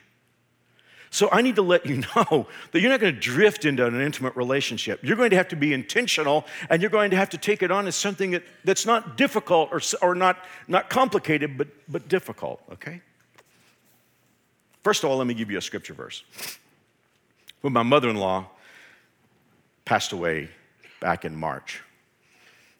So 1.11 1.29
I 1.31 1.43
need 1.43 1.57
to 1.57 1.61
let 1.61 1.85
you 1.85 1.97
know 2.15 2.47
that 2.71 2.81
you're 2.81 2.89
not 2.89 2.99
going 2.99 3.13
to 3.13 3.19
drift 3.19 3.65
into 3.65 3.85
an 3.85 4.01
intimate 4.01 4.35
relationship. 4.35 4.99
You're 5.03 5.15
going 5.15 5.29
to 5.29 5.35
have 5.35 5.49
to 5.49 5.55
be 5.55 5.71
intentional 5.71 6.45
and 6.71 6.81
you're 6.81 6.89
going 6.89 7.11
to 7.11 7.17
have 7.17 7.29
to 7.31 7.37
take 7.37 7.61
it 7.61 7.69
on 7.69 7.85
as 7.85 7.95
something 7.95 8.31
that, 8.31 8.43
that's 8.63 8.87
not 8.87 9.17
difficult 9.17 9.69
or, 9.71 9.79
or 10.01 10.15
not, 10.15 10.43
not 10.67 10.89
complicated, 10.89 11.55
but, 11.55 11.67
but 11.87 12.07
difficult, 12.07 12.61
okay? 12.71 13.01
First 14.83 15.03
of 15.03 15.09
all, 15.09 15.17
let 15.17 15.27
me 15.27 15.33
give 15.33 15.49
you 15.49 15.57
a 15.57 15.61
scripture 15.61 15.93
verse. 15.93 16.23
When 17.61 17.71
my 17.71 17.83
mother 17.83 18.09
in 18.09 18.17
law 18.17 18.47
passed 19.85 20.11
away 20.11 20.49
back 20.99 21.23
in 21.23 21.35
March, 21.35 21.81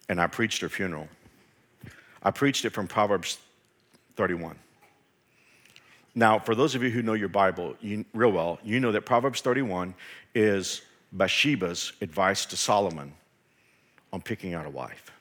and 0.10 0.20
I 0.20 0.28
preached 0.28 0.62
her 0.62 0.70
funeral, 0.70 1.08
I 2.22 2.32
preached 2.32 2.66
it 2.66 2.72
from 2.72 2.88
Proverbs 2.88 3.38
31. 4.18 4.58
Now, 6.16 6.40
for 6.40 6.56
those 6.56 6.76
of 6.76 6.84
you 6.84 6.90
who 6.90 7.02
know 7.02 7.14
your 7.14 7.30
Bible 7.30 7.76
you, 7.82 8.06
real 8.14 8.32
well, 8.32 8.60
you 8.64 8.80
know 8.80 8.92
that 8.92 9.02
Proverbs 9.06 9.42
31 9.42 9.96
is 10.36 10.82
Bathsheba's 11.14 11.94
advice 12.02 12.46
to 12.48 12.58
Solomon 12.58 13.14
on 14.12 14.22
picking 14.22 14.54
out 14.54 14.66
a 14.66 14.70
wife. 14.70 15.12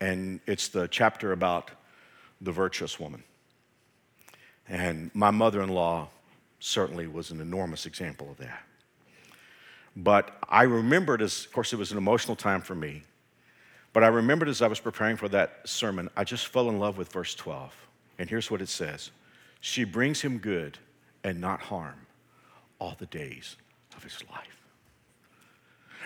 And 0.00 0.40
it's 0.46 0.68
the 0.68 0.88
chapter 0.88 1.32
about 1.32 1.70
the 2.40 2.52
virtuous 2.52 2.98
woman. 2.98 3.22
And 4.68 5.10
my 5.14 5.30
mother 5.30 5.62
in 5.62 5.68
law 5.68 6.08
certainly 6.58 7.06
was 7.06 7.30
an 7.30 7.40
enormous 7.40 7.86
example 7.86 8.30
of 8.30 8.38
that. 8.38 8.62
But 9.96 10.36
I 10.48 10.64
remember 10.64 11.14
it 11.14 11.22
as, 11.22 11.46
of 11.46 11.52
course, 11.52 11.72
it 11.72 11.78
was 11.78 11.92
an 11.92 11.98
emotional 11.98 12.36
time 12.36 12.60
for 12.60 12.74
me. 12.74 13.02
But 13.92 14.04
I 14.04 14.08
remembered 14.08 14.48
as 14.48 14.60
I 14.60 14.66
was 14.66 14.78
preparing 14.78 15.16
for 15.16 15.28
that 15.30 15.60
sermon, 15.64 16.10
I 16.16 16.24
just 16.24 16.48
fell 16.48 16.68
in 16.68 16.78
love 16.78 16.98
with 16.98 17.10
verse 17.10 17.34
12. 17.34 17.72
And 18.18 18.28
here's 18.28 18.50
what 18.50 18.60
it 18.60 18.68
says 18.68 19.10
She 19.60 19.84
brings 19.84 20.20
him 20.20 20.38
good 20.38 20.78
and 21.24 21.40
not 21.40 21.60
harm 21.62 22.06
all 22.78 22.94
the 22.98 23.06
days 23.06 23.56
of 23.96 24.02
his 24.02 24.22
life. 24.30 24.62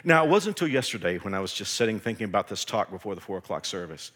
Now, 0.05 0.25
it 0.25 0.31
wasn't 0.31 0.57
until 0.57 0.73
yesterday 0.73 1.19
when 1.19 1.35
I 1.35 1.41
was 1.41 1.53
just 1.53 1.75
sitting 1.75 1.99
thinking 1.99 2.25
about 2.25 2.49
this 2.49 2.65
talk 2.65 2.91
before 2.91 3.15
the 3.15 3.21
four 3.21 3.39
o'clock 3.39 3.65
service 3.65 4.13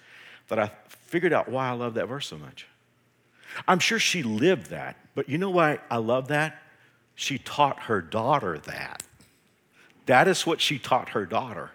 that 0.49 0.59
I 0.59 0.71
figured 0.89 1.33
out 1.33 1.49
why 1.49 1.69
I 1.69 1.73
love 1.73 1.95
that 1.95 2.07
verse 2.07 2.29
so 2.29 2.39
much. 2.39 2.67
I'm 3.67 3.79
sure 3.79 3.99
she 3.99 4.23
lived 4.23 4.71
that, 4.71 4.97
but 5.15 5.29
you 5.29 5.39
know 5.39 5.51
why 5.51 5.79
I 5.91 5.99
love 5.99 6.29
that? 6.29 6.63
She 7.15 7.39
taught 7.39 7.85
her 7.85 8.01
daughter 8.01 8.59
that. 8.59 9.03
That 10.07 10.29
is 10.29 10.47
what 10.47 10.61
she 10.61 10.79
taught 10.79 11.11
her 11.11 11.25
daughter. 11.25 11.71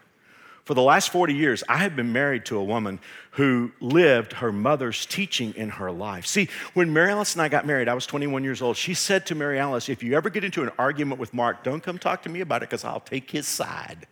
For 0.65 0.75
the 0.75 0.83
last 0.83 1.09
40 1.09 1.33
years, 1.33 1.63
I 1.67 1.77
have 1.77 1.95
been 1.95 2.13
married 2.13 2.45
to 2.45 2.57
a 2.57 2.63
woman 2.63 2.99
who 3.31 3.71
lived 3.79 4.33
her 4.33 4.51
mother's 4.51 5.07
teaching 5.07 5.51
in 5.55 5.69
her 5.69 5.91
life. 5.91 6.27
See, 6.27 6.47
when 6.75 6.93
Mary 6.93 7.09
Alice 7.09 7.33
and 7.33 7.41
I 7.41 7.47
got 7.47 7.65
married, 7.65 7.87
I 7.87 7.95
was 7.95 8.05
21 8.05 8.43
years 8.43 8.61
old. 8.61 8.77
She 8.77 8.93
said 8.93 9.25
to 9.25 9.35
Mary 9.35 9.57
Alice, 9.57 9.89
If 9.89 10.03
you 10.03 10.15
ever 10.15 10.29
get 10.29 10.43
into 10.43 10.61
an 10.61 10.69
argument 10.77 11.19
with 11.19 11.33
Mark, 11.33 11.63
don't 11.63 11.81
come 11.81 11.97
talk 11.97 12.21
to 12.21 12.29
me 12.29 12.41
about 12.41 12.61
it 12.61 12.69
because 12.69 12.83
I'll 12.83 12.99
take 12.99 13.31
his 13.31 13.47
side. 13.47 14.05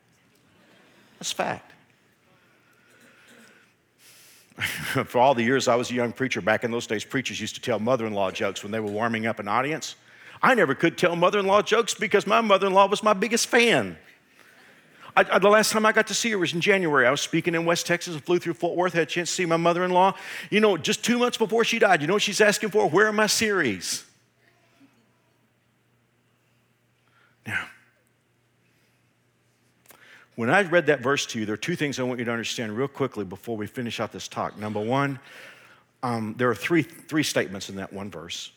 That's 1.20 1.32
fact. 1.32 1.74
For 5.06 5.20
all 5.20 5.36
the 5.36 5.44
years 5.44 5.68
I 5.68 5.76
was 5.76 5.92
a 5.92 5.94
young 5.94 6.12
preacher, 6.12 6.42
back 6.42 6.64
in 6.64 6.72
those 6.72 6.88
days, 6.88 7.06
preachers 7.06 7.40
used 7.40 7.56
to 7.56 7.62
tell 7.62 7.80
mother 7.80 8.08
in 8.08 8.14
law 8.14 8.32
jokes 8.32 8.64
when 8.64 8.72
they 8.72 8.80
were 8.80 8.92
warming 8.92 9.28
up 9.28 9.40
an 9.40 9.48
audience. 9.48 9.96
I 10.42 10.56
never 10.56 10.74
could 10.74 10.98
tell 10.98 11.16
mother 11.16 11.40
in 11.40 11.46
law 11.46 11.62
jokes 11.62 11.94
because 11.94 12.26
my 12.26 12.42
mother 12.42 12.68
in 12.68 12.74
law 12.74 12.88
was 12.88 13.04
my 13.04 13.14
biggest 13.14 13.48
fan. 13.48 13.98
I, 15.16 15.26
I, 15.32 15.40
the 15.40 15.50
last 15.50 15.72
time 15.72 15.86
I 15.86 15.92
got 15.92 16.08
to 16.08 16.14
see 16.14 16.32
her 16.32 16.38
was 16.38 16.54
in 16.54 16.62
January. 16.62 17.08
I 17.08 17.12
was 17.12 17.22
speaking 17.22 17.56
in 17.56 17.66
West 17.66 17.88
Texas 17.88 18.14
and 18.14 18.24
flew 18.24 18.40
through 18.40 18.54
Fort 18.54 18.76
Worth, 18.76 18.94
had 18.94 19.04
a 19.04 19.06
chance 19.08 19.30
to 19.30 19.36
see 19.36 19.46
my 19.46 19.58
mother 19.58 19.84
in 19.84 19.92
law. 19.92 20.16
You 20.50 20.60
know, 20.60 20.78
just 20.78 21.04
two 21.04 21.18
months 21.20 21.38
before 21.38 21.64
she 21.64 21.80
died, 21.80 22.02
you 22.02 22.08
know 22.08 22.14
what 22.14 22.22
she's 22.22 22.42
asking 22.42 22.70
for? 22.70 22.88
Where 22.90 23.08
are 23.08 23.14
my 23.14 23.28
series? 23.28 24.07
When 30.38 30.52
I 30.52 30.62
read 30.62 30.86
that 30.86 31.02
verse 31.02 31.26
to 31.28 31.40
you, 31.40 31.48
there 31.48 31.56
are 31.56 31.58
two 31.58 31.76
things 31.76 32.00
I 32.00 32.04
want 32.04 32.20
you 32.20 32.26
to 32.26 32.32
understand 32.32 32.78
real 32.78 32.88
quickly 32.88 33.26
before 33.26 33.58
we 33.58 33.66
finish 33.66 34.00
out 34.00 34.12
this 34.12 34.28
talk. 34.28 34.56
Number 34.56 34.80
one, 34.80 35.20
um, 36.04 36.36
there 36.38 36.48
are 36.48 36.56
three, 36.56 36.84
three 36.84 37.24
statements 37.24 37.70
in 37.70 37.78
that 37.78 37.92
one 37.92 38.12
verse, 38.12 38.52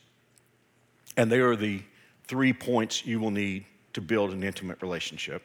and 1.17 1.31
they 1.31 1.39
are 1.39 1.55
the 1.55 1.81
three 2.25 2.53
points 2.53 3.03
you 3.03 3.19
will 3.19 3.31
need 3.31 3.65
to 3.93 4.01
build 4.01 4.29
an 4.29 4.43
intimate 4.43 4.79
relationship. 4.83 5.41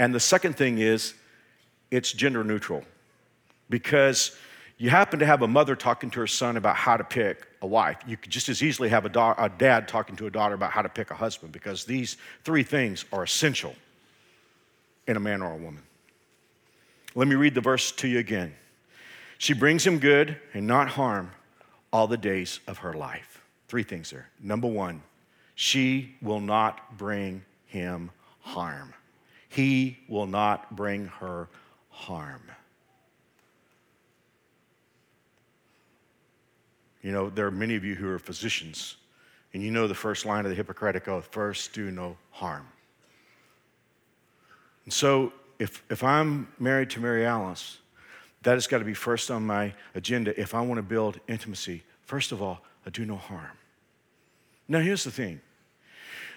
And 0.00 0.12
the 0.12 0.18
second 0.18 0.56
thing 0.56 0.78
is 0.78 1.14
it's 1.92 2.10
gender 2.10 2.42
neutral 2.42 2.82
because 3.70 4.36
you 4.78 4.90
happen 4.90 5.20
to 5.20 5.26
have 5.26 5.42
a 5.42 5.48
mother 5.48 5.76
talking 5.76 6.10
to 6.10 6.18
her 6.18 6.26
son 6.26 6.56
about 6.56 6.74
how 6.74 6.96
to 6.96 7.04
pick 7.04 7.46
a 7.62 7.68
wife. 7.68 7.98
You 8.04 8.16
could 8.16 8.32
just 8.32 8.48
as 8.48 8.64
easily 8.64 8.88
have 8.88 9.06
a, 9.06 9.10
da- 9.10 9.36
a 9.38 9.48
dad 9.48 9.86
talking 9.86 10.16
to 10.16 10.26
a 10.26 10.30
daughter 10.30 10.56
about 10.56 10.72
how 10.72 10.82
to 10.82 10.88
pick 10.88 11.12
a 11.12 11.14
husband 11.14 11.52
because 11.52 11.84
these 11.84 12.16
three 12.42 12.64
things 12.64 13.04
are 13.12 13.22
essential 13.22 13.72
in 15.06 15.16
a 15.16 15.20
man 15.20 15.42
or 15.42 15.52
a 15.52 15.56
woman. 15.56 15.82
Let 17.14 17.28
me 17.28 17.34
read 17.34 17.54
the 17.54 17.60
verse 17.60 17.92
to 17.92 18.08
you 18.08 18.18
again. 18.18 18.54
She 19.38 19.54
brings 19.54 19.86
him 19.86 19.98
good 19.98 20.38
and 20.54 20.66
not 20.66 20.88
harm 20.88 21.32
all 21.92 22.06
the 22.06 22.16
days 22.16 22.60
of 22.66 22.78
her 22.78 22.92
life. 22.92 23.42
Three 23.68 23.82
things 23.82 24.10
there. 24.10 24.28
Number 24.40 24.68
one, 24.68 25.02
she 25.54 26.14
will 26.20 26.40
not 26.40 26.96
bring 26.98 27.44
him 27.66 28.10
harm 28.40 28.94
he 29.56 29.96
will 30.06 30.26
not 30.26 30.76
bring 30.76 31.06
her 31.06 31.48
harm. 31.88 32.42
You 37.00 37.10
know, 37.10 37.30
there 37.30 37.46
are 37.46 37.50
many 37.50 37.74
of 37.74 37.82
you 37.82 37.94
who 37.94 38.06
are 38.10 38.18
physicians, 38.18 38.96
and 39.54 39.62
you 39.62 39.70
know 39.70 39.88
the 39.88 39.94
first 39.94 40.26
line 40.26 40.44
of 40.44 40.50
the 40.50 40.54
Hippocratic 40.54 41.08
Oath 41.08 41.28
first, 41.30 41.72
do 41.72 41.90
no 41.90 42.18
harm. 42.30 42.68
And 44.86 44.92
so, 44.92 45.32
if, 45.58 45.82
if 45.90 46.02
I'm 46.02 46.48
married 46.58 46.90
to 46.90 47.00
Mary 47.00 47.26
Alice, 47.26 47.78
that 48.42 48.54
has 48.54 48.66
got 48.66 48.78
to 48.78 48.84
be 48.84 48.94
first 48.94 49.30
on 49.30 49.44
my 49.44 49.74
agenda 49.94 50.38
if 50.40 50.54
I 50.54 50.60
want 50.60 50.78
to 50.78 50.82
build 50.82 51.18
intimacy. 51.28 51.82
First 52.02 52.32
of 52.32 52.40
all, 52.40 52.60
I 52.86 52.90
do 52.90 53.04
no 53.04 53.16
harm. 53.16 53.58
Now, 54.68 54.80
here's 54.80 55.04
the 55.04 55.10
thing 55.10 55.40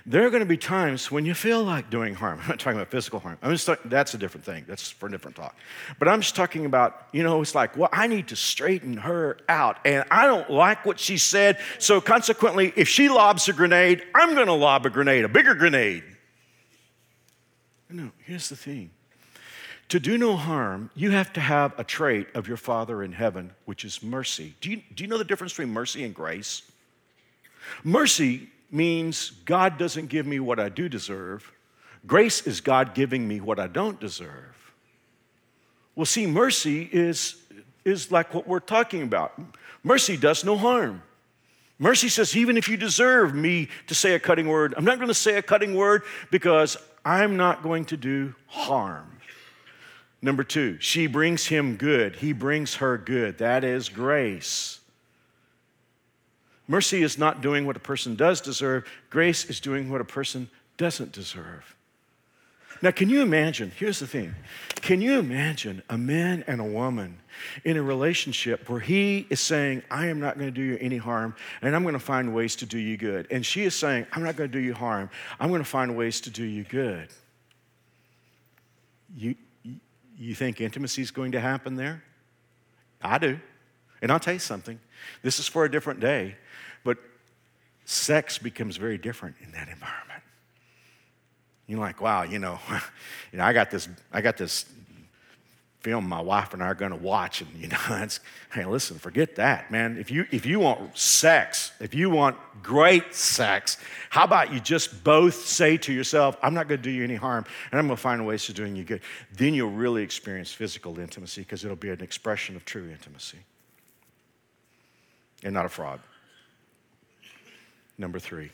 there 0.06 0.26
are 0.26 0.30
going 0.30 0.42
to 0.42 0.48
be 0.48 0.58
times 0.58 1.12
when 1.12 1.26
you 1.26 1.36
feel 1.36 1.64
like 1.64 1.92
doing 1.92 2.16
harm. 2.16 2.40
I'm 2.44 2.48
not 2.48 2.60
talking 2.60 2.80
about 2.80 2.90
physical 2.90 3.20
harm. 3.20 3.38
I'm 3.44 3.52
just 3.52 3.68
talking, 3.68 3.90
that's 3.90 4.14
a 4.14 4.18
different 4.18 4.46
thing. 4.46 4.66
That's 4.68 4.90
for 4.90 5.08
a 5.08 5.12
different 5.12 5.36
talk. 5.36 5.56
But 6.00 6.08
I'm 6.08 6.22
just 6.22 6.36
talking 6.36 6.66
about, 6.66 7.08
you 7.12 7.22
know, 7.22 7.42
it's 7.42 7.54
like, 7.54 7.78
well, 7.78 7.90
I 7.92 8.08
need 8.08 8.30
to 8.30 8.36
straighten 8.36 8.98
her 8.98 9.38
out. 9.48 9.78
And 9.86 10.04
I 10.10 10.26
don't 10.26 10.50
like 10.50 10.86
what 10.86 11.00
she 11.00 11.18
said. 11.18 11.60
So 11.78 12.02
consequently, 12.02 12.74
if 12.76 12.88
she 12.88 13.10
lobs 13.10 13.48
a 13.50 13.54
grenade, 13.54 14.04
I'm 14.16 14.34
going 14.34 14.48
to 14.48 14.54
lob 14.54 14.86
a 14.86 14.90
grenade, 14.90 15.26
a 15.26 15.30
bigger 15.30 15.54
grenade. 15.54 16.04
No, 17.90 18.12
here's 18.26 18.50
the 18.50 18.56
thing. 18.56 18.92
To 19.90 20.00
do 20.00 20.20
no 20.20 20.36
harm, 20.36 20.92
you 20.94 21.10
have 21.12 21.34
to 21.34 21.40
have 21.40 21.78
a 21.80 21.84
trait 21.84 22.28
of 22.36 22.48
your 22.48 22.58
Father 22.58 23.02
in 23.02 23.12
heaven, 23.12 23.52
which 23.66 23.84
is 23.84 24.04
mercy. 24.04 24.54
Do 24.62 24.70
you, 24.70 24.82
do 24.94 25.04
you 25.04 25.10
know 25.10 25.18
the 25.18 25.24
difference 25.24 25.54
between 25.54 25.74
mercy 25.74 26.04
and 26.04 26.14
grace? 26.14 26.62
Mercy 27.84 28.50
means 28.70 29.32
God 29.46 29.80
doesn't 29.80 30.08
give 30.08 30.28
me 30.28 30.40
what 30.40 30.60
I 30.60 30.70
do 30.70 30.88
deserve. 30.88 31.52
Grace 32.06 32.46
is 32.46 32.62
God 32.62 32.94
giving 32.94 33.28
me 33.28 33.42
what 33.42 33.60
I 33.60 33.66
don't 33.66 34.00
deserve. 34.00 34.56
Well, 35.96 36.06
see, 36.06 36.28
mercy 36.28 36.88
is, 36.92 37.42
is 37.84 38.12
like 38.12 38.34
what 38.34 38.48
we're 38.48 38.60
talking 38.60 39.02
about. 39.02 39.40
Mercy 39.84 40.16
does 40.16 40.46
no 40.46 40.56
harm. 40.56 41.02
Mercy 41.80 42.10
says, 42.10 42.36
even 42.38 42.58
if 42.58 42.68
you 42.68 42.78
deserve 42.78 43.34
me 43.34 43.70
to 43.88 43.96
say 43.96 44.14
a 44.14 44.20
cutting 44.20 44.48
word, 44.48 44.74
I'm 44.78 44.86
not 44.86 44.98
going 44.98 45.08
to 45.08 45.14
say 45.14 45.38
a 45.38 45.42
cutting 45.42 45.76
word 45.76 46.04
because 46.30 46.78
I'm 47.10 47.38
not 47.38 47.64
going 47.64 47.86
to 47.86 47.98
do 47.98 48.36
harm. 48.46 49.20
Number 50.22 50.44
two, 50.44 50.78
she 50.80 51.08
brings 51.08 51.48
him 51.48 51.76
good. 51.76 52.18
He 52.18 52.34
brings 52.34 52.76
her 52.76 53.00
good. 53.00 53.40
That 53.40 53.64
is 53.64 53.90
grace. 53.90 54.80
Mercy 56.68 57.02
is 57.02 57.18
not 57.18 57.42
doing 57.42 57.66
what 57.66 57.76
a 57.76 57.80
person 57.80 58.16
does 58.16 58.42
deserve, 58.42 58.88
grace 59.10 59.46
is 59.46 59.60
doing 59.60 59.90
what 59.90 60.02
a 60.02 60.06
person 60.06 60.52
doesn't 60.78 61.12
deserve. 61.12 61.76
Now, 62.82 62.92
can 62.92 63.10
you 63.10 63.22
imagine? 63.22 63.72
Here's 63.76 64.00
the 64.00 64.08
thing 64.08 64.36
can 64.76 65.02
you 65.02 65.20
imagine 65.20 65.84
a 65.90 65.98
man 65.98 66.44
and 66.48 66.62
a 66.62 66.64
woman 66.64 67.20
in 67.64 67.78
a 67.78 67.82
relationship 67.82 68.70
where 68.70 68.80
he 68.80 69.28
is 69.30 69.40
saying, 69.40 69.84
I 69.92 70.08
am 70.08 70.20
not 70.20 70.38
going 70.38 70.48
to 70.48 70.56
do 70.56 70.62
you 70.62 70.78
any 70.80 70.98
harm, 70.98 71.36
and 71.62 71.76
I'm 71.76 71.84
going 71.84 71.94
to 71.94 72.00
find 72.00 72.34
ways 72.34 72.56
to 72.58 72.66
do 72.66 72.78
you 72.78 72.98
good? 72.98 73.28
And 73.32 73.46
she 73.46 73.64
is 73.64 73.76
saying, 73.76 74.08
I'm 74.14 74.24
not 74.24 74.36
going 74.36 74.50
to 74.50 74.58
do 74.58 74.64
you 74.64 74.74
harm, 74.74 75.10
I'm 75.40 75.50
going 75.50 75.62
to 75.62 75.70
find 75.70 75.96
ways 75.96 76.22
to 76.22 76.30
do 76.30 76.44
you 76.44 76.64
good. 76.64 77.10
You, 79.16 79.36
you 80.18 80.36
think 80.36 80.62
intimacy 80.62 81.02
is 81.02 81.12
going 81.12 81.34
to 81.34 81.40
happen 81.40 81.76
there? 81.76 82.04
I 83.02 83.18
do. 83.18 83.40
And 84.02 84.12
I'll 84.12 84.20
tell 84.20 84.34
you 84.34 84.40
something 84.40 84.80
this 85.22 85.40
is 85.40 85.48
for 85.48 85.66
a 85.66 85.72
different 85.72 86.00
day. 86.00 86.36
But 86.84 86.98
sex 87.86 88.38
becomes 88.38 88.78
very 88.78 88.98
different 88.98 89.36
in 89.44 89.52
that 89.52 89.68
environment. 89.68 90.09
You're 91.70 91.80
like, 91.80 92.02
wow, 92.02 92.24
you 92.24 92.40
know, 92.40 92.60
you 93.32 93.38
know, 93.38 93.46
I 93.46 93.54
got 93.54 93.70
this, 93.70 93.88
I 94.12 94.22
got 94.22 94.38
this 94.38 94.66
film 95.82 96.10
my 96.10 96.20
wife 96.20 96.54
and 96.54 96.64
I 96.64 96.66
are 96.66 96.74
going 96.74 96.92
to 96.92 96.98
watch, 96.98 97.42
and 97.42 97.56
you 97.56 97.68
know, 97.68 97.78
it's, 97.92 98.22
hey, 98.52 98.66
listen, 98.66 98.98
forget 98.98 99.36
that, 99.36 99.70
man. 99.70 99.96
If 100.00 100.10
you 100.10 100.26
if 100.32 100.48
you 100.48 100.60
want 100.60 100.98
sex, 100.98 101.72
if 101.80 101.94
you 101.94 102.10
want 102.10 102.36
great 102.64 103.14
sex, 103.14 103.78
how 104.10 104.24
about 104.24 104.52
you 104.52 104.60
just 104.60 105.04
both 105.04 105.46
say 105.46 105.78
to 105.78 105.94
yourself, 105.94 106.36
I'm 106.42 106.56
not 106.56 106.68
going 106.68 106.82
to 106.82 106.84
do 106.84 106.90
you 106.90 107.04
any 107.04 107.14
harm, 107.14 107.46
and 107.72 107.80
I'm 107.80 107.86
going 107.86 107.96
to 107.96 108.02
find 108.02 108.26
ways 108.26 108.46
to 108.46 108.54
doing 108.54 108.76
you 108.76 108.84
good. 108.84 109.02
Then 109.32 109.54
you'll 109.54 109.70
really 109.70 110.02
experience 110.02 110.52
physical 110.52 111.00
intimacy 111.00 111.42
because 111.42 111.64
it'll 111.64 111.78
be 111.78 111.92
an 111.92 112.02
expression 112.02 112.56
of 112.56 112.66
true 112.66 112.90
intimacy, 112.90 113.38
and 115.44 115.54
not 115.54 115.68
a 115.68 115.70
fraud. 115.70 116.00
Number 118.00 118.18
three, 118.18 118.50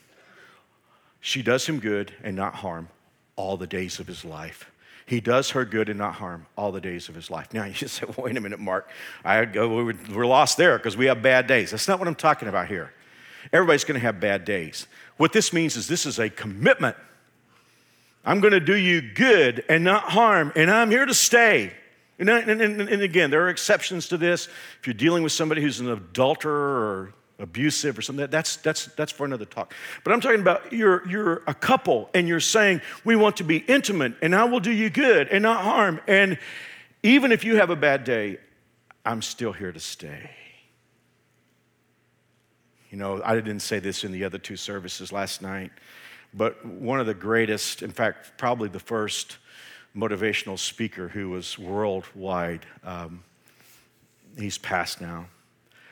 she 1.21 1.41
does 1.41 1.65
him 1.65 1.79
good 1.79 2.11
and 2.21 2.35
not 2.35 2.55
harm 2.55 2.89
all 3.35 3.57
the 3.57 3.67
days 3.67 3.99
of 3.99 4.07
his 4.07 4.23
life. 4.25 4.71
He 5.05 5.19
does 5.19 5.51
her 5.51 5.65
good 5.65 5.89
and 5.89 5.99
not 5.99 6.15
harm 6.15 6.47
all 6.57 6.71
the 6.71 6.81
days 6.81 7.09
of 7.09 7.15
his 7.15 7.29
life. 7.29 7.53
Now 7.53 7.65
you 7.65 7.73
say, 7.73 8.05
wait 8.17 8.35
a 8.37 8.41
minute, 8.41 8.59
Mark. 8.59 8.89
I 9.23 9.45
go, 9.45 9.83
we're 10.13 10.25
lost 10.25 10.57
there 10.57 10.77
because 10.77 10.97
we 10.97 11.05
have 11.05 11.21
bad 11.21 11.47
days. 11.47 11.71
That's 11.71 11.87
not 11.87 11.99
what 11.99 12.07
I'm 12.07 12.15
talking 12.15 12.47
about 12.47 12.67
here. 12.67 12.93
Everybody's 13.53 13.83
going 13.83 13.99
to 13.99 14.05
have 14.05 14.19
bad 14.19 14.43
days. 14.43 14.87
What 15.17 15.31
this 15.31 15.53
means 15.53 15.75
is 15.75 15.87
this 15.87 16.05
is 16.05 16.17
a 16.19 16.29
commitment. 16.29 16.97
I'm 18.25 18.39
going 18.39 18.53
to 18.53 18.59
do 18.59 18.75
you 18.75 19.01
good 19.01 19.63
and 19.69 19.83
not 19.83 20.03
harm, 20.09 20.51
and 20.55 20.71
I'm 20.71 20.89
here 20.89 21.05
to 21.05 21.13
stay. 21.13 21.71
And, 22.17 22.29
and, 22.29 22.61
and, 22.61 22.81
and 22.81 23.01
again, 23.01 23.29
there 23.29 23.43
are 23.43 23.49
exceptions 23.49 24.07
to 24.07 24.17
this. 24.17 24.47
If 24.79 24.87
you're 24.87 24.95
dealing 24.95 25.21
with 25.21 25.31
somebody 25.31 25.61
who's 25.61 25.79
an 25.79 25.89
adulterer 25.89 26.53
or 26.53 27.13
abusive 27.39 27.97
or 27.97 28.01
something. 28.01 28.27
That's, 28.27 28.57
that's, 28.57 28.85
that's 28.95 29.11
for 29.11 29.25
another 29.25 29.45
talk. 29.45 29.73
But 30.03 30.13
I'm 30.13 30.21
talking 30.21 30.41
about 30.41 30.71
you're, 30.71 31.07
you're 31.07 31.43
a 31.47 31.53
couple 31.53 32.09
and 32.13 32.27
you're 32.27 32.39
saying, 32.39 32.81
we 33.03 33.15
want 33.15 33.37
to 33.37 33.43
be 33.43 33.57
intimate 33.57 34.13
and 34.21 34.33
I 34.33 34.45
will 34.45 34.61
do 34.61 34.71
you 34.71 34.89
good 34.89 35.27
and 35.27 35.43
not 35.43 35.61
harm. 35.63 35.99
And 36.07 36.37
Even 37.05 37.31
if 37.31 37.43
you 37.43 37.57
have 37.57 37.69
a 37.69 37.75
bad 37.75 38.03
day, 38.03 38.39
I'm 39.05 39.21
still 39.21 39.53
here 39.53 39.71
to 39.71 39.79
stay. 39.79 40.31
You 42.89 42.97
know, 42.97 43.21
I 43.23 43.35
didn't 43.35 43.59
say 43.59 43.77
this 43.77 44.03
in 44.03 44.11
the 44.11 44.23
other 44.23 44.39
two 44.39 44.55
services 44.55 45.11
last 45.11 45.39
night, 45.39 45.69
but 46.33 46.65
one 46.65 46.99
of 46.99 47.05
the 47.05 47.13
greatest, 47.13 47.83
in 47.83 47.91
fact, 47.91 48.39
probably 48.39 48.69
the 48.69 48.79
first 48.79 49.37
motivational 49.95 50.57
speaker 50.57 51.09
who 51.09 51.29
was 51.29 51.59
worldwide, 51.59 52.65
um, 52.83 53.23
he's 54.35 54.57
passed 54.57 54.99
now. 54.99 55.27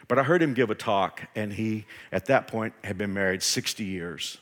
But 0.08 0.20
I 0.20 0.24
heard 0.24 0.42
him 0.42 0.54
give 0.54 0.70
a 0.70 0.76
talk, 0.76 1.22
and 1.36 1.54
he, 1.54 1.86
at 2.12 2.26
that 2.26 2.48
point, 2.48 2.74
had 2.84 2.98
been 2.98 3.14
married 3.14 3.42
60 3.42 3.84
years. 3.84 4.38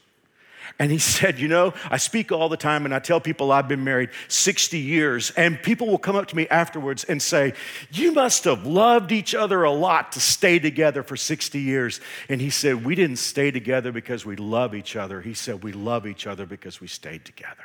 And 0.80 0.92
he 0.92 0.98
said, 1.00 1.40
You 1.40 1.48
know, 1.48 1.74
I 1.90 1.98
speak 1.98 2.32
all 2.32 2.50
the 2.50 2.58
time 2.58 2.86
and 2.86 2.94
I 2.94 3.00
tell 3.00 3.20
people 3.20 3.52
I've 3.52 3.68
been 3.68 3.84
married 3.84 4.10
60 4.28 4.78
years, 4.78 5.32
and 5.32 5.62
people 5.62 5.88
will 5.88 5.98
come 5.98 6.16
up 6.16 6.28
to 6.28 6.36
me 6.36 6.48
afterwards 6.48 7.04
and 7.04 7.22
say, 7.22 7.54
You 7.92 8.12
must 8.12 8.44
have 8.46 8.66
loved 8.66 9.12
each 9.12 9.36
other 9.36 9.64
a 9.64 9.72
lot 9.72 10.14
to 10.14 10.20
stay 10.20 10.60
together 10.60 11.04
for 11.04 11.16
60 11.16 11.60
years. 11.60 12.02
And 12.30 12.42
he 12.42 12.50
said, 12.50 12.86
We 12.86 12.96
didn't 12.96 13.18
stay 13.18 13.52
together 13.52 13.92
because 13.92 14.26
we 14.26 14.36
love 14.36 14.76
each 14.76 14.96
other. 14.96 15.22
He 15.22 15.34
said, 15.34 15.64
We 15.64 15.74
love 15.74 16.08
each 16.08 16.28
other 16.28 16.46
because 16.46 16.82
we 16.82 16.88
stayed 16.88 17.26
together. 17.26 17.56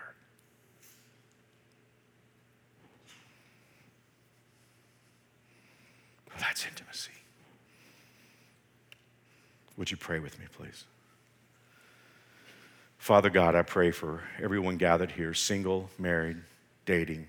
Well, 6.28 6.38
that's 6.40 6.66
intimacy. 6.66 6.85
Would 9.76 9.90
you 9.90 9.96
pray 9.96 10.18
with 10.18 10.38
me, 10.38 10.46
please? 10.56 10.84
Father 12.98 13.30
God, 13.30 13.54
I 13.54 13.62
pray 13.62 13.90
for 13.90 14.22
everyone 14.42 14.78
gathered 14.78 15.12
here, 15.12 15.34
single, 15.34 15.90
married, 15.98 16.38
dating, 16.86 17.28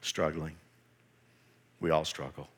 struggling. 0.00 0.56
We 1.80 1.90
all 1.90 2.04
struggle. 2.04 2.48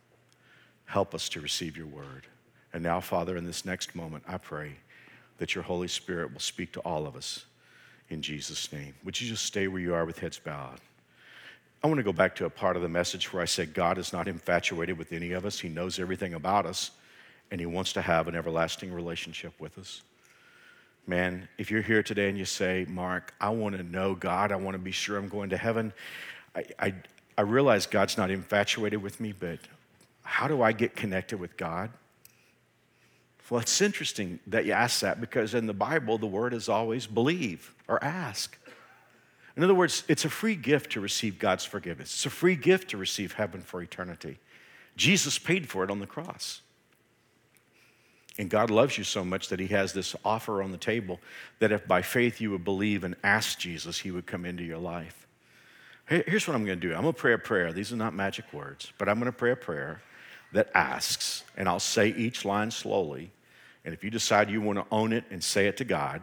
Help 0.86 1.14
us 1.14 1.28
to 1.30 1.40
receive 1.40 1.76
your 1.76 1.86
word. 1.86 2.26
And 2.72 2.82
now, 2.82 3.00
Father, 3.00 3.36
in 3.36 3.44
this 3.44 3.64
next 3.64 3.94
moment, 3.94 4.24
I 4.26 4.38
pray 4.38 4.76
that 5.38 5.54
your 5.54 5.64
Holy 5.64 5.88
Spirit 5.88 6.32
will 6.32 6.40
speak 6.40 6.72
to 6.72 6.80
all 6.80 7.06
of 7.06 7.16
us 7.16 7.44
in 8.08 8.22
Jesus' 8.22 8.72
name. 8.72 8.94
Would 9.04 9.20
you 9.20 9.28
just 9.28 9.44
stay 9.44 9.68
where 9.68 9.80
you 9.80 9.94
are 9.94 10.04
with 10.04 10.18
heads 10.18 10.38
bowed? 10.38 10.80
I 11.82 11.86
want 11.86 11.98
to 11.98 12.04
go 12.04 12.12
back 12.12 12.36
to 12.36 12.44
a 12.44 12.50
part 12.50 12.76
of 12.76 12.82
the 12.82 12.88
message 12.88 13.32
where 13.32 13.42
I 13.42 13.46
said 13.46 13.72
God 13.72 13.98
is 13.98 14.12
not 14.12 14.28
infatuated 14.28 14.98
with 14.98 15.12
any 15.12 15.32
of 15.32 15.46
us. 15.46 15.58
He 15.58 15.68
knows 15.68 15.98
everything 15.98 16.34
about 16.34 16.66
us, 16.66 16.90
and 17.50 17.60
He 17.60 17.66
wants 17.66 17.92
to 17.94 18.02
have 18.02 18.28
an 18.28 18.34
everlasting 18.34 18.92
relationship 18.92 19.52
with 19.58 19.78
us. 19.78 20.02
Man, 21.06 21.48
if 21.58 21.70
you're 21.70 21.82
here 21.82 22.02
today 22.02 22.28
and 22.28 22.38
you 22.38 22.44
say, 22.44 22.86
Mark, 22.88 23.34
I 23.40 23.50
want 23.50 23.76
to 23.76 23.82
know 23.82 24.14
God, 24.14 24.52
I 24.52 24.56
want 24.56 24.74
to 24.74 24.78
be 24.78 24.92
sure 24.92 25.16
I'm 25.16 25.28
going 25.28 25.50
to 25.50 25.56
heaven, 25.56 25.92
I, 26.54 26.64
I, 26.78 26.94
I 27.38 27.42
realize 27.42 27.86
God's 27.86 28.16
not 28.16 28.30
infatuated 28.30 29.02
with 29.02 29.18
me, 29.20 29.32
but 29.32 29.58
how 30.22 30.46
do 30.46 30.62
I 30.62 30.72
get 30.72 30.94
connected 30.94 31.40
with 31.40 31.56
God? 31.56 31.90
Well, 33.50 33.60
it's 33.60 33.80
interesting 33.80 34.38
that 34.46 34.64
you 34.64 34.72
ask 34.72 35.00
that 35.00 35.20
because 35.20 35.54
in 35.54 35.66
the 35.66 35.74
Bible, 35.74 36.18
the 36.18 36.26
word 36.26 36.54
is 36.54 36.68
always 36.68 37.08
believe 37.08 37.74
or 37.88 38.02
ask. 38.02 38.56
In 39.56 39.64
other 39.64 39.74
words, 39.74 40.04
it's 40.06 40.24
a 40.24 40.30
free 40.30 40.54
gift 40.54 40.92
to 40.92 41.00
receive 41.00 41.40
God's 41.40 41.64
forgiveness. 41.64 42.14
It's 42.14 42.26
a 42.26 42.30
free 42.30 42.54
gift 42.54 42.90
to 42.90 42.96
receive 42.96 43.32
heaven 43.32 43.60
for 43.60 43.82
eternity. 43.82 44.38
Jesus 44.96 45.38
paid 45.38 45.68
for 45.68 45.82
it 45.82 45.90
on 45.90 45.98
the 45.98 46.06
cross. 46.06 46.62
And 48.38 48.48
God 48.48 48.70
loves 48.70 48.96
you 48.96 49.04
so 49.04 49.24
much 49.24 49.48
that 49.48 49.60
He 49.60 49.66
has 49.68 49.92
this 49.92 50.14
offer 50.24 50.62
on 50.62 50.72
the 50.72 50.78
table 50.78 51.20
that 51.58 51.72
if 51.72 51.86
by 51.86 52.02
faith 52.02 52.40
you 52.40 52.50
would 52.52 52.64
believe 52.64 53.04
and 53.04 53.16
ask 53.22 53.58
Jesus, 53.58 53.98
He 53.98 54.10
would 54.10 54.26
come 54.26 54.44
into 54.44 54.62
your 54.62 54.78
life. 54.78 55.26
Here's 56.06 56.48
what 56.48 56.56
I'm 56.56 56.64
going 56.64 56.80
to 56.80 56.88
do 56.88 56.94
I'm 56.94 57.02
going 57.02 57.14
to 57.14 57.20
pray 57.20 57.34
a 57.34 57.38
prayer. 57.38 57.72
These 57.72 57.92
are 57.92 57.96
not 57.96 58.14
magic 58.14 58.52
words, 58.52 58.92
but 58.98 59.08
I'm 59.08 59.20
going 59.20 59.30
to 59.30 59.36
pray 59.36 59.52
a 59.52 59.56
prayer 59.56 60.02
that 60.52 60.68
asks, 60.74 61.44
and 61.56 61.68
I'll 61.68 61.78
say 61.78 62.08
each 62.08 62.44
line 62.44 62.70
slowly. 62.72 63.30
And 63.84 63.94
if 63.94 64.02
you 64.02 64.10
decide 64.10 64.50
you 64.50 64.60
want 64.60 64.78
to 64.78 64.86
own 64.90 65.12
it 65.12 65.24
and 65.30 65.42
say 65.42 65.68
it 65.68 65.76
to 65.76 65.84
God, 65.84 66.22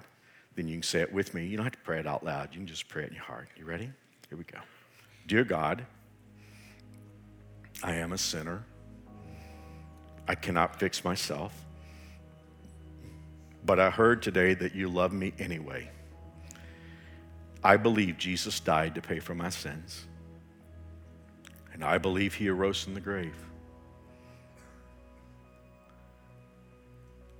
then 0.55 0.67
you 0.67 0.75
can 0.75 0.83
say 0.83 0.99
it 0.99 1.13
with 1.13 1.33
me. 1.33 1.45
You 1.45 1.55
don't 1.55 1.65
have 1.65 1.73
to 1.73 1.79
pray 1.79 1.99
it 1.99 2.07
out 2.07 2.25
loud, 2.25 2.49
you 2.51 2.59
can 2.59 2.67
just 2.67 2.89
pray 2.89 3.03
it 3.03 3.09
in 3.09 3.15
your 3.15 3.23
heart. 3.23 3.47
You 3.55 3.65
ready? 3.65 3.89
Here 4.29 4.37
we 4.37 4.43
go. 4.43 4.59
Dear 5.25 5.43
God, 5.43 5.85
I 7.81 7.93
am 7.95 8.11
a 8.11 8.17
sinner. 8.17 8.63
I 10.27 10.35
cannot 10.35 10.79
fix 10.79 11.05
myself. 11.05 11.66
But 13.67 13.81
I 13.81 13.89
heard 13.89 14.23
today 14.23 14.53
that 14.53 14.73
you 14.75 14.87
love 14.87 15.11
me 15.11 15.33
anyway. 15.37 15.89
I 17.61 17.75
believe 17.75 18.17
Jesus 18.17 18.61
died 18.61 18.95
to 18.95 19.01
pay 19.01 19.19
for 19.19 19.35
my 19.35 19.49
sins. 19.49 20.05
And 21.73 21.83
I 21.83 21.97
believe 21.97 22.33
he 22.33 22.47
arose 22.47 22.81
from 22.81 22.93
the 22.93 23.01
grave. 23.01 23.35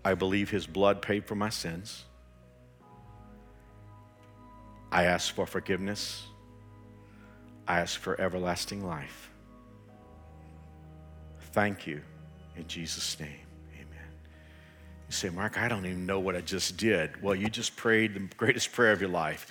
I 0.03 0.15
believe 0.15 0.49
his 0.49 0.67
blood 0.67 1.01
paid 1.01 1.25
for 1.25 1.35
my 1.35 1.49
sins. 1.49 2.03
I 4.91 5.05
ask 5.05 5.33
for 5.33 5.45
forgiveness. 5.45 6.25
I 7.69 7.79
ask 7.79 7.97
for 7.97 8.19
everlasting 8.19 8.85
life. 8.85 9.31
Thank 11.53 11.87
you 11.87 12.01
in 12.57 12.67
Jesus' 12.67 13.17
name. 13.17 13.46
You 15.07 15.13
say, 15.13 15.29
Mark, 15.29 15.57
I 15.57 15.69
don't 15.69 15.85
even 15.85 16.05
know 16.05 16.19
what 16.19 16.35
I 16.35 16.41
just 16.41 16.75
did. 16.75 17.21
Well, 17.23 17.33
you 17.33 17.47
just 17.47 17.77
prayed 17.77 18.13
the 18.13 18.19
greatest 18.35 18.73
prayer 18.73 18.91
of 18.91 18.99
your 18.99 19.09
life. 19.09 19.47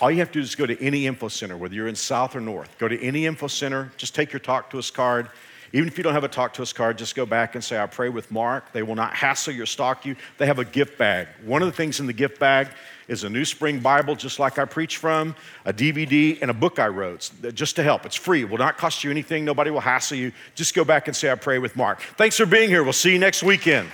All 0.00 0.10
you 0.10 0.18
have 0.18 0.28
to 0.28 0.34
do 0.34 0.40
is 0.40 0.54
go 0.54 0.64
to 0.64 0.80
any 0.80 1.06
info 1.06 1.28
center, 1.28 1.56
whether 1.56 1.74
you're 1.74 1.88
in 1.88 1.96
South 1.96 2.36
or 2.36 2.40
North. 2.40 2.78
Go 2.78 2.86
to 2.86 3.00
any 3.02 3.26
info 3.26 3.48
center, 3.48 3.90
just 3.96 4.14
take 4.14 4.32
your 4.32 4.40
talk 4.40 4.70
to 4.70 4.78
us 4.78 4.90
card. 4.90 5.28
Even 5.72 5.88
if 5.88 5.96
you 5.96 6.04
don't 6.04 6.12
have 6.12 6.22
a 6.22 6.28
talk 6.28 6.52
to 6.54 6.62
us 6.62 6.72
card, 6.72 6.98
just 6.98 7.16
go 7.16 7.24
back 7.24 7.54
and 7.54 7.64
say, 7.64 7.80
I 7.80 7.86
pray 7.86 8.10
with 8.10 8.30
Mark. 8.30 8.72
They 8.72 8.82
will 8.82 8.94
not 8.94 9.14
hassle 9.14 9.54
you 9.54 9.62
or 9.62 9.66
stalk 9.66 10.04
you. 10.04 10.16
They 10.38 10.46
have 10.46 10.58
a 10.58 10.64
gift 10.64 10.98
bag. 10.98 11.28
One 11.44 11.62
of 11.62 11.66
the 11.66 11.72
things 11.72 11.98
in 11.98 12.06
the 12.06 12.12
gift 12.12 12.38
bag 12.38 12.68
is 13.08 13.24
a 13.24 13.30
New 13.30 13.44
Spring 13.44 13.80
Bible, 13.80 14.14
just 14.14 14.38
like 14.38 14.58
I 14.58 14.66
preach 14.66 14.98
from, 14.98 15.34
a 15.64 15.72
DVD, 15.72 16.40
and 16.42 16.50
a 16.50 16.54
book 16.54 16.78
I 16.78 16.88
wrote, 16.88 17.30
just 17.54 17.76
to 17.76 17.82
help. 17.82 18.06
It's 18.06 18.16
free. 18.16 18.42
It 18.42 18.50
will 18.50 18.58
not 18.58 18.76
cost 18.76 19.02
you 19.02 19.10
anything. 19.10 19.44
Nobody 19.44 19.70
will 19.70 19.80
hassle 19.80 20.18
you. 20.18 20.32
Just 20.54 20.74
go 20.74 20.84
back 20.84 21.08
and 21.08 21.16
say, 21.16 21.30
I 21.32 21.34
pray 21.36 21.58
with 21.58 21.74
Mark. 21.74 22.00
Thanks 22.16 22.36
for 22.36 22.46
being 22.46 22.68
here. 22.68 22.84
We'll 22.84 22.92
see 22.92 23.12
you 23.12 23.18
next 23.18 23.42
weekend. 23.42 23.88